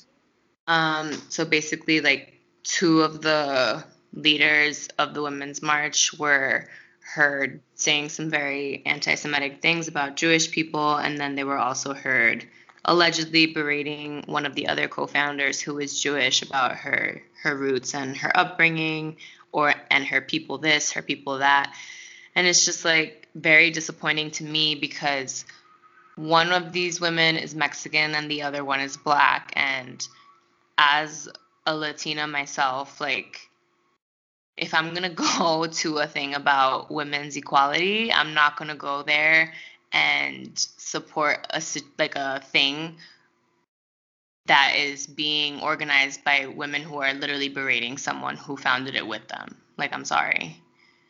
Um, 0.68 1.14
so 1.30 1.46
basically, 1.46 2.02
like 2.02 2.34
two 2.64 3.02
of 3.02 3.22
the 3.22 3.84
leaders 4.14 4.90
of 4.98 5.14
the 5.14 5.22
Women's 5.22 5.62
March 5.62 6.14
were 6.14 6.68
heard 7.00 7.62
saying 7.76 8.10
some 8.10 8.30
very 8.30 8.84
anti 8.86 9.16
Semitic 9.16 9.62
things 9.62 9.88
about 9.88 10.18
Jewish 10.18 10.52
people, 10.52 10.96
and 10.96 11.18
then 11.18 11.36
they 11.36 11.44
were 11.44 11.58
also 11.58 11.94
heard 11.94 12.46
allegedly 12.84 13.48
berating 13.48 14.24
one 14.28 14.46
of 14.46 14.56
the 14.56 14.68
other 14.68 14.88
co 14.88 15.08
founders 15.08 15.62
who 15.62 15.80
is 15.80 16.02
Jewish 16.02 16.42
about 16.42 16.76
her 16.76 17.22
her 17.44 17.56
roots 17.56 17.94
and 17.94 18.16
her 18.18 18.36
upbringing 18.36 19.18
and 19.98 20.06
her 20.06 20.22
people 20.22 20.60
this, 20.60 20.94
her 20.94 21.02
people 21.02 21.40
that. 21.40 21.74
And 22.36 22.48
it's 22.48 22.66
just 22.66 22.86
like 22.86 23.28
very 23.36 23.72
disappointing 23.72 24.32
to 24.32 24.44
me 24.44 24.76
because 24.76 25.44
one 26.16 26.52
of 26.52 26.72
these 26.72 27.02
women 27.02 27.36
is 27.36 27.56
Mexican 27.56 28.16
and 28.16 28.30
the 28.30 28.44
other 28.44 28.64
one 28.64 28.80
is 28.80 28.96
black 28.96 29.52
and 29.56 30.08
as 30.78 31.28
a 31.66 31.76
Latina 31.76 32.28
myself, 32.28 33.02
like 33.02 33.50
if 34.56 34.74
I'm 34.74 34.94
gonna 34.94 35.10
go 35.40 35.66
to 35.66 35.98
a 35.98 36.08
thing 36.08 36.36
about 36.36 36.92
women's 36.92 37.36
equality, 37.36 38.14
I'm 38.14 38.34
not 38.36 38.56
gonna 38.56 38.76
go 38.76 39.02
there 39.04 39.54
and 39.92 40.52
support 40.56 41.48
a 41.50 41.62
like 41.98 42.16
a 42.16 42.42
thing 42.52 42.98
that 44.46 44.76
is 44.78 45.08
being 45.08 45.60
organized 45.62 46.24
by 46.24 46.46
women 46.46 46.82
who 46.82 47.02
are 47.02 47.14
literally 47.14 47.50
berating 47.50 47.98
someone 47.98 48.38
who 48.38 48.56
founded 48.56 48.96
it 48.96 49.06
with 49.06 49.28
them. 49.28 49.58
Like 49.78 49.94
I'm 49.94 50.06
sorry. 50.06 50.62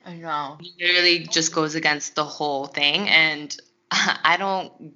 I 0.05 0.13
know. 0.15 0.57
It 0.59 0.72
literally 0.80 1.28
just 1.28 1.53
goes 1.53 1.76
against 1.76 2.15
the 2.15 2.24
whole 2.24 2.65
thing 2.68 3.07
and 3.09 3.55
I 3.91 4.36
don't 4.38 4.93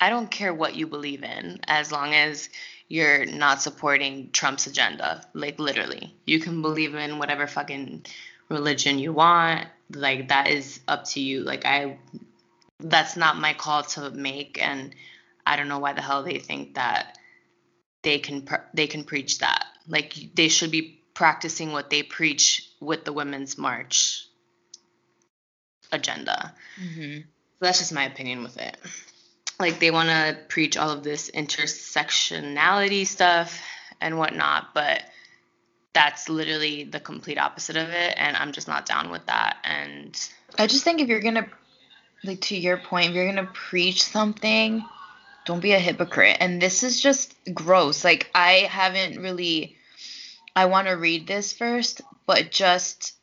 I 0.00 0.10
don't 0.10 0.30
care 0.30 0.52
what 0.52 0.76
you 0.76 0.86
believe 0.86 1.22
in 1.22 1.60
as 1.66 1.90
long 1.90 2.14
as 2.14 2.48
you're 2.88 3.26
not 3.26 3.62
supporting 3.62 4.30
Trump's 4.30 4.66
agenda. 4.66 5.26
Like 5.34 5.58
literally. 5.58 6.14
You 6.26 6.40
can 6.40 6.62
believe 6.62 6.94
in 6.94 7.18
whatever 7.18 7.46
fucking 7.46 8.06
religion 8.48 8.98
you 8.98 9.12
want. 9.12 9.66
Like 9.90 10.28
that 10.28 10.48
is 10.48 10.80
up 10.86 11.04
to 11.10 11.20
you. 11.20 11.42
Like 11.42 11.64
I 11.64 11.98
that's 12.80 13.16
not 13.16 13.38
my 13.38 13.54
call 13.54 13.82
to 13.82 14.10
make 14.10 14.60
and 14.62 14.94
I 15.46 15.56
don't 15.56 15.68
know 15.68 15.78
why 15.78 15.92
the 15.92 16.02
hell 16.02 16.22
they 16.22 16.38
think 16.38 16.74
that 16.74 17.18
they 18.02 18.18
can 18.18 18.42
pr- 18.42 18.66
they 18.74 18.86
can 18.86 19.04
preach 19.04 19.38
that. 19.38 19.66
Like 19.88 20.14
they 20.34 20.48
should 20.48 20.70
be 20.70 21.00
practicing 21.14 21.72
what 21.72 21.90
they 21.90 22.02
preach 22.02 22.65
with 22.80 23.04
the 23.04 23.12
women's 23.12 23.56
march 23.58 24.26
agenda. 25.92 26.54
Mm-hmm. 26.80 27.20
So 27.20 27.64
that's 27.64 27.78
just 27.78 27.92
my 27.92 28.04
opinion 28.04 28.42
with 28.42 28.58
it. 28.58 28.76
Like 29.58 29.78
they 29.78 29.90
want 29.90 30.08
to 30.08 30.36
preach 30.48 30.76
all 30.76 30.90
of 30.90 31.02
this 31.02 31.30
intersectionality 31.30 33.06
stuff 33.06 33.62
and 34.00 34.18
whatnot, 34.18 34.74
but 34.74 35.02
that's 35.94 36.28
literally 36.28 36.84
the 36.84 37.00
complete 37.00 37.38
opposite 37.38 37.76
of 37.76 37.88
it, 37.88 38.14
and 38.18 38.36
I'm 38.36 38.52
just 38.52 38.68
not 38.68 38.84
down 38.84 39.10
with 39.10 39.24
that. 39.26 39.56
And 39.64 40.14
I 40.58 40.66
just 40.66 40.84
think 40.84 41.00
if 41.00 41.08
you're 41.08 41.22
gonna, 41.22 41.48
like 42.22 42.42
to 42.42 42.56
your 42.56 42.76
point, 42.76 43.08
if 43.08 43.14
you're 43.14 43.32
gonna 43.32 43.48
preach 43.54 44.02
something, 44.02 44.84
don't 45.46 45.60
be 45.60 45.72
a 45.72 45.78
hypocrite. 45.78 46.36
And 46.40 46.60
this 46.60 46.82
is 46.82 47.00
just 47.00 47.34
gross. 47.54 48.04
Like 48.04 48.30
I 48.34 48.68
haven't 48.68 49.18
really. 49.22 49.76
I 50.54 50.66
want 50.66 50.88
to 50.88 50.94
read 50.94 51.26
this 51.26 51.52
first, 51.52 52.00
but 52.26 52.50
just 52.50 53.14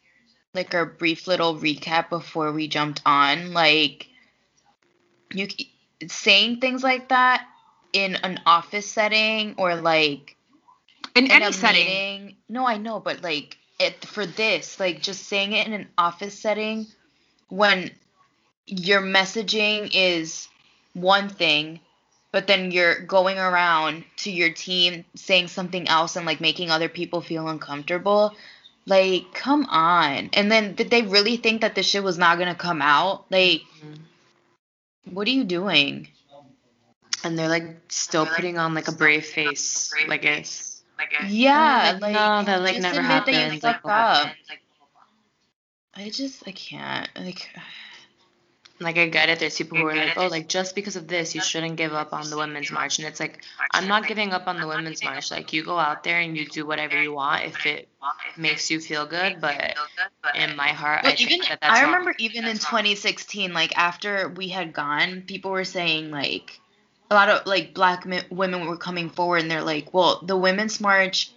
like 0.54 0.74
a 0.74 0.86
brief 0.86 1.28
little 1.28 1.56
recap 1.56 2.10
before 2.10 2.52
we 2.52 2.68
jumped 2.68 3.02
on. 3.06 3.54
Like 3.54 4.08
you 5.34 5.48
saying 6.08 6.60
things 6.60 6.84
like 6.84 7.10
that 7.10 7.46
in 7.92 8.16
an 8.18 8.40
office 8.46 8.90
setting 8.90 9.56
or 9.58 9.76
like 9.76 10.36
In 11.16 11.26
in 11.26 11.32
any 11.32 11.52
setting. 11.52 11.86
meeting. 11.86 12.36
No, 12.50 12.68
I 12.68 12.78
know, 12.78 13.00
but 13.00 13.22
like 13.24 13.58
it 13.80 14.06
for 14.06 14.26
this, 14.26 14.80
like 14.80 15.02
just 15.02 15.24
saying 15.28 15.54
it 15.54 15.68
in 15.68 15.74
an 15.74 15.88
office 15.98 16.40
setting 16.40 16.88
when 17.50 17.92
your 18.68 19.02
messaging 19.02 19.90
is 19.94 20.48
one 20.94 21.30
thing, 21.30 21.80
but 22.32 22.48
then 22.48 22.72
you're 22.72 23.00
going 23.02 23.38
around 23.38 24.06
to 24.18 24.32
your 24.32 24.52
team 24.52 25.04
saying 25.16 25.48
something 25.48 25.88
else 25.88 26.16
and 26.16 26.26
like 26.26 26.42
making 26.42 26.72
other 26.72 26.90
people 26.90 27.22
feel 27.22 27.48
uncomfortable. 27.48 28.36
Like, 28.86 29.34
come 29.34 29.66
on. 29.66 30.30
And 30.34 30.52
then 30.52 30.76
did 30.76 30.90
they 30.90 31.04
really 31.04 31.38
think 31.38 31.62
that 31.62 31.76
this 31.76 31.86
shit 31.86 32.04
was 32.04 32.18
not 32.18 32.38
gonna 32.38 32.56
come 32.56 32.82
out? 32.82 33.26
Like, 33.32 33.62
mm-hmm. 33.62 35.14
what 35.14 35.28
are 35.28 35.32
you 35.32 35.44
doing? 35.44 36.08
and 37.24 37.40
they're 37.40 37.50
like 37.50 37.78
still 37.90 38.26
putting 38.26 38.58
on 38.58 38.74
like 38.74 38.88
a 38.88 38.92
brave 38.92 39.26
face, 39.26 39.94
like 40.08 40.26
it's 40.26 40.84
Yeah, 41.28 41.92
like, 41.94 42.02
like, 42.02 42.14
no, 42.14 42.44
that, 42.44 42.62
like, 42.62 42.76
just 42.76 42.84
never 42.84 43.00
admit 43.00 43.26
that 43.26 43.32
you 43.32 43.38
happened, 43.38 43.64
like, 43.64 43.82
fucked 43.82 43.86
up. 43.86 44.32
I 45.96 46.10
just 46.10 46.44
I 46.48 46.52
can't 46.52 47.10
like 47.16 47.50
like 48.80 48.98
I 48.98 49.08
get 49.08 49.30
it. 49.30 49.40
There's 49.40 49.58
people 49.58 49.78
who 49.78 49.86
are 49.86 49.96
like, 49.96 50.18
oh, 50.18 50.28
like 50.28 50.48
just 50.48 50.76
because 50.76 50.96
of 50.96 51.08
this, 51.08 51.36
you 51.36 51.42
shouldn't 51.42 51.76
give 51.78 51.94
up 51.94 52.14
on 52.14 52.30
the 52.30 52.38
women's 52.38 52.72
march, 52.72 53.00
and 53.00 53.08
it's 53.08 53.20
like 53.20 53.44
I'm 53.72 53.88
not 53.88 54.08
giving 54.08 54.34
up 54.34 54.48
on 54.48 54.60
the 54.60 54.68
women's 54.68 55.04
march. 55.04 55.32
Like 55.32 55.54
you 55.54 55.64
go 55.64 55.78
out 55.78 56.04
there 56.04 56.20
and 56.20 56.38
you 56.38 56.46
do 56.46 56.66
whatever 56.66 57.02
you 57.02 57.14
want 57.14 57.46
if 57.46 57.66
it 57.66 57.88
makes 58.38 58.70
you 58.72 58.80
feel 58.80 59.06
good, 59.06 59.40
but 59.40 59.76
in 60.36 60.56
my 60.56 60.70
heart, 60.70 61.00
I 61.02 61.04
Well, 61.04 61.16
think 61.16 61.32
even 61.32 61.40
that 61.50 61.60
that's 61.62 61.80
I 61.80 61.84
wrong. 61.84 61.92
remember 61.94 62.16
even 62.20 62.46
in 62.46 62.58
2016, 62.58 63.54
like 63.54 63.78
after 63.78 64.30
we 64.30 64.50
had 64.50 64.74
gone, 64.74 65.22
people 65.22 65.52
were 65.52 65.66
saying 65.66 66.12
like 66.12 66.60
a 67.10 67.16
lot 67.16 67.30
of 67.30 67.46
like 67.46 67.74
black 67.74 68.06
mi- 68.06 68.22
women 68.32 68.66
were 68.66 68.78
coming 68.78 69.10
forward 69.10 69.42
and 69.42 69.52
they're 69.52 69.62
like, 69.64 69.94
well, 69.94 70.22
the 70.24 70.36
women's 70.36 70.82
march 70.82 71.32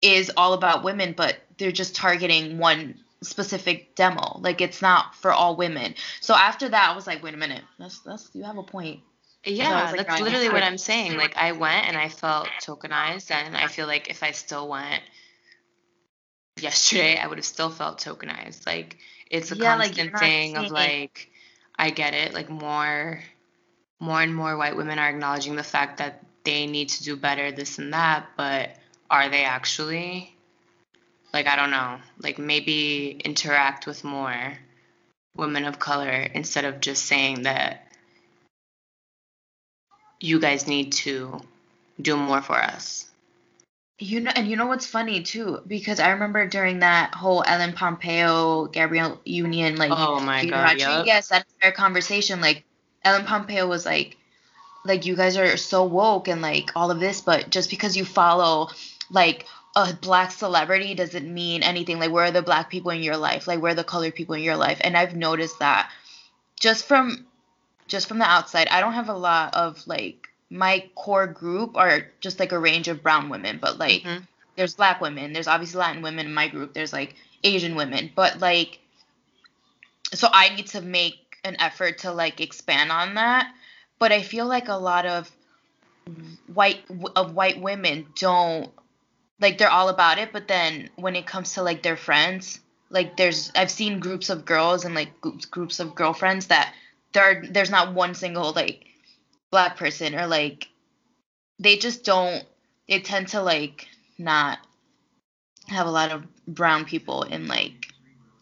is 0.00 0.30
all 0.36 0.52
about 0.54 0.84
women, 0.84 1.12
but 1.16 1.36
they're 1.58 1.72
just 1.72 1.94
targeting 1.94 2.58
one 2.58 2.94
specific 3.22 3.94
demo. 3.94 4.38
Like 4.40 4.60
it's 4.60 4.82
not 4.82 5.14
for 5.14 5.32
all 5.32 5.56
women. 5.56 5.94
So 6.20 6.34
after 6.34 6.68
that, 6.68 6.90
I 6.90 6.94
was 6.94 7.06
like, 7.06 7.22
wait 7.22 7.34
a 7.34 7.38
minute, 7.38 7.62
that's 7.78 8.00
that's 8.00 8.30
you 8.34 8.44
have 8.44 8.58
a 8.58 8.62
point. 8.62 9.00
Yeah, 9.44 9.84
was, 9.84 9.92
like, 9.92 10.06
that's 10.08 10.20
literally 10.20 10.48
what. 10.48 10.62
I'm 10.62 10.78
saying. 10.78 11.16
Like 11.16 11.36
I 11.36 11.52
went 11.52 11.86
and 11.86 11.96
I 11.96 12.08
felt 12.08 12.48
tokenized, 12.60 13.30
and 13.30 13.56
I 13.56 13.68
feel 13.68 13.86
like 13.86 14.10
if 14.10 14.22
I 14.22 14.32
still 14.32 14.68
went 14.68 15.02
yesterday, 16.60 17.16
I 17.16 17.26
would 17.26 17.38
have 17.38 17.44
still 17.44 17.70
felt 17.70 18.00
tokenized. 18.00 18.66
Like 18.66 18.98
it's 19.30 19.52
a 19.52 19.56
Yeah, 19.56 19.76
constant 19.76 20.12
not 20.12 20.20
thing 20.20 20.56
of 20.56 20.70
like 20.70 21.30
I 21.76 21.90
get 21.90 22.14
it. 22.14 22.34
Like 22.34 22.50
more, 22.50 23.22
more 24.00 24.20
and 24.20 24.34
more 24.34 24.56
white 24.56 24.76
women 24.76 24.98
are 24.98 25.08
acknowledging 25.08 25.56
the 25.56 25.62
fact 25.62 25.98
that 25.98 26.24
they 26.44 26.66
need 26.66 26.88
to 26.90 27.04
do 27.04 27.16
better, 27.16 27.52
this 27.52 27.78
and 27.78 27.92
that. 27.92 28.26
But 28.36 28.70
are 29.08 29.28
they 29.28 29.44
actually? 29.44 30.36
Like 31.32 31.46
I 31.46 31.56
don't 31.56 31.70
know. 31.70 31.98
Like 32.22 32.38
maybe 32.38 33.20
interact 33.24 33.86
with 33.86 34.04
more 34.04 34.58
women 35.36 35.64
of 35.64 35.78
color 35.78 36.10
instead 36.10 36.64
of 36.64 36.80
just 36.80 37.04
saying 37.06 37.42
that 37.42 37.88
you 40.20 40.40
guys 40.40 40.66
need 40.66 40.92
to 40.92 41.40
do 42.00 42.16
more 42.16 42.42
for 42.42 42.56
us. 42.56 43.06
You 44.00 44.20
know, 44.20 44.30
and 44.34 44.46
you 44.48 44.56
know 44.56 44.66
what's 44.66 44.86
funny 44.86 45.22
too, 45.22 45.60
because 45.66 45.98
I 45.98 46.10
remember 46.10 46.46
during 46.46 46.80
that 46.80 47.14
whole 47.14 47.42
Ellen 47.44 47.72
Pompeo 47.72 48.66
Gabrielle 48.66 49.20
Union 49.24 49.76
like 49.76 49.90
Oh 49.92 50.20
my 50.20 50.40
Peter 50.40 50.54
god, 50.54 50.80
Rodriguez, 50.80 51.06
yep. 51.06 51.24
that 51.30 51.46
entire 51.54 51.72
conversation, 51.72 52.40
like 52.40 52.64
Ellen 53.02 53.24
Pompeo 53.24 53.66
was 53.66 53.84
like, 53.84 54.16
like 54.84 55.04
you 55.04 55.16
guys 55.16 55.36
are 55.36 55.56
so 55.56 55.84
woke 55.84 56.28
and 56.28 56.40
like 56.40 56.70
all 56.76 56.92
of 56.92 57.00
this, 57.00 57.20
but 57.20 57.50
just 57.50 57.70
because 57.70 57.96
you 57.96 58.04
follow 58.04 58.68
like 59.10 59.46
a 59.76 59.92
black 59.94 60.32
celebrity 60.32 60.94
doesn't 60.94 61.32
mean 61.32 61.62
anything. 61.62 61.98
Like 61.98 62.10
where 62.10 62.24
are 62.24 62.30
the 62.30 62.42
black 62.42 62.70
people 62.70 62.90
in 62.90 63.02
your 63.02 63.16
life? 63.16 63.46
Like 63.46 63.60
where 63.60 63.72
are 63.72 63.76
the 63.76 63.84
colored 63.84 64.14
people 64.14 64.34
in 64.34 64.42
your 64.42 64.56
life? 64.56 64.78
And 64.80 64.96
I've 64.96 65.14
noticed 65.14 65.58
that 65.60 65.90
just 66.58 66.86
from 66.86 67.26
just 67.86 68.08
from 68.08 68.18
the 68.18 68.24
outside, 68.24 68.68
I 68.68 68.80
don't 68.80 68.94
have 68.94 69.08
a 69.08 69.14
lot 69.14 69.54
of 69.54 69.86
like 69.86 70.28
my 70.50 70.88
core 70.94 71.26
group 71.26 71.76
are 71.76 72.06
just 72.20 72.40
like 72.40 72.52
a 72.52 72.58
range 72.58 72.88
of 72.88 73.02
brown 73.02 73.28
women, 73.28 73.58
but 73.60 73.78
like 73.78 74.02
Mhm. 74.02 74.26
there's 74.56 74.74
black 74.74 75.00
women, 75.00 75.32
there's 75.32 75.48
obviously 75.48 75.78
Latin 75.78 76.02
women 76.02 76.26
in 76.26 76.34
my 76.34 76.48
group, 76.48 76.72
there's 76.74 76.92
like 76.92 77.14
Asian 77.44 77.74
women, 77.74 78.10
but 78.14 78.40
like 78.40 78.80
so 80.12 80.28
I 80.32 80.48
need 80.50 80.68
to 80.68 80.80
make 80.80 81.38
an 81.44 81.56
effort 81.60 81.98
to 81.98 82.12
like 82.12 82.40
expand 82.40 82.90
on 82.90 83.14
that. 83.14 83.52
But 83.98 84.12
I 84.12 84.22
feel 84.22 84.46
like 84.46 84.68
a 84.68 84.74
lot 84.74 85.06
of 85.06 85.30
white 86.46 86.84
of 87.14 87.34
white 87.34 87.60
women 87.60 88.06
don't 88.18 88.72
like 89.40 89.58
they're 89.58 89.70
all 89.70 89.88
about 89.88 90.18
it, 90.18 90.32
but 90.32 90.48
then 90.48 90.90
when 90.96 91.16
it 91.16 91.26
comes 91.26 91.54
to 91.54 91.62
like 91.62 91.82
their 91.82 91.96
friends, 91.96 92.60
like 92.90 93.16
there's 93.16 93.52
I've 93.54 93.70
seen 93.70 94.00
groups 94.00 94.30
of 94.30 94.44
girls 94.44 94.84
and 94.84 94.94
like 94.94 95.20
groups 95.20 95.44
groups 95.46 95.80
of 95.80 95.94
girlfriends 95.94 96.46
that 96.48 96.74
there 97.12 97.24
are, 97.24 97.42
there's 97.46 97.70
not 97.70 97.94
one 97.94 98.14
single 98.14 98.52
like 98.52 98.84
black 99.50 99.76
person 99.76 100.14
or 100.14 100.26
like 100.26 100.68
they 101.58 101.76
just 101.76 102.04
don't 102.04 102.44
they 102.88 103.00
tend 103.00 103.28
to 103.28 103.42
like 103.42 103.88
not 104.18 104.58
have 105.68 105.86
a 105.86 105.90
lot 105.90 106.10
of 106.10 106.24
brown 106.46 106.84
people 106.84 107.22
in 107.24 107.46
like 107.46 107.92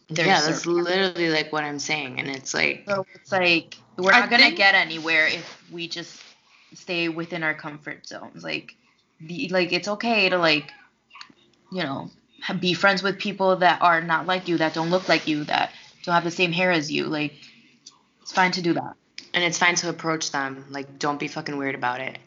their 0.09 0.26
yeah, 0.26 0.40
that's 0.40 0.59
circle. 0.61 0.74
literally 0.82 1.30
like 1.30 1.53
what 1.53 1.64
I'm 1.64 1.80
saying, 1.80 2.20
and 2.20 2.28
it's 2.28 2.55
like 2.55 2.84
So 2.88 3.05
it's 3.14 3.32
like 3.32 3.76
we're 3.97 4.12
I 4.12 4.20
not 4.20 4.30
gonna 4.30 4.44
think- 4.44 4.57
get 4.57 4.74
anywhere 4.76 5.26
if 5.26 5.62
we 5.72 5.88
just 5.88 6.22
stay 6.74 7.09
within 7.09 7.42
our 7.42 7.55
comfort 7.55 8.07
zones. 8.07 8.44
Like, 8.44 8.76
the, 9.20 9.49
like 9.49 9.72
it's 9.72 9.88
okay 9.88 10.28
to 10.28 10.38
like, 10.38 10.70
you 11.72 11.82
know, 11.82 12.10
be 12.60 12.74
friends 12.74 13.02
with 13.02 13.18
people 13.18 13.56
that 13.56 13.82
are 13.82 14.00
not 14.00 14.26
like 14.26 14.48
you, 14.48 14.58
that 14.58 14.74
don't 14.74 14.90
look 14.90 15.08
like 15.08 15.26
you, 15.26 15.44
that 15.44 15.72
don't 16.04 16.14
have 16.14 16.24
the 16.24 16.30
same 16.30 16.52
hair 16.52 16.70
as 16.70 16.90
you. 16.90 17.06
Like, 17.06 17.34
it's 18.22 18.32
fine 18.32 18.52
to 18.52 18.62
do 18.62 18.72
that. 18.74 18.94
and 19.34 19.44
it's 19.44 19.58
fine 19.58 19.74
to 19.76 19.88
approach 19.88 20.30
them. 20.32 20.64
Like, 20.70 20.98
don't 20.98 21.18
be 21.18 21.28
fucking 21.28 21.56
weird 21.56 21.74
about 21.74 22.00
it. 22.00 22.18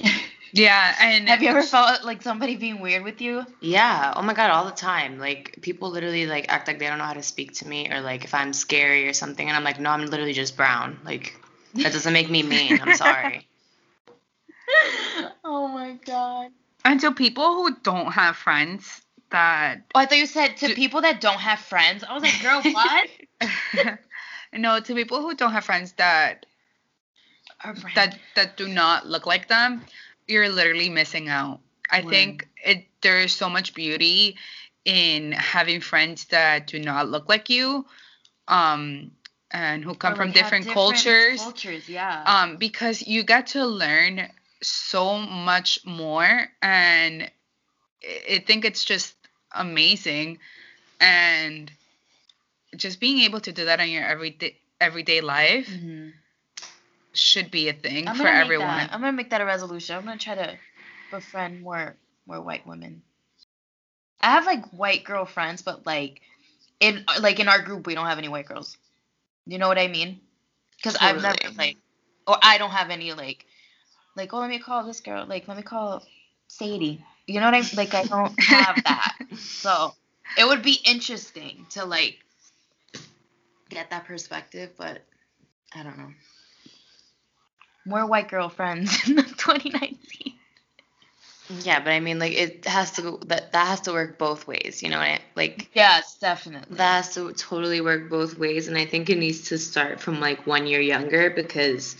Yeah, 0.56 0.94
and 1.00 1.28
Have 1.28 1.42
you 1.42 1.48
ever 1.48 1.64
felt 1.64 2.04
like 2.04 2.22
somebody 2.22 2.54
being 2.54 2.78
weird 2.78 3.02
with 3.02 3.20
you? 3.20 3.44
Yeah. 3.60 4.12
Oh 4.14 4.22
my 4.22 4.34
god, 4.34 4.50
all 4.50 4.64
the 4.66 4.70
time. 4.70 5.18
Like 5.18 5.58
people 5.62 5.90
literally 5.90 6.26
like 6.26 6.46
act 6.48 6.68
like 6.68 6.78
they 6.78 6.86
don't 6.86 6.98
know 6.98 7.04
how 7.04 7.14
to 7.14 7.24
speak 7.24 7.54
to 7.54 7.66
me 7.66 7.90
or 7.92 8.00
like 8.00 8.22
if 8.22 8.32
I'm 8.34 8.52
scary 8.52 9.08
or 9.08 9.12
something 9.14 9.48
and 9.48 9.56
I'm 9.56 9.64
like, 9.64 9.80
"No, 9.80 9.90
I'm 9.90 10.06
literally 10.06 10.32
just 10.32 10.56
brown." 10.56 11.00
Like 11.04 11.34
that 11.74 11.92
doesn't 11.92 12.12
make 12.12 12.30
me 12.30 12.44
mean. 12.44 12.80
I'm 12.80 12.94
sorry. 13.06 13.48
oh 15.44 15.66
my 15.66 15.98
god. 16.06 16.52
And 16.84 17.00
to 17.00 17.12
people 17.12 17.54
who 17.54 17.76
don't 17.82 18.12
have 18.12 18.36
friends 18.36 19.00
that 19.30 19.82
Oh, 19.94 20.00
I 20.00 20.06
thought 20.06 20.18
you 20.18 20.26
said 20.26 20.56
to 20.58 20.68
Do- 20.68 20.74
people 20.74 21.00
that 21.02 21.20
don't 21.20 21.38
have 21.40 21.58
friends. 21.58 22.04
I 22.04 22.14
was 22.14 22.22
like, 22.22 22.40
girl, 22.42 22.62
what? 22.72 23.98
no, 24.52 24.80
to 24.80 24.94
people 24.94 25.20
who 25.20 25.34
don't 25.34 25.52
have 25.52 25.64
friends 25.64 25.92
that 25.92 26.46
that 27.94 28.18
that 28.34 28.56
do 28.56 28.68
not 28.68 29.06
look 29.06 29.26
like 29.26 29.48
them, 29.48 29.82
you're 30.28 30.48
literally 30.48 30.88
missing 30.88 31.28
out. 31.28 31.60
I 31.90 32.02
Word. 32.02 32.10
think 32.10 32.48
it 32.64 32.86
there's 33.00 33.32
so 33.34 33.48
much 33.48 33.74
beauty 33.74 34.36
in 34.84 35.32
having 35.32 35.80
friends 35.80 36.26
that 36.26 36.66
do 36.66 36.78
not 36.78 37.08
look 37.08 37.28
like 37.28 37.48
you, 37.48 37.86
um, 38.48 39.10
and 39.50 39.82
who 39.84 39.94
come 39.94 40.12
Or, 40.12 40.16
from 40.16 40.26
have 40.28 40.34
different, 40.34 40.68
cultures. 40.68 41.40
Cultures, 41.40 41.88
yeah. 41.88 42.22
um, 42.26 42.56
because 42.56 43.06
you 43.06 43.22
get 43.22 43.48
to 43.48 43.64
learn 43.66 44.28
so 44.66 45.18
much 45.18 45.84
more, 45.84 46.48
and 46.62 47.30
I 48.04 48.44
think 48.46 48.64
it's 48.64 48.84
just 48.84 49.16
amazing, 49.52 50.38
and 51.00 51.70
just 52.76 53.00
being 53.00 53.18
able 53.20 53.40
to 53.40 53.52
do 53.52 53.64
that 53.66 53.80
in 53.80 53.88
your 53.90 54.04
everyday 54.04 54.56
everyday 54.80 55.20
life 55.20 55.68
Mhm. 55.68 56.12
should 57.14 57.50
be 57.50 57.68
a 57.68 57.72
thing 57.72 58.12
for 58.12 58.28
everyone. 58.28 58.76
That, 58.76 58.92
I'm 58.92 59.00
gonna 59.00 59.12
make 59.12 59.30
that 59.30 59.40
a 59.40 59.44
resolution. 59.44 59.96
I'm 59.96 60.04
gonna 60.04 60.18
try 60.18 60.34
to 60.34 60.58
befriend 61.10 61.62
more 61.62 61.96
more 62.26 62.40
white 62.40 62.66
women. 62.66 63.02
I 64.20 64.30
have 64.32 64.46
like 64.46 64.64
white 64.70 65.04
girl 65.04 65.24
friends, 65.24 65.62
but 65.62 65.86
like 65.86 66.20
in 66.80 67.04
like 67.20 67.40
in 67.40 67.48
our 67.48 67.60
group 67.60 67.86
we 67.86 67.94
don't 67.94 68.06
have 68.06 68.18
any 68.18 68.28
white 68.28 68.46
girls. 68.46 68.76
You 69.46 69.58
know 69.58 69.68
what 69.68 69.78
I 69.78 69.88
mean? 69.88 70.20
Because 70.76 70.96
I've 71.00 71.20
never 71.20 71.36
like, 71.56 71.76
or 72.26 72.36
I 72.42 72.58
don't 72.58 72.70
have 72.70 72.90
any 72.90 73.12
like, 73.12 73.46
like 74.16 74.32
oh 74.32 74.38
let 74.38 74.50
me 74.50 74.58
call 74.58 74.84
this 74.84 75.00
girl. 75.00 75.26
Like 75.26 75.48
let 75.48 75.56
me 75.56 75.62
call 75.62 76.02
Sadie. 76.48 77.04
You 77.26 77.40
know 77.40 77.46
what 77.46 77.54
I 77.54 77.60
mean? 77.60 77.70
Like 77.76 77.94
I 77.94 78.04
don't 78.04 78.40
have 78.42 78.82
that. 78.84 79.16
So 79.38 79.94
it 80.38 80.46
would 80.46 80.62
be 80.62 80.78
interesting 80.84 81.66
to 81.70 81.84
like 81.84 82.18
get 83.70 83.90
that 83.90 84.04
perspective, 84.04 84.70
but 84.76 85.02
I 85.74 85.82
don't 85.82 85.98
know. 85.98 86.10
More 87.86 88.06
white 88.06 88.28
girl 88.28 88.48
friends 88.48 89.08
in 89.08 89.16
2019. 89.16 89.98
Yeah, 91.62 91.80
but 91.80 91.90
I 91.92 92.00
mean 92.00 92.18
like 92.18 92.32
it 92.32 92.64
has 92.64 92.92
to 92.92 93.02
go 93.02 93.16
that 93.26 93.52
that 93.52 93.66
has 93.66 93.82
to 93.82 93.92
work 93.92 94.18
both 94.18 94.46
ways, 94.46 94.82
you 94.82 94.88
know 94.88 94.98
what 94.98 95.08
I 95.08 95.20
like 95.36 95.70
Yes, 95.74 96.16
definitely. 96.18 96.76
that 96.76 97.04
has 97.04 97.14
to 97.14 97.32
totally 97.34 97.80
work 97.82 98.08
both 98.08 98.38
ways 98.38 98.66
and 98.68 98.78
i 98.78 98.86
think 98.86 99.10
it 99.10 99.18
needs 99.18 99.48
to 99.50 99.58
start 99.58 100.00
from 100.00 100.20
like 100.20 100.46
one 100.46 100.66
year 100.66 100.80
younger 100.80 101.28
because 101.30 101.96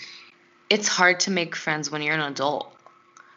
it's 0.74 0.88
hard 0.88 1.20
to 1.20 1.30
make 1.30 1.54
friends 1.54 1.90
when 1.90 2.02
you're 2.02 2.14
an 2.22 2.32
adult. 2.32 2.66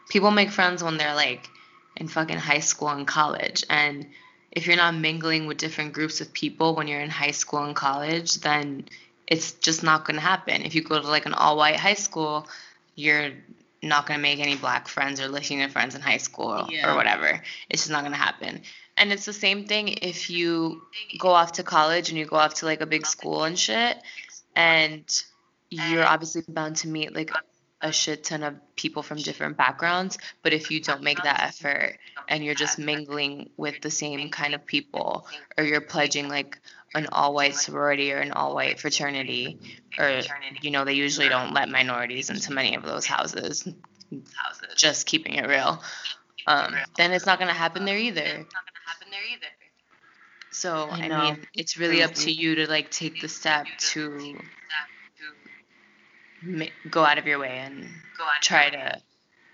People 0.09 0.31
make 0.31 0.49
friends 0.49 0.83
when 0.83 0.97
they're 0.97 1.13
like 1.15 1.47
in 1.95 2.07
fucking 2.07 2.38
high 2.38 2.59
school 2.71 2.89
and 2.89 3.05
college 3.07 3.63
and 3.69 4.07
if 4.51 4.65
you're 4.65 4.75
not 4.85 4.95
mingling 4.95 5.45
with 5.45 5.57
different 5.57 5.93
groups 5.93 6.19
of 6.21 6.33
people 6.33 6.75
when 6.75 6.88
you're 6.88 7.01
in 7.01 7.09
high 7.09 7.31
school 7.41 7.63
and 7.63 7.75
college 7.75 8.35
then 8.47 8.85
it's 9.27 9.51
just 9.67 9.83
not 9.83 10.05
going 10.05 10.15
to 10.15 10.21
happen. 10.33 10.61
If 10.63 10.73
you 10.73 10.81
go 10.83 10.99
to 10.99 11.07
like 11.07 11.25
an 11.27 11.33
all 11.33 11.57
white 11.57 11.75
high 11.75 11.99
school 12.07 12.47
you're 12.95 13.29
not 13.83 14.07
going 14.07 14.17
to 14.17 14.21
make 14.21 14.39
any 14.39 14.55
black 14.55 14.88
friends 14.88 15.21
or 15.21 15.27
Latina 15.27 15.69
friends 15.69 15.93
in 15.93 16.01
high 16.01 16.17
school 16.17 16.67
Yeah. 16.71 16.91
or 16.91 16.95
whatever. 16.95 17.29
It's 17.69 17.83
just 17.83 17.91
not 17.91 18.01
going 18.01 18.13
to 18.13 18.17
happen. 18.29 18.61
And 18.99 19.11
it's 19.13 19.25
the 19.25 19.33
same 19.45 19.65
thing 19.67 19.89
if 19.89 20.31
you 20.31 20.81
go 21.19 21.29
off 21.29 21.51
to 21.53 21.63
college 21.63 22.09
and 22.09 22.17
you 22.17 22.25
go 22.25 22.38
off 22.38 22.55
to 22.55 22.65
like 22.65 22.81
a 22.81 22.88
big 22.88 23.05
school 23.05 23.43
and 23.43 23.57
shit 23.59 23.95
and 24.55 25.03
you're 25.70 26.05
obviously 26.05 26.43
bound 26.47 26.76
to 26.78 26.88
meet 26.88 27.15
like 27.15 27.32
a 27.82 27.91
shit 27.91 28.24
ton 28.24 28.41
of 28.41 28.55
people 28.76 29.03
from 29.03 29.18
different 29.18 29.55
backgrounds 29.55 30.18
but 30.41 30.51
if 30.51 30.72
you 30.72 30.82
don't 30.82 31.03
make 31.03 31.22
that 31.22 31.43
effort 31.43 31.97
and 32.28 32.43
you're 32.43 32.55
just 32.55 32.80
mingling 32.80 33.49
with 33.55 33.80
the 33.82 33.91
same 33.91 34.30
kind 34.30 34.55
of 34.55 34.65
people 34.65 35.28
or 35.57 35.63
you're 35.63 35.82
pledging 35.82 36.28
like 36.28 36.59
an 36.95 37.07
all 37.11 37.36
white 37.36 37.53
sorority 37.53 38.11
or 38.11 38.18
an 38.18 38.32
all 38.32 38.55
white 38.55 38.80
fraternity 38.80 39.59
or 39.99 40.22
you 40.61 40.72
know 40.72 40.86
they 40.86 40.93
usually 40.93 41.30
don't 41.30 41.53
let 41.53 41.70
minorities 41.70 42.32
into 42.32 42.51
many 42.51 42.76
of 42.76 42.84
those 42.84 43.05
houses 43.05 43.68
just 44.76 45.05
keeping 45.05 45.36
it 45.36 45.47
real 45.47 45.80
um, 46.47 46.74
then 46.95 47.11
it's 47.11 47.26
not 47.26 47.39
going 47.39 47.49
to 47.49 47.53
happen 47.53 47.86
there 47.86 47.97
either. 47.97 48.45
So 50.51 50.89
I 50.89 51.07
mean, 51.09 51.45
it's 51.53 51.78
really 51.78 52.01
up 52.01 52.13
to 52.15 52.32
you 52.32 52.55
to 52.55 52.70
like 52.70 52.89
take 52.89 53.22
the 53.22 53.28
step 53.28 53.68
to 53.91 54.38
go 56.89 57.03
out 57.03 57.17
of 57.17 57.27
your 57.27 57.39
way 57.39 57.57
and 57.57 57.88
try 58.41 58.69
to 58.69 59.01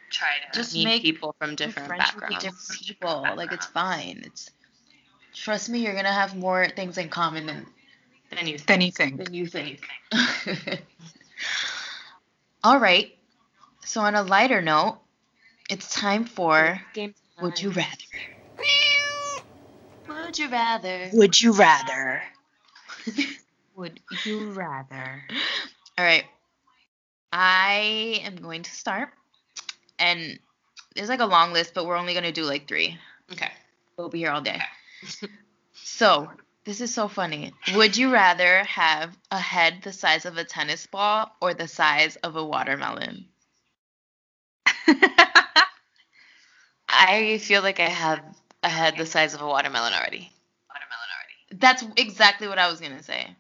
try 0.10 0.30
to 0.52 0.58
Just 0.60 0.76
meet 0.76 1.02
people 1.02 1.36
from 1.40 1.56
different 1.56 1.90
backgrounds. 1.90 2.44
different 2.44 2.82
people. 2.82 3.34
Like 3.36 3.52
it's 3.52 3.66
fine. 3.66 4.24
It's 4.26 4.50
trust 5.34 5.70
me, 5.70 5.80
you're 5.80 5.96
gonna 5.96 6.12
have 6.12 6.36
more 6.36 6.68
things 6.68 6.98
in 6.98 7.10
common 7.10 7.46
than 7.48 7.66
Then 8.30 8.48
you 8.48 8.58
Then 8.58 8.82
you 8.82 8.92
think. 8.92 9.18
than 9.18 9.34
you 9.34 9.48
think. 9.48 9.82
All 12.64 12.80
right. 12.80 13.16
So 13.86 14.02
on 14.02 14.16
a 14.16 14.24
lighter 14.24 14.62
note, 14.62 15.00
it's 15.70 15.94
time 15.94 16.26
for 16.26 16.80
game. 16.94 17.14
Would 17.42 17.62
You 17.62 17.72
Rather. 17.72 17.90
Would 20.08 20.38
you 20.38 20.48
rather? 20.50 21.10
Would 21.14 21.42
you 21.42 21.52
rather? 21.54 22.24
Would 23.76 24.00
you 24.26 24.52
rather? 24.52 25.24
All 25.98 26.06
right. 26.06 26.24
I 27.36 28.22
am 28.24 28.36
going 28.36 28.62
to 28.62 28.70
start. 28.70 29.10
And 29.98 30.38
there's 30.96 31.10
like 31.10 31.20
a 31.20 31.26
long 31.26 31.52
list, 31.52 31.74
but 31.74 31.88
we're 31.88 31.98
only 31.98 32.14
going 32.14 32.26
to 32.26 32.32
do 32.32 32.44
like 32.44 32.68
three. 32.68 33.00
Okay. 33.32 33.50
We'll 33.98 34.10
be 34.10 34.20
here 34.20 34.30
all 34.30 34.42
day. 34.42 34.60
Okay. 35.04 35.34
so, 35.74 36.30
this 36.64 36.80
is 36.80 36.94
so 36.94 37.08
funny. 37.08 37.52
Would 37.74 37.98
you 37.98 38.14
rather 38.14 38.64
have 38.66 39.18
a 39.32 39.40
head 39.40 39.80
the 39.82 39.92
size 39.92 40.26
of 40.26 40.38
a 40.38 40.44
tennis 40.44 40.86
ball 40.86 41.36
or 41.42 41.56
the 41.56 41.68
size 41.68 42.18
of 42.18 42.36
a 42.36 42.46
watermelon? 42.46 43.26
I 46.88 47.40
feel 47.40 47.64
like 47.64 47.80
I 47.80 47.90
have 47.90 48.24
a 48.62 48.70
head 48.70 48.96
the 48.96 49.08
size 49.08 49.34
of 49.34 49.42
a 49.42 49.48
watermelon 49.48 49.94
already. 49.94 50.32
watermelon 50.70 51.10
already. 51.18 51.60
That's 51.60 51.84
exactly 51.98 52.48
what 52.48 52.60
I 52.60 52.70
was 52.70 52.80
going 52.80 52.96
to 52.96 53.04
say. 53.04 53.36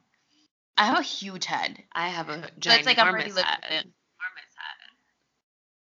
I 0.77 0.85
have 0.85 0.99
a 0.99 1.03
huge 1.03 1.45
head. 1.45 1.81
I 1.93 2.09
have 2.09 2.29
a 2.29 2.49
So 2.61 2.71
it's 2.71 2.85
like 2.85 2.99
I'm 2.99 3.07
already 3.07 3.31
head. 3.31 3.45
at 3.45 3.63
it. 3.69 3.87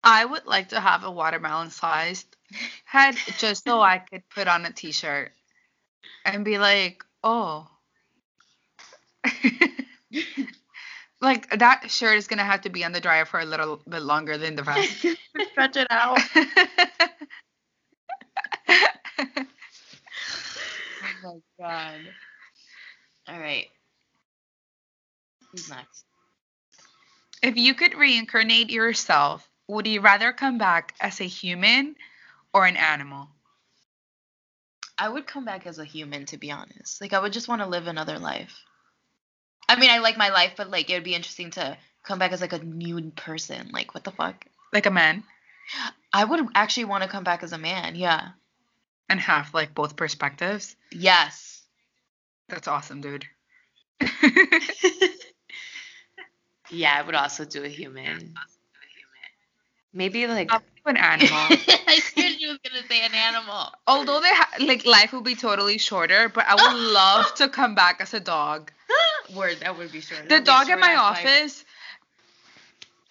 I 0.02 0.24
would 0.24 0.46
like 0.46 0.70
to 0.70 0.80
have 0.80 1.04
a 1.04 1.10
watermelon 1.10 1.70
sized 1.70 2.26
head 2.84 3.16
just 3.38 3.64
so 3.64 3.80
I 3.80 3.98
could 3.98 4.22
put 4.28 4.48
on 4.48 4.66
a 4.66 4.72
t 4.72 4.92
shirt 4.92 5.32
and 6.26 6.44
be 6.44 6.58
like, 6.58 7.02
oh. 7.22 7.66
like 11.22 11.48
that 11.58 11.90
shirt 11.90 12.18
is 12.18 12.26
gonna 12.26 12.44
have 12.44 12.60
to 12.62 12.68
be 12.68 12.84
on 12.84 12.92
the 12.92 13.00
dryer 13.00 13.24
for 13.24 13.40
a 13.40 13.46
little 13.46 13.80
bit 13.88 14.02
longer 14.02 14.36
than 14.36 14.56
the 14.56 14.62
rest. 14.62 14.92
Stretch 15.52 15.76
it 15.76 15.86
out. 15.90 16.20
Oh 21.24 21.40
my 21.58 21.58
god. 21.58 22.00
All 23.28 23.38
right. 23.38 23.66
If 27.42 27.56
you 27.56 27.74
could 27.74 27.94
reincarnate 27.94 28.70
yourself, 28.70 29.48
would 29.68 29.86
you 29.86 30.00
rather 30.00 30.32
come 30.32 30.58
back 30.58 30.94
as 31.00 31.20
a 31.20 31.24
human 31.24 31.96
or 32.52 32.66
an 32.66 32.76
animal? 32.76 33.28
I 34.96 35.08
would 35.08 35.26
come 35.26 35.44
back 35.44 35.66
as 35.66 35.78
a 35.78 35.84
human, 35.84 36.26
to 36.26 36.36
be 36.36 36.50
honest. 36.52 37.00
Like, 37.00 37.12
I 37.12 37.20
would 37.20 37.32
just 37.32 37.48
want 37.48 37.60
to 37.62 37.66
live 37.66 37.86
another 37.86 38.18
life. 38.18 38.62
I 39.68 39.76
mean, 39.76 39.90
I 39.90 39.98
like 39.98 40.16
my 40.16 40.28
life, 40.28 40.54
but 40.56 40.70
like, 40.70 40.88
it 40.90 40.94
would 40.94 41.04
be 41.04 41.14
interesting 41.14 41.50
to 41.52 41.76
come 42.04 42.18
back 42.18 42.32
as 42.32 42.40
like 42.40 42.52
a 42.52 42.62
new 42.62 43.10
person. 43.10 43.70
Like, 43.72 43.94
what 43.94 44.04
the 44.04 44.12
fuck? 44.12 44.44
Like 44.72 44.86
a 44.86 44.90
man 44.90 45.24
I 46.12 46.24
would 46.24 46.46
actually 46.54 46.84
want 46.84 47.02
to 47.02 47.08
come 47.08 47.24
back 47.24 47.42
as 47.42 47.52
a 47.52 47.58
man. 47.58 47.96
Yeah. 47.96 48.30
and 49.08 49.20
have 49.20 49.52
like 49.54 49.74
both 49.74 49.96
perspectives? 49.96 50.76
Yes. 50.92 51.62
That's 52.48 52.68
awesome, 52.68 53.00
dude. 53.00 53.26
Yeah, 56.74 56.94
I 56.98 57.02
would 57.02 57.14
also 57.14 57.44
do 57.44 57.62
a 57.64 57.68
human. 57.68 58.34
Maybe 59.92 60.26
like 60.26 60.50
I'll 60.50 60.58
do 60.58 60.64
an 60.86 60.96
animal. 60.96 61.30
I 61.86 62.00
knew 62.16 62.28
she 62.30 62.48
was 62.48 62.58
gonna 62.66 62.84
say 62.88 63.00
an 63.04 63.14
animal. 63.14 63.72
Although 63.86 64.20
they 64.20 64.28
ha- 64.32 64.50
like 64.60 64.84
life 64.84 65.12
would 65.12 65.22
be 65.24 65.36
totally 65.36 65.78
shorter, 65.78 66.28
but 66.28 66.44
I 66.48 66.54
would 66.56 66.92
love 66.92 67.32
to 67.36 67.48
come 67.48 67.74
back 67.76 68.00
as 68.00 68.12
a 68.12 68.20
dog. 68.20 68.72
Word, 69.36 69.58
that 69.60 69.78
would 69.78 69.92
be 69.92 70.00
short. 70.00 70.22
The 70.24 70.28
That'd 70.30 70.44
be 70.44 70.46
dog 70.46 70.68
in 70.68 70.80
my 70.80 70.94
short-ass 70.94 71.24
life. 71.24 71.26
office, 71.26 71.64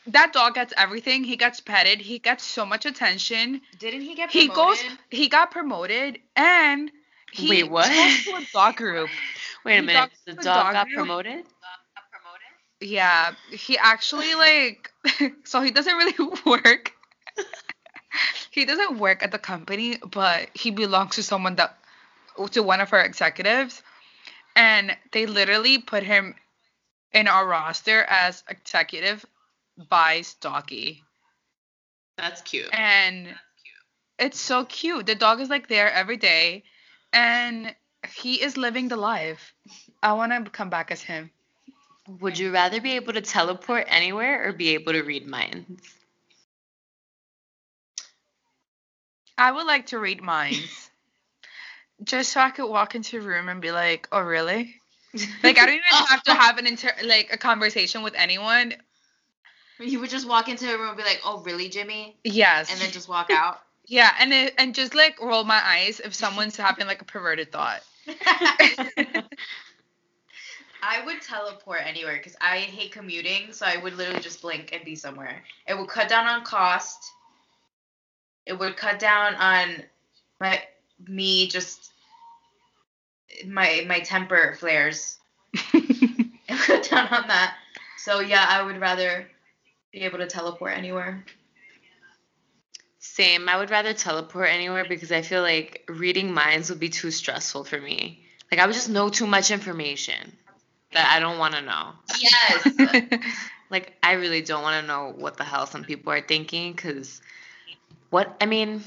that 0.07 0.33
dog 0.33 0.55
gets 0.55 0.73
everything. 0.77 1.23
He 1.23 1.37
gets 1.37 1.61
petted. 1.61 2.01
He 2.01 2.19
gets 2.19 2.43
so 2.43 2.65
much 2.65 2.85
attention. 2.85 3.61
Didn't 3.79 4.01
he 4.01 4.15
get 4.15 4.29
promoted? 4.31 4.41
He 4.41 4.47
promoted? 4.49 4.85
goes. 4.89 4.97
He 5.09 5.29
got 5.29 5.51
promoted, 5.51 6.19
and 6.35 6.91
he 7.31 7.49
Wait, 7.49 7.71
what? 7.71 7.87
goes 7.87 8.25
to 8.25 8.31
a 8.35 8.45
dog 8.51 8.75
group. 8.75 9.09
wait 9.63 9.77
a 9.77 9.81
the 9.81 9.87
minute. 9.87 10.09
The 10.25 10.33
the 10.33 10.41
dog 10.43 10.55
dog 10.65 10.73
got 10.73 10.87
group- 10.87 10.97
promoted? 10.97 11.45
Yeah, 12.83 13.33
he 13.49 13.77
actually 13.77 14.35
like. 14.35 14.91
so 15.45 15.61
he 15.61 15.71
doesn't 15.71 15.95
really 15.95 16.15
work. 16.45 16.91
he 18.51 18.65
doesn't 18.65 18.99
work 18.99 19.23
at 19.23 19.31
the 19.31 19.39
company, 19.39 19.97
but 20.11 20.49
he 20.53 20.69
belongs 20.71 21.15
to 21.15 21.23
someone 21.23 21.55
that 21.55 21.77
to 22.51 22.63
one 22.63 22.81
of 22.81 22.91
our 22.91 23.01
executives, 23.01 23.81
and 24.55 24.95
they 25.11 25.25
literally 25.25 25.77
put 25.77 26.03
him 26.03 26.35
in 27.13 27.27
our 27.27 27.47
roster 27.47 28.03
as 28.03 28.43
executive 28.49 29.25
by 29.89 30.21
Stocky. 30.21 31.03
That's 32.17 32.41
cute. 32.41 32.69
and 32.73 33.33
it's 34.19 34.39
so 34.39 34.65
cute. 34.65 35.05
The 35.05 35.15
dog 35.15 35.39
is 35.41 35.49
like 35.49 35.67
there 35.67 35.91
every 35.91 36.17
day, 36.17 36.63
and 37.13 37.73
he 38.15 38.41
is 38.41 38.57
living 38.57 38.89
the 38.89 38.97
life. 38.97 39.53
I 40.01 40.13
want 40.13 40.31
to 40.33 40.51
come 40.51 40.69
back 40.69 40.91
as 40.91 41.01
him. 41.01 41.31
Would 42.07 42.37
you 42.37 42.51
rather 42.51 42.81
be 42.81 42.93
able 42.93 43.13
to 43.13 43.21
teleport 43.21 43.85
anywhere 43.87 44.47
or 44.47 44.53
be 44.53 44.69
able 44.73 44.93
to 44.93 45.01
read 45.03 45.25
minds? 45.25 45.81
I 49.37 49.51
would 49.51 49.65
like 49.65 49.87
to 49.87 49.99
read 49.99 50.21
minds, 50.21 50.91
just 52.03 52.33
so 52.33 52.41
I 52.41 52.49
could 52.51 52.67
walk 52.67 52.95
into 52.95 53.17
a 53.17 53.21
room 53.21 53.47
and 53.49 53.61
be 53.61 53.71
like, 53.71 54.07
"Oh, 54.11 54.19
really?" 54.19 54.75
Like 55.43 55.57
I 55.57 55.65
don't 55.65 55.75
even 55.75 56.05
have 56.07 56.23
to 56.23 56.33
have 56.33 56.57
an 56.57 56.67
inter 56.67 56.91
like 57.03 57.29
a 57.31 57.37
conversation 57.37 58.03
with 58.03 58.13
anyone. 58.15 58.73
You 59.79 59.99
would 60.01 60.09
just 60.09 60.27
walk 60.27 60.49
into 60.49 60.73
a 60.73 60.77
room 60.77 60.89
and 60.89 60.97
be 60.97 61.03
like, 61.03 61.21
"Oh, 61.25 61.41
really, 61.41 61.69
Jimmy?" 61.69 62.17
Yes. 62.23 62.71
And 62.71 62.79
then 62.81 62.91
just 62.91 63.07
walk 63.07 63.31
out. 63.31 63.61
yeah, 63.87 64.13
and 64.19 64.33
it, 64.33 64.53
and 64.57 64.75
just 64.75 64.93
like 64.93 65.21
roll 65.21 65.43
my 65.45 65.61
eyes 65.65 65.99
if 65.99 66.13
someone's 66.13 66.57
having 66.57 66.85
like 66.85 67.01
a 67.01 67.05
perverted 67.05 67.51
thought. 67.51 67.81
I 70.85 71.05
would 71.05 71.21
teleport 71.21 71.79
anywhere 71.85 72.17
because 72.17 72.35
I 72.41 72.57
hate 72.57 72.91
commuting, 72.91 73.53
so 73.53 73.65
I 73.65 73.77
would 73.77 73.95
literally 73.95 74.19
just 74.19 74.41
blink 74.41 74.71
and 74.73 74.83
be 74.83 74.95
somewhere. 74.95 75.41
It 75.65 75.77
would 75.77 75.87
cut 75.87 76.09
down 76.09 76.27
on 76.27 76.43
cost. 76.43 77.09
It 78.45 78.59
would 78.59 78.75
cut 78.75 78.99
down 78.99 79.35
on 79.35 79.83
my 80.41 80.61
me 81.07 81.47
just 81.47 81.93
my 83.47 83.85
my 83.87 84.01
temper 84.01 84.55
flares. 84.59 85.17
It 86.45 86.51
would 86.51 86.59
cut 86.59 86.89
down 86.89 87.07
on 87.07 87.27
that. 87.29 87.55
So 87.97 88.19
yeah, 88.19 88.45
I 88.49 88.61
would 88.61 88.81
rather 88.81 89.25
be 89.93 90.01
able 90.01 90.17
to 90.17 90.27
teleport 90.27 90.77
anywhere. 90.77 91.23
Same. 92.99 93.47
I 93.47 93.57
would 93.57 93.69
rather 93.69 93.93
teleport 93.93 94.49
anywhere 94.49 94.85
because 94.85 95.13
I 95.13 95.21
feel 95.21 95.41
like 95.41 95.85
reading 95.87 96.33
minds 96.33 96.69
would 96.69 96.81
be 96.81 96.89
too 96.89 97.11
stressful 97.11 97.63
for 97.63 97.79
me. 97.79 98.25
Like 98.51 98.59
I 98.59 98.65
would 98.65 98.75
just 98.75 98.89
know 98.89 99.07
too 99.07 99.25
much 99.25 99.49
information 99.49 100.33
that 100.93 101.11
I 101.11 101.19
don't 101.19 101.37
want 101.37 101.55
to 101.55 101.61
know. 101.61 101.91
Yes. 102.19 103.19
Like 103.73 103.97
I 104.03 104.13
really 104.13 104.43
don't 104.43 104.61
want 104.61 104.79
to 104.79 104.87
know 104.87 105.13
what 105.17 105.35
the 105.37 105.43
hell 105.43 105.65
some 105.65 105.83
people 105.83 106.13
are 106.13 106.21
thinking 106.21 106.73
because 106.73 107.21
what 108.11 108.37
I 108.39 108.45
mean, 108.45 108.83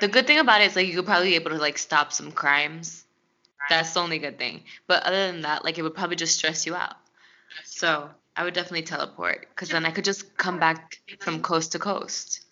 the 0.00 0.08
good 0.08 0.26
thing 0.26 0.40
about 0.40 0.60
it 0.60 0.66
is 0.66 0.74
like 0.74 0.88
you 0.88 0.94
could 0.96 1.06
probably 1.06 1.28
be 1.30 1.34
able 1.36 1.52
to 1.52 1.56
like 1.56 1.78
stop 1.78 2.12
some 2.12 2.32
crimes. 2.32 3.04
That's 3.70 3.94
the 3.94 4.00
only 4.00 4.18
good 4.18 4.36
thing. 4.36 4.64
But 4.88 5.04
other 5.04 5.30
than 5.30 5.42
that, 5.42 5.64
like 5.64 5.78
it 5.78 5.82
would 5.82 5.94
probably 5.94 6.16
just 6.16 6.36
stress 6.36 6.66
you 6.66 6.74
out. 6.74 6.96
So 7.64 8.10
I 8.36 8.42
would 8.42 8.54
definitely 8.54 8.82
teleport 8.82 9.46
because 9.50 9.68
then 9.68 9.86
I 9.86 9.92
could 9.92 10.04
just 10.04 10.36
come 10.36 10.58
back 10.58 10.98
from 11.20 11.40
coast 11.40 11.72
to 11.72 11.78
coast. 11.78 12.44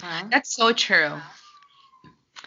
Huh? 0.00 0.28
That's 0.30 0.54
so 0.54 0.72
true. 0.72 1.20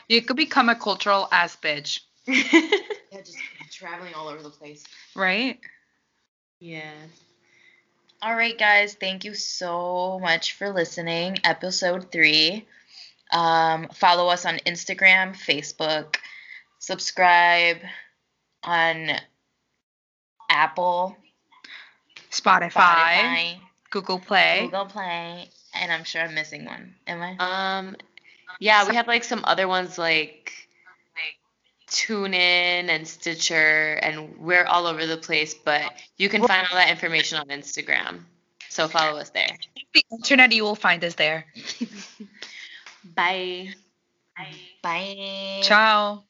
You 0.08 0.22
could 0.22 0.38
become 0.38 0.70
a 0.70 0.76
cultural 0.76 1.28
ass 1.34 1.58
bitch, 1.62 2.00
yeah, 2.28 3.22
just 3.24 3.38
traveling 3.72 4.14
all 4.14 4.28
over 4.28 4.44
the 4.44 4.50
place. 4.50 4.84
right? 5.16 5.60
yeah. 6.60 6.94
All 8.22 8.36
right, 8.36 8.58
guys. 8.58 8.94
Thank 8.94 9.26
you 9.26 9.34
so 9.34 10.20
much 10.22 10.54
for 10.54 10.70
listening. 10.70 11.40
Episode 11.44 12.12
three. 12.12 12.68
Um, 13.32 13.88
follow 13.96 14.28
us 14.28 14.46
on 14.46 14.58
Instagram, 14.68 15.36
Facebook. 15.36 16.18
Subscribe 16.78 17.78
on 18.64 19.12
Apple, 20.50 21.18
Spotify, 22.30 22.72
Spotify, 22.72 23.56
Google 23.90 24.20
Play. 24.20 24.60
Google 24.66 24.86
Play, 24.86 25.50
and 25.74 25.92
I'm 25.92 26.04
sure 26.04 26.22
I'm 26.22 26.36
missing 26.36 26.66
one. 26.66 26.94
Am 27.08 27.22
I? 27.22 27.78
Um, 27.80 27.96
yeah, 28.60 28.88
we 28.88 28.96
have 28.96 29.08
like 29.08 29.24
some 29.24 29.44
other 29.46 29.68
ones 29.68 29.98
like 29.98 30.61
TuneIn 31.92 32.90
and 32.90 33.08
Stitcher, 33.08 34.00
and 34.02 34.38
we're 34.38 34.66
all 34.66 34.88
over 34.88 35.06
the 35.06 35.18
place. 35.18 35.54
But 35.54 35.94
you 36.18 36.30
can 36.30 36.46
find 36.48 36.68
all 36.70 36.78
that 36.78 36.90
information 36.90 37.38
on 37.38 37.48
Instagram. 37.48 38.22
So 38.70 38.88
follow 38.88 39.20
us 39.20 39.30
there. 39.32 39.58
The 39.94 40.06
internet, 40.12 40.54
you 40.54 40.64
will 40.64 40.76
find 40.76 41.04
us 41.04 41.16
there. 41.16 41.46
Bye. 43.16 43.74
Bye. 44.82 45.60
Ciao. 45.64 46.24